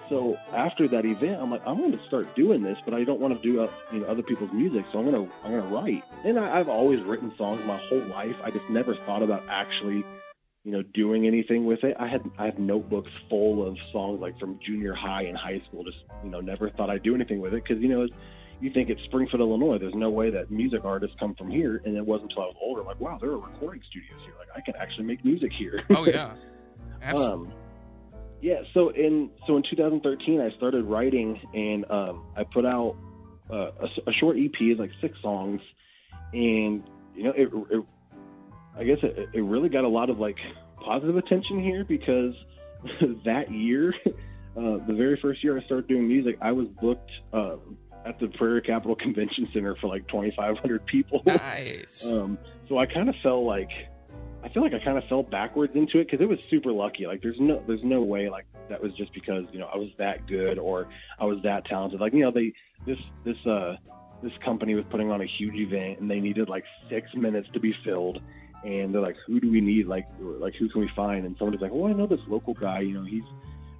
So 0.09 0.37
after 0.53 0.87
that 0.89 1.05
event, 1.05 1.41
I'm 1.41 1.51
like, 1.51 1.61
I'm 1.65 1.77
going 1.77 1.91
to 1.91 2.05
start 2.07 2.35
doing 2.35 2.61
this, 2.61 2.77
but 2.85 2.93
I 2.93 3.03
don't 3.03 3.19
want 3.19 3.41
to 3.41 3.41
do 3.41 3.61
uh, 3.61 3.71
you 3.91 3.99
know 3.99 4.07
other 4.07 4.21
people's 4.21 4.51
music, 4.53 4.85
so 4.91 4.99
I'm 4.99 5.09
going 5.09 5.25
to 5.25 5.33
I'm 5.43 5.51
going 5.51 5.63
to 5.63 5.69
write. 5.69 6.03
And 6.23 6.39
I, 6.39 6.59
I've 6.59 6.69
always 6.69 7.01
written 7.03 7.33
songs 7.37 7.61
my 7.65 7.77
whole 7.89 8.05
life. 8.07 8.35
I 8.43 8.51
just 8.51 8.69
never 8.69 8.95
thought 9.05 9.23
about 9.23 9.43
actually, 9.49 10.05
you 10.63 10.71
know, 10.71 10.83
doing 10.93 11.25
anything 11.25 11.65
with 11.65 11.83
it. 11.83 11.95
I 11.99 12.07
had 12.07 12.21
I 12.37 12.45
have 12.45 12.59
notebooks 12.59 13.11
full 13.29 13.67
of 13.67 13.77
songs 13.91 14.21
like 14.21 14.39
from 14.39 14.59
junior 14.65 14.93
high 14.93 15.23
and 15.23 15.37
high 15.37 15.61
school. 15.67 15.83
Just 15.83 15.97
you 16.23 16.29
know, 16.29 16.39
never 16.39 16.69
thought 16.69 16.89
I'd 16.89 17.03
do 17.03 17.15
anything 17.15 17.39
with 17.41 17.53
it 17.53 17.63
because 17.63 17.81
you 17.81 17.89
know. 17.89 18.07
You 18.61 18.71
think 18.71 18.89
it's 18.89 19.03
Springfield, 19.03 19.41
Illinois. 19.41 19.77
There's 19.77 19.93
no 19.93 20.09
way 20.09 20.29
that 20.29 20.49
music 20.49 20.85
artists 20.85 21.17
come 21.19 21.35
from 21.35 21.51
here. 21.51 21.81
And 21.83 21.97
it 21.97 22.05
wasn't 22.05 22.31
until 22.31 22.43
I 22.43 22.45
was 22.45 22.55
older, 22.61 22.81
I'm 22.81 22.87
like, 22.87 23.01
wow, 23.01 23.17
there 23.19 23.31
are 23.31 23.37
recording 23.37 23.81
studios 23.89 24.21
here. 24.23 24.33
Like, 24.39 24.47
I 24.55 24.61
can 24.61 24.75
actually 24.79 25.03
make 25.03 25.25
music 25.25 25.51
here. 25.51 25.83
Oh, 25.89 26.05
yeah. 26.07 26.35
Absolutely. 27.01 27.49
Um, 27.57 27.64
yeah. 28.45 28.61
So 28.75 28.89
in 28.89 29.31
so 29.47 29.57
in 29.57 29.63
2013, 29.63 30.39
I 30.39 30.51
started 30.51 30.85
writing, 30.85 31.41
and 31.55 31.89
um, 31.89 32.25
I 32.37 32.43
put 32.43 32.63
out 32.63 32.95
uh, 33.49 33.71
a, 33.79 33.89
a 34.05 34.13
short 34.13 34.37
EP, 34.37 34.77
like 34.77 34.91
six 35.01 35.19
songs, 35.19 35.61
and 36.31 36.83
you 37.15 37.23
know, 37.23 37.31
it, 37.31 37.49
it 37.71 37.83
I 38.77 38.83
guess 38.83 38.99
it, 39.01 39.29
it 39.33 39.41
really 39.41 39.69
got 39.69 39.83
a 39.83 39.87
lot 39.87 40.11
of 40.11 40.19
like 40.19 40.37
positive 40.79 41.17
attention 41.17 41.59
here 41.59 41.83
because 41.83 42.35
that 43.25 43.51
year, 43.51 43.95
uh, 44.05 44.77
the 44.85 44.93
very 44.95 45.17
first 45.19 45.43
year 45.43 45.57
I 45.57 45.63
started 45.63 45.87
doing 45.87 46.07
music, 46.07 46.37
I 46.39 46.51
was 46.51 46.67
booked 46.67 47.09
um, 47.33 47.79
at 48.05 48.19
the 48.19 48.27
Prairie 48.27 48.61
Capital 48.61 48.95
Convention 49.05 49.49
Center 49.53 49.75
for 49.77 49.87
like 49.87 50.07
2,500 50.07 50.85
people. 50.85 51.23
Nice. 51.25 52.05
Um, 52.05 52.37
so 52.69 52.77
I 52.77 52.85
kind 52.85 53.09
of 53.09 53.15
felt 53.23 53.43
like 53.43 53.71
I 54.45 54.49
feel 54.49 54.61
like 54.61 54.75
I 54.75 54.79
kind 54.79 54.95
of 54.95 55.03
fell 55.05 55.23
backwards 55.23 55.73
into 55.75 55.99
it 55.99 56.05
because 56.05 56.21
it 56.21 56.29
was 56.29 56.37
super 56.51 56.71
lucky. 56.71 57.07
Like 57.07 57.23
there's 57.23 57.39
no 57.39 57.63
there's 57.65 57.83
no 57.83 58.03
way 58.03 58.29
like 58.29 58.45
that 58.69 58.81
was 58.81 58.93
just 58.93 59.11
because 59.11 59.43
you 59.51 59.57
know 59.57 59.67
I 59.73 59.75
was 59.75 59.89
that 59.97 60.27
good 60.27 60.59
or 60.59 60.87
I 61.19 61.25
was 61.25 61.39
that 61.43 61.65
talented. 61.65 61.99
Like 61.99 62.13
you 62.13 62.19
know 62.19 62.31
they 62.31 62.53
this 62.85 62.99
this 63.25 63.37
uh 63.47 63.75
this 64.21 64.33
company 64.43 64.75
was 64.75 64.85
putting 64.91 65.09
on 65.09 65.21
a 65.21 65.25
huge 65.25 65.55
event 65.55 65.99
and 65.99 66.09
they 66.09 66.19
needed 66.19 66.47
like 66.47 66.63
six 66.89 67.09
minutes 67.15 67.47
to 67.53 67.59
be 67.59 67.73
filled. 67.83 68.21
And 68.63 68.93
they're 68.93 69.01
like, 69.01 69.17
who 69.27 69.39
do 69.39 69.51
we 69.51 69.61
need? 69.61 69.87
Like, 69.87 70.07
like 70.19 70.55
who 70.55 70.69
can 70.69 70.81
we 70.81 70.89
find? 70.95 71.25
And 71.25 71.35
somebody's 71.37 71.61
like, 71.61 71.71
oh, 71.71 71.87
I 71.87 71.93
know 71.93 72.07
this 72.07 72.21
local 72.27 72.55
guy. 72.55 72.79
You 72.79 72.95
know, 72.95 73.05
he's 73.05 73.23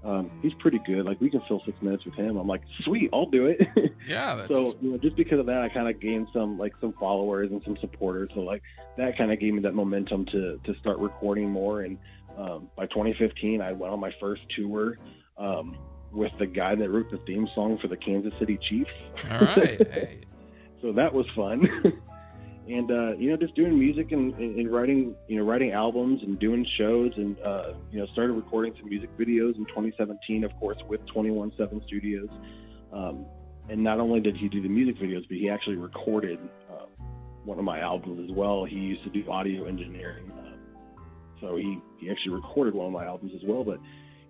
Um, 0.05 0.29
he's 0.43 0.53
pretty 0.59 0.79
good. 0.85 1.03
Like 1.03 1.19
we 1.19 1.31
can 1.31 1.41
fill 1.47 1.61
six 1.65 1.81
minutes 1.81 2.05
with 2.05 2.13
him. 2.13 2.37
I'm 2.37 2.47
like, 2.47 2.61
sweet, 2.83 3.09
I'll 3.11 3.25
do 3.29 3.47
it. 3.47 3.59
Yeah, 4.07 4.35
that's 4.35 4.53
so 4.53 4.75
you 4.81 4.91
know, 4.91 4.97
just 4.99 5.15
because 5.15 5.39
of 5.39 5.47
that, 5.47 5.63
I 5.63 5.69
kind 5.69 5.89
of 5.89 5.99
gained 5.99 6.27
some 6.31 6.59
like 6.59 6.73
some 6.79 6.93
followers 6.99 7.49
and 7.49 7.59
some 7.65 7.75
supporters. 7.81 8.29
So 8.35 8.41
like 8.41 8.61
that 8.97 9.17
kind 9.17 9.31
of 9.31 9.39
gave 9.39 9.55
me 9.55 9.61
that 9.61 9.73
momentum 9.73 10.25
to 10.27 10.59
to 10.63 10.75
start 10.79 10.99
recording 10.99 11.49
more. 11.49 11.81
And 11.81 11.97
um, 12.37 12.69
by 12.75 12.85
2015, 12.85 13.61
I 13.61 13.71
went 13.71 13.91
on 13.91 13.99
my 13.99 14.13
first 14.19 14.43
tour 14.55 14.99
um, 15.39 15.75
with 16.11 16.31
the 16.37 16.45
guy 16.45 16.75
that 16.75 16.87
wrote 16.87 17.09
the 17.09 17.17
theme 17.25 17.47
song 17.55 17.79
for 17.81 17.87
the 17.87 17.97
Kansas 17.97 18.31
City 18.37 18.59
Chiefs. 18.61 18.91
all 19.31 19.39
right. 19.39 19.81
Hey. 19.91 20.19
so 20.83 20.91
that 20.91 21.11
was 21.11 21.25
fun. 21.35 21.67
and 22.67 22.89
uh, 22.89 23.15
you 23.17 23.29
know, 23.29 23.37
just 23.37 23.55
doing 23.55 23.77
music 23.77 24.11
and, 24.11 24.33
and, 24.35 24.57
and 24.59 24.71
writing, 24.71 25.15
you 25.27 25.37
know, 25.37 25.43
writing 25.43 25.71
albums 25.71 26.21
and 26.23 26.39
doing 26.39 26.65
shows, 26.77 27.11
and 27.15 27.39
uh, 27.41 27.73
you 27.91 27.99
know, 27.99 28.07
started 28.07 28.33
recording 28.33 28.73
some 28.79 28.89
music 28.89 29.15
videos 29.17 29.55
in 29.57 29.65
2017, 29.65 30.43
of 30.43 30.51
course, 30.59 30.77
with 30.87 31.01
217 31.13 31.81
Studios. 31.87 32.29
Um, 32.91 33.25
and 33.69 33.83
not 33.83 33.99
only 33.99 34.19
did 34.19 34.37
he 34.37 34.47
do 34.49 34.61
the 34.61 34.69
music 34.69 34.97
videos, 34.97 35.27
but 35.27 35.37
he 35.37 35.49
actually 35.49 35.75
recorded 35.75 36.39
uh, 36.71 36.85
one 37.43 37.59
of 37.59 37.65
my 37.65 37.79
albums 37.79 38.27
as 38.29 38.35
well. 38.35 38.65
He 38.65 38.75
used 38.75 39.03
to 39.03 39.09
do 39.09 39.29
audio 39.29 39.65
engineering, 39.65 40.31
uh, 40.31 41.01
so 41.41 41.57
he 41.57 41.79
he 41.99 42.09
actually 42.09 42.33
recorded 42.33 42.73
one 42.73 42.87
of 42.87 42.93
my 42.93 43.05
albums 43.05 43.33
as 43.35 43.41
well. 43.47 43.63
But 43.63 43.79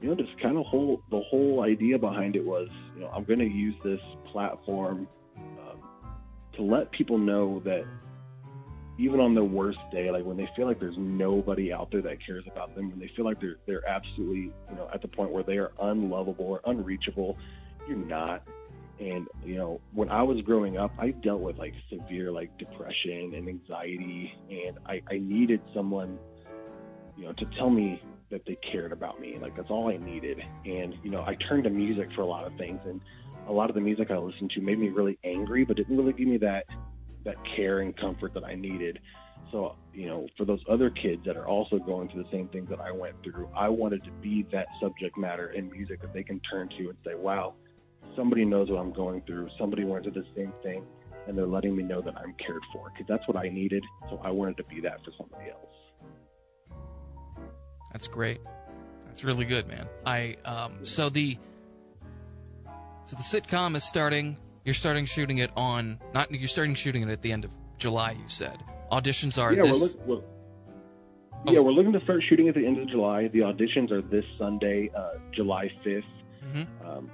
you 0.02 0.10
know, 0.10 0.16
just 0.16 0.38
kind 0.42 0.58
of 0.58 0.66
whole 0.66 1.02
the 1.10 1.22
whole 1.30 1.64
idea 1.64 1.98
behind 1.98 2.36
it 2.36 2.44
was, 2.44 2.68
you 2.96 3.02
know, 3.02 3.08
I'm 3.08 3.24
going 3.24 3.40
to 3.40 3.46
use 3.46 3.76
this 3.84 4.02
platform 4.32 5.08
um, 5.38 5.80
to 6.56 6.64
let 6.64 6.92
people 6.92 7.18
know 7.18 7.62
that 7.64 7.86
even 8.98 9.20
on 9.20 9.34
their 9.34 9.43
worst 9.43 9.80
day, 9.91 10.10
like 10.10 10.24
when 10.24 10.38
they 10.38 10.50
feel 10.56 10.68
like 10.68 10.80
there's 10.80 10.98
nobody 10.98 11.74
out 11.74 11.91
there 11.91 12.02
that 12.02 12.26
cares 12.26 12.46
about 12.48 12.76
them, 12.76 12.89
when 12.89 13.00
they 13.00 13.10
feel 13.10 13.26
like 13.26 13.41
they're 13.41 13.58
they're 13.66 13.88
absolutely, 13.88 14.54
you 14.70 14.76
know, 14.76 14.89
at 14.93 15.02
the 15.02 15.08
point 15.08 15.32
where 15.32 15.43
they 15.43 15.58
are 15.58 15.72
unlovable 15.82 16.46
or 16.46 16.62
unreachable, 16.66 17.38
you're 17.88 17.98
not. 17.98 18.43
And 19.00 19.28
you 19.43 19.56
know, 19.56 19.82
when 19.93 20.10
I 20.10 20.24
was 20.24 20.41
growing 20.41 20.78
up, 20.78 20.93
I 20.98 21.12
dealt 21.12 21.41
with 21.41 21.58
like 21.58 21.74
severe 21.89 22.32
like 22.32 22.58
depression 22.58 23.34
and 23.34 23.50
anxiety, 23.50 24.34
and 24.50 24.78
I, 24.86 25.02
I 25.12 25.18
needed 25.18 25.62
someone, 25.74 26.18
you 27.18 27.26
know, 27.26 27.34
to 27.34 27.46
tell 27.58 27.70
me 27.70 28.02
that 28.30 28.46
they 28.46 28.56
cared 28.56 28.93
about 28.93 29.20
me. 29.20 29.38
Like 29.41 29.58
that's 29.58 29.70
all 29.70 29.89
I 29.89 29.98
needed. 29.98 30.41
And 30.66 30.96
you 31.04 31.12
know, 31.12 31.24
I 31.26 31.36
turned 31.36 31.66
to 31.66 31.70
music 31.70 32.14
for 32.14 32.22
a 32.22 32.26
lot 32.26 32.46
of 32.46 32.56
things, 32.58 32.80
and 32.86 33.02
a 33.48 33.52
lot 33.52 33.70
of 33.70 33.76
the 33.76 33.82
music 33.82 34.10
I 34.10 34.18
listened 34.18 34.52
to 34.52 34.62
made 34.62 34.80
me 34.80 34.88
really 34.88 35.20
angry, 35.26 35.66
but 35.66 35.76
didn't 35.76 35.98
really 35.98 36.14
give 36.14 36.28
me 36.28 36.38
that 36.38 36.66
that 37.26 37.36
care 37.55 37.80
and 37.80 37.95
comfort 37.97 38.34
that 38.34 38.43
I 38.43 38.55
needed. 38.55 38.99
So, 39.51 39.76
you 39.93 40.07
know, 40.07 40.28
for 40.38 40.45
those 40.45 40.59
other 40.69 40.89
kids 40.89 41.23
that 41.26 41.38
are 41.38 41.47
also 41.47 41.78
going 41.78 42.09
through 42.09 42.23
the 42.23 42.32
same 42.32 42.47
things 42.49 42.69
that 42.69 42.80
I 42.80 42.91
went 42.91 43.15
through, 43.23 43.49
I 43.55 43.69
wanted 43.69 44.03
to 44.05 44.11
be 44.21 44.45
that 44.51 44.67
subject 44.82 45.17
matter 45.17 45.51
in 45.51 45.69
music 45.69 46.01
that 46.01 46.13
they 46.13 46.23
can 46.23 46.39
turn 46.51 46.69
to 46.78 46.89
and 46.89 46.97
say, 47.05 47.15
wow, 47.15 47.53
somebody 48.15 48.45
knows 48.45 48.69
what 48.69 48.80
I'm 48.80 48.93
going 48.93 49.21
through. 49.21 49.49
Somebody 49.59 49.84
went 49.84 50.03
through 50.03 50.13
the 50.13 50.26
same 50.36 50.53
thing, 50.63 50.84
and 51.28 51.38
they're 51.38 51.47
letting 51.47 51.76
me 51.76 51.84
know 51.84 52.01
that 52.01 52.15
I'm 52.17 52.34
cared 52.34 52.63
for 52.73 52.91
because 52.91 53.05
that's 53.07 53.28
what 53.28 53.38
I 53.38 53.49
needed. 53.49 53.84
So 54.09 54.19
I 54.23 54.32
wanted 54.32 54.57
to 54.57 54.63
be 54.63 54.82
that 54.82 55.03
for 55.03 55.11
somebody 55.17 55.51
else. 55.51 56.80
That's 57.91 58.07
great. 58.07 58.41
That's 59.05 59.23
really 59.23 59.45
good, 59.45 59.67
man. 59.67 59.88
I 60.05 60.36
um 60.43 60.84
so 60.84 61.09
the 61.09 61.38
so 63.05 63.15
the 63.15 63.23
sitcom 63.23 63.76
is 63.76 63.84
starting. 63.84 64.38
You're 64.66 64.74
starting 64.74 65.05
shooting 65.05 65.38
it 65.38 65.51
on 65.55 65.99
not 66.13 66.32
you're 66.32 66.47
starting 66.47 66.74
shooting 66.74 67.03
it 67.03 67.09
at 67.09 67.22
the 67.22 67.32
end 67.32 67.45
of 67.45 67.51
July. 67.78 68.11
You 68.11 68.28
said 68.28 68.57
auditions 68.91 69.41
are 69.41 69.53
yeah, 69.53 69.61
this. 69.61 69.95
we're, 70.07 70.16
look, 70.16 70.26
we're, 71.45 71.53
yeah, 71.53 71.59
we're 71.59 71.72
looking 71.72 71.93
to 71.93 72.01
start 72.01 72.24
shooting 72.24 72.49
at 72.49 72.55
the 72.55 72.66
end 72.66 72.80
of 72.80 72.88
July. 72.88 73.28
The 73.28 73.39
auditions 73.39 73.91
are 73.91 74.01
this 74.01 74.26
Sunday, 74.39 74.89
uh, 74.97 75.20
July 75.32 75.72
5th. 75.86 76.03
Mhm. 76.43 76.68
Um, 76.84 77.11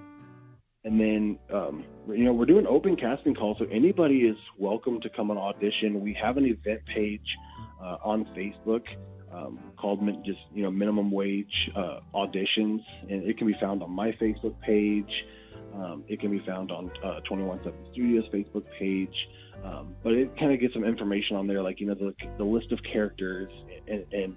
and 0.86 0.99
then, 0.99 1.39
um, 1.54 1.84
you 2.08 2.24
know, 2.24 2.32
we're 2.34 2.45
doing 2.45 2.66
open 2.66 2.95
casting 2.95 3.36
calls, 3.36 3.58
so 3.60 3.66
anybody 3.70 4.22
is 4.22 4.38
welcome 4.58 5.02
to 5.02 5.10
come 5.10 5.30
and 5.30 5.38
audition. 5.38 6.02
We 6.02 6.14
have 6.14 6.38
an 6.38 6.45
event 6.45 6.86
page 6.86 7.38
uh, 7.84 7.97
on 8.04 8.26
Facebook 8.36 8.88
um, 9.34 9.60
called 9.78 10.02
min- 10.02 10.24
just, 10.24 10.39
you 10.54 10.64
know, 10.64 10.72
minimum 10.72 11.12
wage 11.12 11.70
uh, 11.76 11.99
auditions, 12.16 12.82
and 13.10 13.24
it 13.24 13.38
can 13.38 13.45
be 13.47 13.54
found 13.54 13.84
on 13.84 13.91
my 13.91 14.14
Facebook 14.14 14.60
page. 14.62 15.26
Um, 15.74 16.04
it 16.08 16.20
can 16.20 16.32
be 16.32 16.40
found 16.46 16.72
on 16.72 16.92
uh, 17.04 17.20
217 17.28 17.74
Studios 17.92 18.26
Facebook 18.34 18.64
page. 18.78 19.16
Um, 19.64 19.96
but 20.04 20.14
it 20.14 20.36
kind 20.38 20.52
of 20.52 20.60
gets 20.60 20.74
some 20.74 20.84
information 20.84 21.36
on 21.36 21.48
there, 21.48 21.62
like, 21.62 21.80
you 21.80 21.88
know, 21.88 21.94
the, 21.94 22.14
the 22.38 22.44
list 22.44 22.72
of 22.72 22.80
characters 22.84 23.52
and, 23.88 24.06
and 24.12 24.36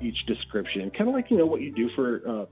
each 0.00 0.24
description, 0.26 0.90
kind 0.90 1.08
of 1.08 1.14
like, 1.14 1.30
you 1.30 1.36
know, 1.36 1.46
what 1.46 1.60
you 1.60 1.72
do 1.74 1.90
for, 1.96 2.22
uh, 2.28 2.46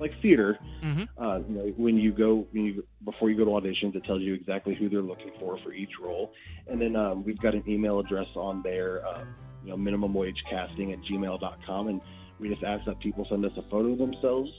like 0.00 0.12
theater. 0.22 0.58
Mhm. 0.82 1.08
Uh, 1.18 1.40
you 1.48 1.54
know, 1.54 1.74
when 1.76 1.96
you 1.96 2.12
go, 2.12 2.46
when 2.52 2.64
you, 2.64 2.84
before 3.04 3.30
you 3.30 3.36
go 3.36 3.44
to 3.44 3.50
auditions, 3.50 3.94
it 3.94 4.04
tells 4.04 4.22
you 4.22 4.34
exactly 4.34 4.74
who 4.74 4.88
they're 4.88 5.02
looking 5.02 5.30
for 5.38 5.58
for 5.58 5.72
each 5.72 5.92
role. 6.02 6.32
And 6.68 6.80
then 6.80 6.96
um, 6.96 7.24
we've 7.24 7.38
got 7.38 7.54
an 7.54 7.64
email 7.68 7.98
address 8.00 8.28
on 8.34 8.62
there, 8.62 9.06
uh, 9.06 9.24
you 9.62 9.70
know, 9.70 9.76
minimum 9.76 10.14
wage 10.14 10.42
casting 10.48 10.92
at 10.92 11.00
gmail.com. 11.02 11.88
And 11.88 12.00
we 12.38 12.48
just 12.48 12.62
ask 12.62 12.84
that 12.86 12.98
people 13.00 13.26
send 13.28 13.44
us 13.44 13.52
a 13.56 13.62
photo 13.70 13.92
of 13.92 13.98
themselves, 13.98 14.50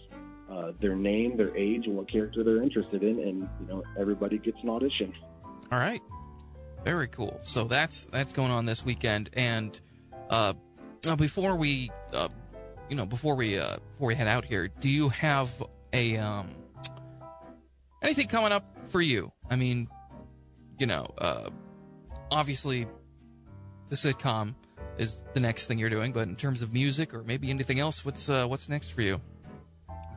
uh, 0.50 0.72
their 0.80 0.96
name, 0.96 1.38
their 1.38 1.56
age, 1.56 1.88
and 1.88 1.96
what 1.96 2.10
character 2.10 2.44
they're 2.44 2.64
interested 2.64 3.04
in. 3.04 3.20
And, 3.20 3.50
you 3.60 3.68
know, 3.68 3.84
everybody 4.00 4.38
gets 4.38 4.58
an 4.64 4.70
audition. 4.70 5.14
All 5.72 5.80
right. 5.80 6.02
Very 6.84 7.08
cool. 7.10 7.40
So 7.44 7.66
that's 7.66 8.06
that's 8.06 8.32
going 8.32 8.52
on 8.52 8.66
this 8.66 8.86
weekend. 8.86 9.30
And 9.34 9.80
uh, 10.30 10.54
uh, 11.06 11.16
before 11.16 11.56
we, 11.56 11.92
uh, 12.14 12.30
you 12.90 12.96
know, 12.96 13.06
before 13.06 13.36
we 13.36 13.58
uh, 13.58 13.78
before 13.94 14.08
we 14.08 14.16
head 14.16 14.28
out 14.28 14.46
here, 14.46 14.70
do 14.70 14.90
you 14.90 15.10
have 15.10 15.52
a 15.92 16.18
um, 16.18 16.50
anything 18.02 18.28
coming 18.28 18.54
up 18.54 18.64
for 18.90 19.02
you? 19.02 19.32
I 19.50 19.58
mean, 19.58 19.90
you 20.80 20.86
know, 20.86 21.08
uh, 21.18 21.50
obviously, 22.32 22.88
the 23.90 23.96
sitcom 23.96 24.56
is 24.98 25.22
the 25.34 25.40
next 25.40 25.68
thing 25.68 25.80
you're 25.80 25.90
doing. 25.90 26.12
But 26.14 26.28
in 26.28 26.36
terms 26.36 26.62
of 26.62 26.72
music 26.74 27.14
or 27.14 27.24
maybe 27.24 27.50
anything 27.50 27.80
else, 27.80 28.06
what's 28.06 28.30
uh, 28.30 28.46
what's 28.48 28.70
next 28.70 28.94
for 28.94 29.02
you? 29.02 29.20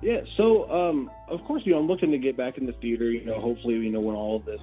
Yeah, 0.03 0.21
so 0.37 0.71
um, 0.71 1.11
of 1.29 1.43
course, 1.45 1.63
you 1.65 1.73
know, 1.73 1.79
I'm 1.79 1.87
looking 1.87 2.11
to 2.11 2.19
get 2.19 2.37
back 2.37 2.57
in 2.59 2.67
the 2.67 2.73
theater. 2.73 3.11
You 3.11 3.25
know, 3.25 3.41
hopefully, 3.41 3.75
you 3.75 3.91
know, 3.91 4.01
when 4.01 4.17
all 4.17 4.37
of 4.37 4.45
this 4.47 4.61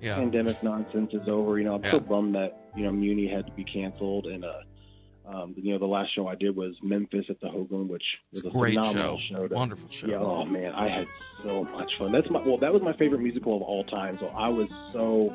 Yeah. 0.00 0.14
pandemic 0.16 0.62
nonsense 0.62 1.12
is 1.12 1.28
over, 1.28 1.58
you 1.58 1.64
know, 1.64 1.74
I'm 1.74 1.84
Yeah. 1.84 1.90
so 1.92 2.00
bummed 2.00 2.34
that 2.34 2.56
you 2.76 2.84
know 2.84 2.92
Muni 2.92 3.26
had 3.28 3.46
to 3.46 3.52
be 3.52 3.64
canceled, 3.64 4.26
and 4.26 4.44
uh, 4.44 4.60
um, 5.26 5.54
you 5.56 5.72
know, 5.72 5.78
the 5.78 5.86
last 5.86 6.14
show 6.14 6.26
I 6.26 6.34
did 6.34 6.56
was 6.56 6.74
Memphis 6.82 7.26
at 7.28 7.38
the 7.40 7.48
Hoogland, 7.48 7.88
which 7.88 8.02
was 8.32 8.44
a 8.44 8.50
Great 8.50 8.74
phenomenal 8.74 9.18
show. 9.18 9.34
show. 9.36 9.48
to- 9.48 9.54
Wonderful 9.54 9.90
show. 9.90 10.06
Yeah, 10.06 10.16
oh 10.16 10.44
man, 10.46 10.72
I 10.72 10.88
had 10.88 11.06
so 11.46 11.64
much 11.64 11.96
fun. 11.98 12.10
That's 12.12 12.30
my 12.30 12.40
well, 12.40 12.56
that 12.58 12.72
was 12.72 12.80
my 12.82 12.94
favorite 12.94 13.20
musical 13.20 13.54
of 13.56 13.62
all 13.62 13.84
time. 13.84 14.16
So 14.18 14.28
I 14.28 14.48
was 14.48 14.68
so 14.94 15.30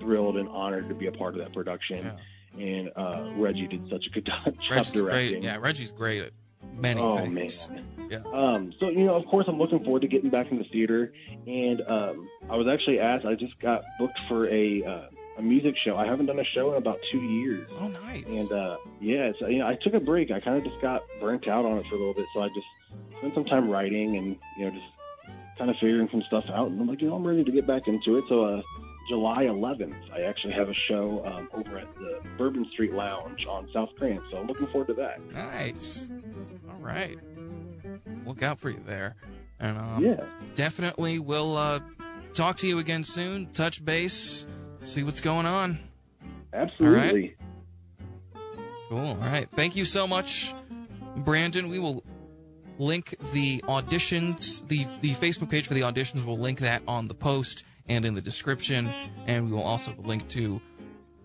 thrilled 0.00 0.38
and 0.38 0.48
honored 0.48 0.88
to 0.88 0.94
be 0.94 1.06
a 1.06 1.12
part 1.12 1.34
of 1.34 1.40
that 1.40 1.52
production. 1.52 2.12
And 2.58 2.90
uh, 2.96 3.32
Reggie 3.36 3.66
did 3.66 3.86
such 3.90 4.06
a 4.06 4.10
good 4.10 4.24
job 4.26 4.54
Reggie's 4.70 4.90
directing. 4.92 5.32
great. 5.40 5.42
Yeah, 5.42 5.58
Reggie's 5.60 5.90
great 5.90 6.22
at 6.22 6.32
many 6.76 7.00
oh, 7.00 7.18
things. 7.18 7.70
man. 7.70 7.86
Yeah. 8.10 8.18
Um, 8.32 8.72
so 8.78 8.88
you 8.88 9.04
know, 9.04 9.16
of 9.16 9.26
course, 9.26 9.46
I'm 9.48 9.58
looking 9.58 9.82
forward 9.82 10.02
to 10.02 10.08
getting 10.08 10.30
back 10.30 10.50
in 10.50 10.58
the 10.58 10.64
theater, 10.64 11.12
and 11.46 11.80
um, 11.88 12.28
I 12.48 12.56
was 12.56 12.68
actually 12.68 13.00
asked. 13.00 13.24
I 13.24 13.34
just 13.34 13.58
got 13.60 13.82
booked 13.98 14.18
for 14.28 14.48
a 14.48 14.84
uh, 14.84 15.06
a 15.38 15.42
music 15.42 15.76
show. 15.76 15.96
I 15.96 16.06
haven't 16.06 16.26
done 16.26 16.38
a 16.38 16.44
show 16.44 16.72
in 16.72 16.78
about 16.78 16.98
two 17.10 17.20
years. 17.20 17.68
Oh, 17.78 17.88
nice. 17.88 18.24
And 18.26 18.52
uh, 18.52 18.76
yeah, 19.00 19.32
so 19.38 19.48
you 19.48 19.58
know, 19.58 19.66
I 19.66 19.74
took 19.74 19.94
a 19.94 20.00
break. 20.00 20.30
I 20.30 20.40
kind 20.40 20.56
of 20.56 20.64
just 20.64 20.80
got 20.80 21.02
burnt 21.20 21.48
out 21.48 21.64
on 21.64 21.78
it 21.78 21.86
for 21.86 21.96
a 21.96 21.98
little 21.98 22.14
bit, 22.14 22.26
so 22.32 22.42
I 22.42 22.48
just 22.48 22.66
spent 23.18 23.34
some 23.34 23.44
time 23.44 23.68
writing 23.68 24.16
and 24.16 24.36
you 24.56 24.64
know 24.66 24.70
just 24.70 24.86
kind 25.58 25.70
of 25.70 25.76
figuring 25.76 26.08
some 26.10 26.22
stuff 26.22 26.48
out. 26.50 26.68
And 26.68 26.80
I'm 26.80 26.86
like, 26.86 27.00
you 27.00 27.08
know, 27.08 27.16
I'm 27.16 27.26
ready 27.26 27.44
to 27.44 27.52
get 27.52 27.66
back 27.66 27.88
into 27.88 28.18
it. 28.18 28.24
So 28.28 28.44
uh, 28.44 28.62
July 29.08 29.44
11th, 29.44 29.94
I 30.12 30.22
actually 30.22 30.52
have 30.54 30.68
a 30.68 30.74
show 30.74 31.24
um, 31.24 31.48
over 31.52 31.78
at 31.78 31.94
the 31.96 32.20
Bourbon 32.36 32.66
Street 32.72 32.92
Lounge 32.92 33.46
on 33.46 33.68
South 33.72 33.90
Crance. 33.96 34.22
So 34.30 34.38
I'm 34.38 34.46
looking 34.46 34.66
forward 34.68 34.88
to 34.88 34.94
that. 34.94 35.20
Nice. 35.34 36.10
All 36.68 36.78
right. 36.80 37.18
Look 38.24 38.42
out 38.42 38.58
for 38.58 38.70
you 38.70 38.80
there. 38.86 39.14
And 39.60 39.78
um, 39.78 40.04
Yeah. 40.04 40.24
definitely 40.54 41.18
we'll 41.18 41.56
uh, 41.56 41.80
talk 42.34 42.56
to 42.58 42.66
you 42.68 42.78
again 42.78 43.04
soon, 43.04 43.46
touch 43.52 43.84
base, 43.84 44.46
see 44.84 45.02
what's 45.02 45.20
going 45.20 45.46
on. 45.46 45.78
Absolutely. 46.52 47.36
Cool. 48.88 48.98
All 48.98 49.16
right. 49.16 49.48
Thank 49.50 49.76
you 49.76 49.84
so 49.84 50.06
much, 50.06 50.54
Brandon. 51.18 51.68
We 51.68 51.78
will 51.78 52.02
link 52.78 53.14
the 53.32 53.60
auditions, 53.66 54.66
the, 54.68 54.86
the 55.00 55.14
Facebook 55.14 55.50
page 55.50 55.66
for 55.66 55.74
the 55.74 55.80
auditions, 55.80 56.24
we'll 56.24 56.38
link 56.38 56.60
that 56.60 56.82
on 56.86 57.08
the 57.08 57.14
post 57.14 57.64
and 57.88 58.04
in 58.04 58.14
the 58.14 58.20
description. 58.20 58.92
And 59.26 59.46
we 59.46 59.52
will 59.52 59.62
also 59.62 59.94
link 59.98 60.28
to 60.28 60.60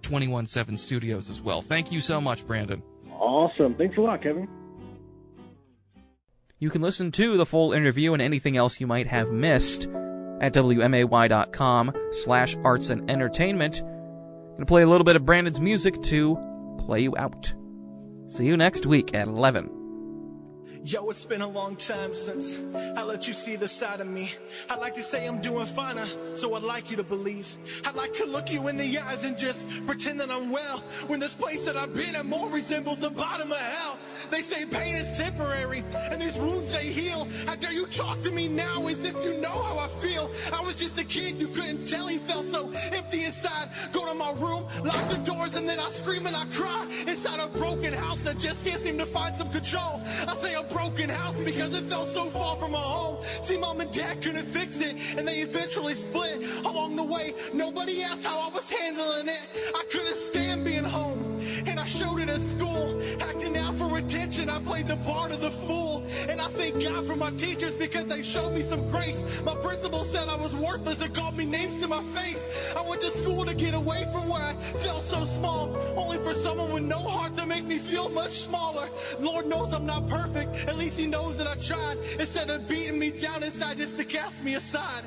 217 0.01 0.77
Studios 0.77 1.29
as 1.29 1.41
well. 1.41 1.61
Thank 1.61 1.91
you 1.91 1.99
so 1.99 2.19
much, 2.19 2.45
Brandon. 2.45 2.81
Awesome. 3.11 3.75
Thanks 3.75 3.97
a 3.97 4.01
lot, 4.01 4.21
Kevin. 4.21 4.47
You 6.59 6.69
can 6.69 6.81
listen 6.81 7.11
to 7.13 7.37
the 7.37 7.45
full 7.45 7.73
interview 7.73 8.13
and 8.13 8.21
anything 8.21 8.55
else 8.55 8.79
you 8.79 8.85
might 8.85 9.07
have 9.07 9.31
missed 9.31 9.87
at 10.41 10.53
wmay.com 10.53 11.93
slash 12.11 12.55
arts 12.63 12.89
and 12.89 13.09
entertainment. 13.09 13.81
Gonna 13.81 14.65
play 14.65 14.83
a 14.83 14.87
little 14.87 15.05
bit 15.05 15.15
of 15.15 15.25
Brandon's 15.25 15.59
music 15.59 16.01
to 16.03 16.37
play 16.77 17.01
you 17.01 17.15
out. 17.17 17.53
See 18.27 18.45
you 18.45 18.57
next 18.57 18.85
week 18.85 19.15
at 19.15 19.27
11. 19.27 19.80
Yo, 20.83 21.07
it's 21.11 21.25
been 21.25 21.41
a 21.41 21.47
long 21.47 21.75
time 21.75 22.15
since 22.15 22.57
I 22.97 23.03
let 23.03 23.27
you 23.27 23.35
see 23.35 23.55
the 23.55 23.67
side 23.67 23.99
of 23.99 24.07
me. 24.07 24.31
I'd 24.67 24.79
like 24.79 24.95
to 24.95 25.03
say 25.03 25.27
I'm 25.27 25.39
doing 25.39 25.67
finer, 25.67 26.01
uh, 26.01 26.35
so 26.35 26.55
I'd 26.55 26.63
like 26.63 26.89
you 26.89 26.97
to 26.97 27.03
believe. 27.03 27.55
I'd 27.85 27.93
like 27.93 28.13
to 28.13 28.25
look 28.25 28.51
you 28.51 28.67
in 28.67 28.77
the 28.77 28.97
eyes 28.97 29.23
and 29.23 29.37
just 29.37 29.85
pretend 29.85 30.19
that 30.21 30.31
I'm 30.31 30.49
well. 30.49 30.79
When 31.05 31.19
this 31.19 31.35
place 31.35 31.65
that 31.65 31.77
I've 31.77 31.93
been 31.93 32.15
at 32.15 32.25
more 32.25 32.49
resembles 32.49 32.99
the 32.99 33.11
bottom 33.11 33.51
of 33.51 33.59
hell. 33.59 33.99
They 34.31 34.41
say 34.41 34.65
pain 34.65 34.95
is 34.95 35.15
temporary, 35.15 35.83
and 36.11 36.19
these 36.19 36.37
wounds 36.39 36.71
they 36.71 36.87
heal. 36.87 37.27
How 37.45 37.55
dare 37.55 37.73
you 37.73 37.85
talk 37.85 38.19
to 38.23 38.31
me 38.31 38.47
now 38.47 38.87
as 38.87 39.05
if 39.05 39.13
you 39.23 39.37
know 39.39 39.49
how 39.49 39.77
I 39.77 39.87
feel? 39.87 40.31
I 40.51 40.61
was 40.61 40.77
just 40.77 40.97
a 40.97 41.03
kid, 41.03 41.39
you 41.39 41.47
couldn't 41.49 41.85
tell 41.85 42.07
he 42.07 42.17
felt 42.17 42.45
so 42.45 42.71
empty 42.91 43.25
inside. 43.25 43.69
Go 43.91 44.07
to 44.07 44.15
my 44.15 44.31
room, 44.31 44.65
lock 44.83 45.09
the 45.09 45.21
doors, 45.23 45.53
and 45.53 45.69
then 45.69 45.79
I 45.79 45.89
scream 45.89 46.25
and 46.25 46.35
I 46.35 46.45
cry. 46.45 46.87
Inside 47.07 47.39
a 47.39 47.49
broken 47.49 47.93
house 47.93 48.23
that 48.23 48.39
just 48.39 48.65
can't 48.65 48.81
seem 48.81 48.97
to 48.97 49.05
find 49.05 49.35
some 49.35 49.51
control. 49.51 50.01
I 50.27 50.35
say 50.35 50.55
I'm 50.55 50.70
broken 50.73 51.09
house 51.09 51.39
because 51.39 51.77
it 51.77 51.83
felt 51.83 52.07
so 52.07 52.25
far 52.25 52.55
from 52.55 52.71
my 52.71 52.79
home. 52.79 53.17
See, 53.41 53.57
mom 53.57 53.81
and 53.81 53.91
dad 53.91 54.21
couldn't 54.21 54.45
fix 54.45 54.81
it, 54.81 54.95
and 55.17 55.27
they 55.27 55.39
eventually 55.39 55.93
split. 55.95 56.43
Along 56.65 56.95
the 56.95 57.03
way, 57.03 57.33
nobody 57.53 58.01
asked 58.03 58.25
how 58.25 58.39
I 58.39 58.49
was 58.49 58.69
handling 58.69 59.27
it. 59.27 59.47
I 59.75 59.83
couldn't 59.91 60.17
stand 60.17 60.65
being 60.65 60.83
home, 60.83 61.30
and 61.67 61.79
I 61.79 61.85
showed 61.85 62.19
it 62.19 62.29
at 62.29 62.41
school. 62.41 63.01
Acting 63.21 63.57
out 63.57 63.75
for 63.75 63.97
attention, 63.97 64.49
I 64.49 64.59
played 64.59 64.87
the 64.87 64.97
part 64.97 65.31
of 65.31 65.41
the 65.41 65.51
fool. 65.51 66.03
And 66.29 66.39
I 66.41 66.47
thank 66.47 66.83
God 66.83 67.07
for 67.07 67.15
my 67.15 67.31
teachers 67.31 67.75
because 67.75 68.05
they 68.05 68.21
showed 68.21 68.53
me 68.53 68.61
some 68.61 68.89
grace. 68.89 69.41
My 69.43 69.55
principal 69.55 70.03
said 70.03 70.29
I 70.29 70.35
was 70.35 70.55
worthless 70.55 71.01
and 71.01 71.13
called 71.13 71.37
me 71.37 71.45
names 71.45 71.79
to 71.81 71.87
my 71.87 72.01
face. 72.01 72.73
I 72.75 72.87
went 72.87 73.01
to 73.01 73.11
school 73.11 73.45
to 73.45 73.53
get 73.53 73.73
away 73.73 74.03
from 74.11 74.27
where 74.27 74.41
I 74.41 74.53
felt 74.53 75.03
so 75.03 75.23
small, 75.23 75.75
only 75.95 76.17
for 76.17 76.33
someone 76.33 76.71
with 76.71 76.83
no 76.83 76.99
heart 76.99 77.35
to 77.35 77.45
make 77.45 77.65
me 77.65 77.77
feel 77.77 78.09
much 78.09 78.31
smaller. 78.31 78.87
Lord 79.19 79.47
knows 79.47 79.73
I'm 79.73 79.85
not 79.85 80.07
perfect. 80.07 80.55
At 80.67 80.77
least 80.77 80.99
he 80.99 81.07
knows 81.07 81.37
that 81.37 81.47
I 81.47 81.55
tried. 81.55 81.97
Instead 82.19 82.49
of 82.49 82.67
beating 82.67 82.99
me 82.99 83.11
down 83.11 83.43
inside 83.43 83.77
just 83.77 83.97
to 83.97 84.03
cast 84.03 84.43
me 84.43 84.55
aside. 84.55 85.03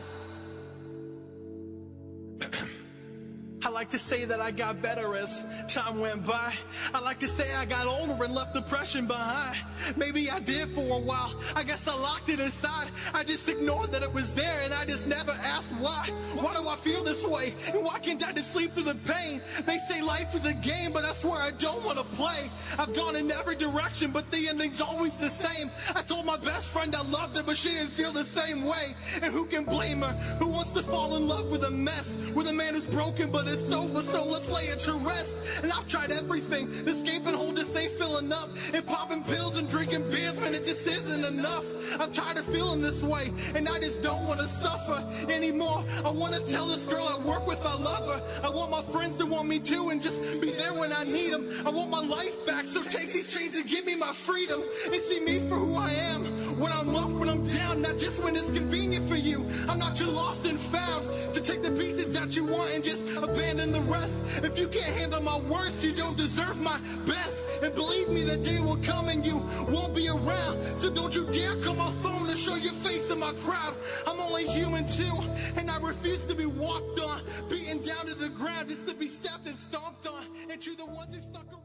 I 3.64 3.70
like 3.70 3.88
to 3.90 3.98
say 3.98 4.26
that 4.26 4.40
I 4.40 4.50
got 4.50 4.82
better 4.82 5.16
as 5.16 5.42
time 5.68 5.98
went 5.98 6.26
by. 6.26 6.52
I 6.92 7.00
like 7.00 7.18
to 7.20 7.28
say 7.28 7.54
I 7.54 7.64
got 7.64 7.86
older 7.86 8.22
and 8.22 8.34
left 8.34 8.52
depression 8.52 9.06
behind. 9.06 9.56
Maybe 9.96 10.30
I 10.30 10.38
did 10.40 10.68
for 10.68 10.98
a 10.98 11.00
while. 11.00 11.34
I 11.56 11.62
guess 11.62 11.88
I 11.88 11.94
locked 11.94 12.28
it 12.28 12.40
inside. 12.40 12.88
I 13.14 13.24
just 13.24 13.48
ignored 13.48 13.90
that 13.92 14.02
it 14.02 14.12
was 14.12 14.34
there 14.34 14.60
and 14.64 14.74
I 14.74 14.84
just 14.84 15.06
never 15.06 15.32
asked 15.32 15.72
why. 15.72 16.10
Why 16.34 16.54
do 16.54 16.68
I 16.68 16.76
feel 16.76 17.02
this 17.02 17.26
way? 17.26 17.54
And 17.72 17.82
why 17.82 17.98
can't 18.00 18.22
I 18.26 18.32
just 18.32 18.52
sleep 18.52 18.74
through 18.74 18.82
the 18.82 18.96
pain? 18.96 19.40
They 19.64 19.78
say 19.78 20.02
life 20.02 20.34
is 20.34 20.44
a 20.44 20.54
game, 20.54 20.92
but 20.92 21.06
I 21.06 21.12
swear 21.14 21.40
I 21.40 21.52
don't 21.52 21.82
want 21.86 21.96
to 21.96 22.04
play. 22.04 22.50
I've 22.78 22.94
gone 22.94 23.16
in 23.16 23.30
every 23.30 23.56
direction, 23.56 24.10
but 24.10 24.30
the 24.30 24.46
ending's 24.48 24.82
always 24.82 25.16
the 25.16 25.30
same. 25.30 25.70
I 25.96 26.02
told 26.02 26.26
my 26.26 26.36
best 26.36 26.68
friend 26.68 26.94
I 26.94 27.02
loved 27.02 27.36
her, 27.38 27.42
but 27.42 27.56
she 27.56 27.70
didn't 27.70 27.92
feel 27.92 28.12
the 28.12 28.24
same 28.24 28.66
way. 28.66 28.94
And 29.22 29.32
who 29.32 29.46
can 29.46 29.64
blame 29.64 30.02
her? 30.02 30.12
Who 30.38 30.48
wants 30.48 30.72
to 30.72 30.82
fall 30.82 31.16
in 31.16 31.26
love 31.26 31.50
with 31.50 31.64
a 31.64 31.70
mess? 31.70 32.30
With 32.34 32.48
a 32.48 32.52
man 32.52 32.74
who's 32.74 32.86
broken, 32.86 33.30
but 33.30 33.53
it's 33.54 33.70
over, 33.72 34.02
so 34.02 34.24
let's 34.24 34.50
lay 34.50 34.64
it 34.64 34.80
to 34.80 34.94
rest. 34.94 35.62
And 35.62 35.72
I've 35.72 35.86
tried 35.86 36.10
everything. 36.10 36.68
This 36.84 37.02
gaping 37.02 37.34
hole 37.34 37.52
just 37.52 37.76
ain't 37.76 37.92
filling 37.92 38.32
up. 38.32 38.50
And 38.72 38.84
popping 38.84 39.22
pills 39.22 39.56
and 39.56 39.68
drinking 39.68 40.10
beers, 40.10 40.38
man, 40.40 40.54
it 40.54 40.64
just 40.64 40.86
isn't 40.86 41.24
enough. 41.24 41.64
I'm 42.00 42.12
tired 42.12 42.36
of 42.36 42.46
feeling 42.46 42.80
this 42.80 43.02
way, 43.02 43.30
and 43.54 43.68
I 43.68 43.78
just 43.78 44.02
don't 44.02 44.26
want 44.26 44.40
to 44.40 44.48
suffer 44.48 44.98
anymore. 45.30 45.84
I 46.04 46.10
want 46.10 46.34
to 46.34 46.40
tell 46.40 46.66
this 46.66 46.84
girl 46.84 47.06
I 47.08 47.18
work 47.24 47.46
with 47.46 47.64
I 47.64 47.76
love 47.76 48.06
her. 48.06 48.22
I 48.42 48.50
want 48.50 48.70
my 48.70 48.82
friends 48.82 49.18
to 49.18 49.26
want 49.26 49.48
me 49.48 49.60
too, 49.60 49.90
and 49.90 50.02
just 50.02 50.40
be 50.40 50.50
there 50.50 50.74
when 50.74 50.92
I 50.92 51.04
need 51.04 51.32
them. 51.32 51.48
I 51.64 51.70
want 51.70 51.90
my 51.90 52.02
life 52.02 52.44
back, 52.46 52.66
so 52.66 52.82
take 52.82 53.12
these 53.12 53.32
chains 53.32 53.54
and 53.54 53.68
give 53.68 53.86
me 53.86 53.94
my 53.94 54.12
freedom. 54.12 54.62
And 54.86 54.96
see 54.96 55.20
me 55.20 55.38
for 55.48 55.54
who 55.54 55.76
I 55.76 55.92
am. 55.92 56.24
When 56.56 56.72
I'm 56.72 56.94
up, 56.94 57.10
when 57.10 57.28
I'm 57.28 57.42
down, 57.48 57.82
not 57.82 57.98
just 57.98 58.22
when 58.22 58.36
it's 58.36 58.52
convenient 58.52 59.08
for 59.08 59.16
you. 59.16 59.44
I'm 59.68 59.78
not 59.78 59.96
too 59.96 60.06
lost 60.06 60.46
and 60.46 60.58
found 60.58 61.04
to 61.34 61.40
take 61.40 61.62
the 61.62 61.70
pieces 61.72 62.12
that 62.12 62.36
you 62.36 62.44
want 62.44 62.74
and 62.74 62.84
just 62.84 63.08
abandon 63.16 63.72
the 63.72 63.80
rest. 63.80 64.44
If 64.44 64.58
you 64.58 64.68
can't 64.68 64.94
handle 64.96 65.20
my 65.20 65.38
words, 65.40 65.84
you 65.84 65.92
don't 65.92 66.16
deserve 66.16 66.60
my 66.60 66.78
best. 67.06 67.42
And 67.62 67.74
believe 67.74 68.08
me, 68.08 68.22
the 68.22 68.36
day 68.36 68.60
will 68.60 68.78
come 68.78 69.08
and 69.08 69.26
you 69.26 69.38
won't 69.68 69.94
be 69.94 70.08
around. 70.08 70.78
So 70.78 70.90
don't 70.90 71.14
you 71.14 71.26
dare 71.32 71.56
call 71.56 71.74
my 71.74 71.90
phone 72.02 72.28
and 72.28 72.38
show 72.38 72.54
your 72.54 72.72
face 72.72 73.10
in 73.10 73.18
my 73.18 73.32
crowd. 73.44 73.74
I'm 74.06 74.20
only 74.20 74.46
human 74.46 74.86
too, 74.86 75.18
and 75.56 75.70
I 75.70 75.78
refuse 75.78 76.24
to 76.26 76.34
be 76.34 76.46
walked 76.46 77.00
on, 77.00 77.20
beaten 77.48 77.82
down 77.82 78.06
to 78.06 78.14
the 78.14 78.28
ground 78.28 78.68
just 78.68 78.86
to 78.86 78.94
be 78.94 79.08
stepped 79.08 79.46
and 79.46 79.58
stomped 79.58 80.06
on. 80.06 80.24
And 80.50 80.60
to 80.62 80.76
the 80.76 80.86
ones 80.86 81.14
who 81.14 81.20
stuck 81.20 81.46
around. 81.52 81.63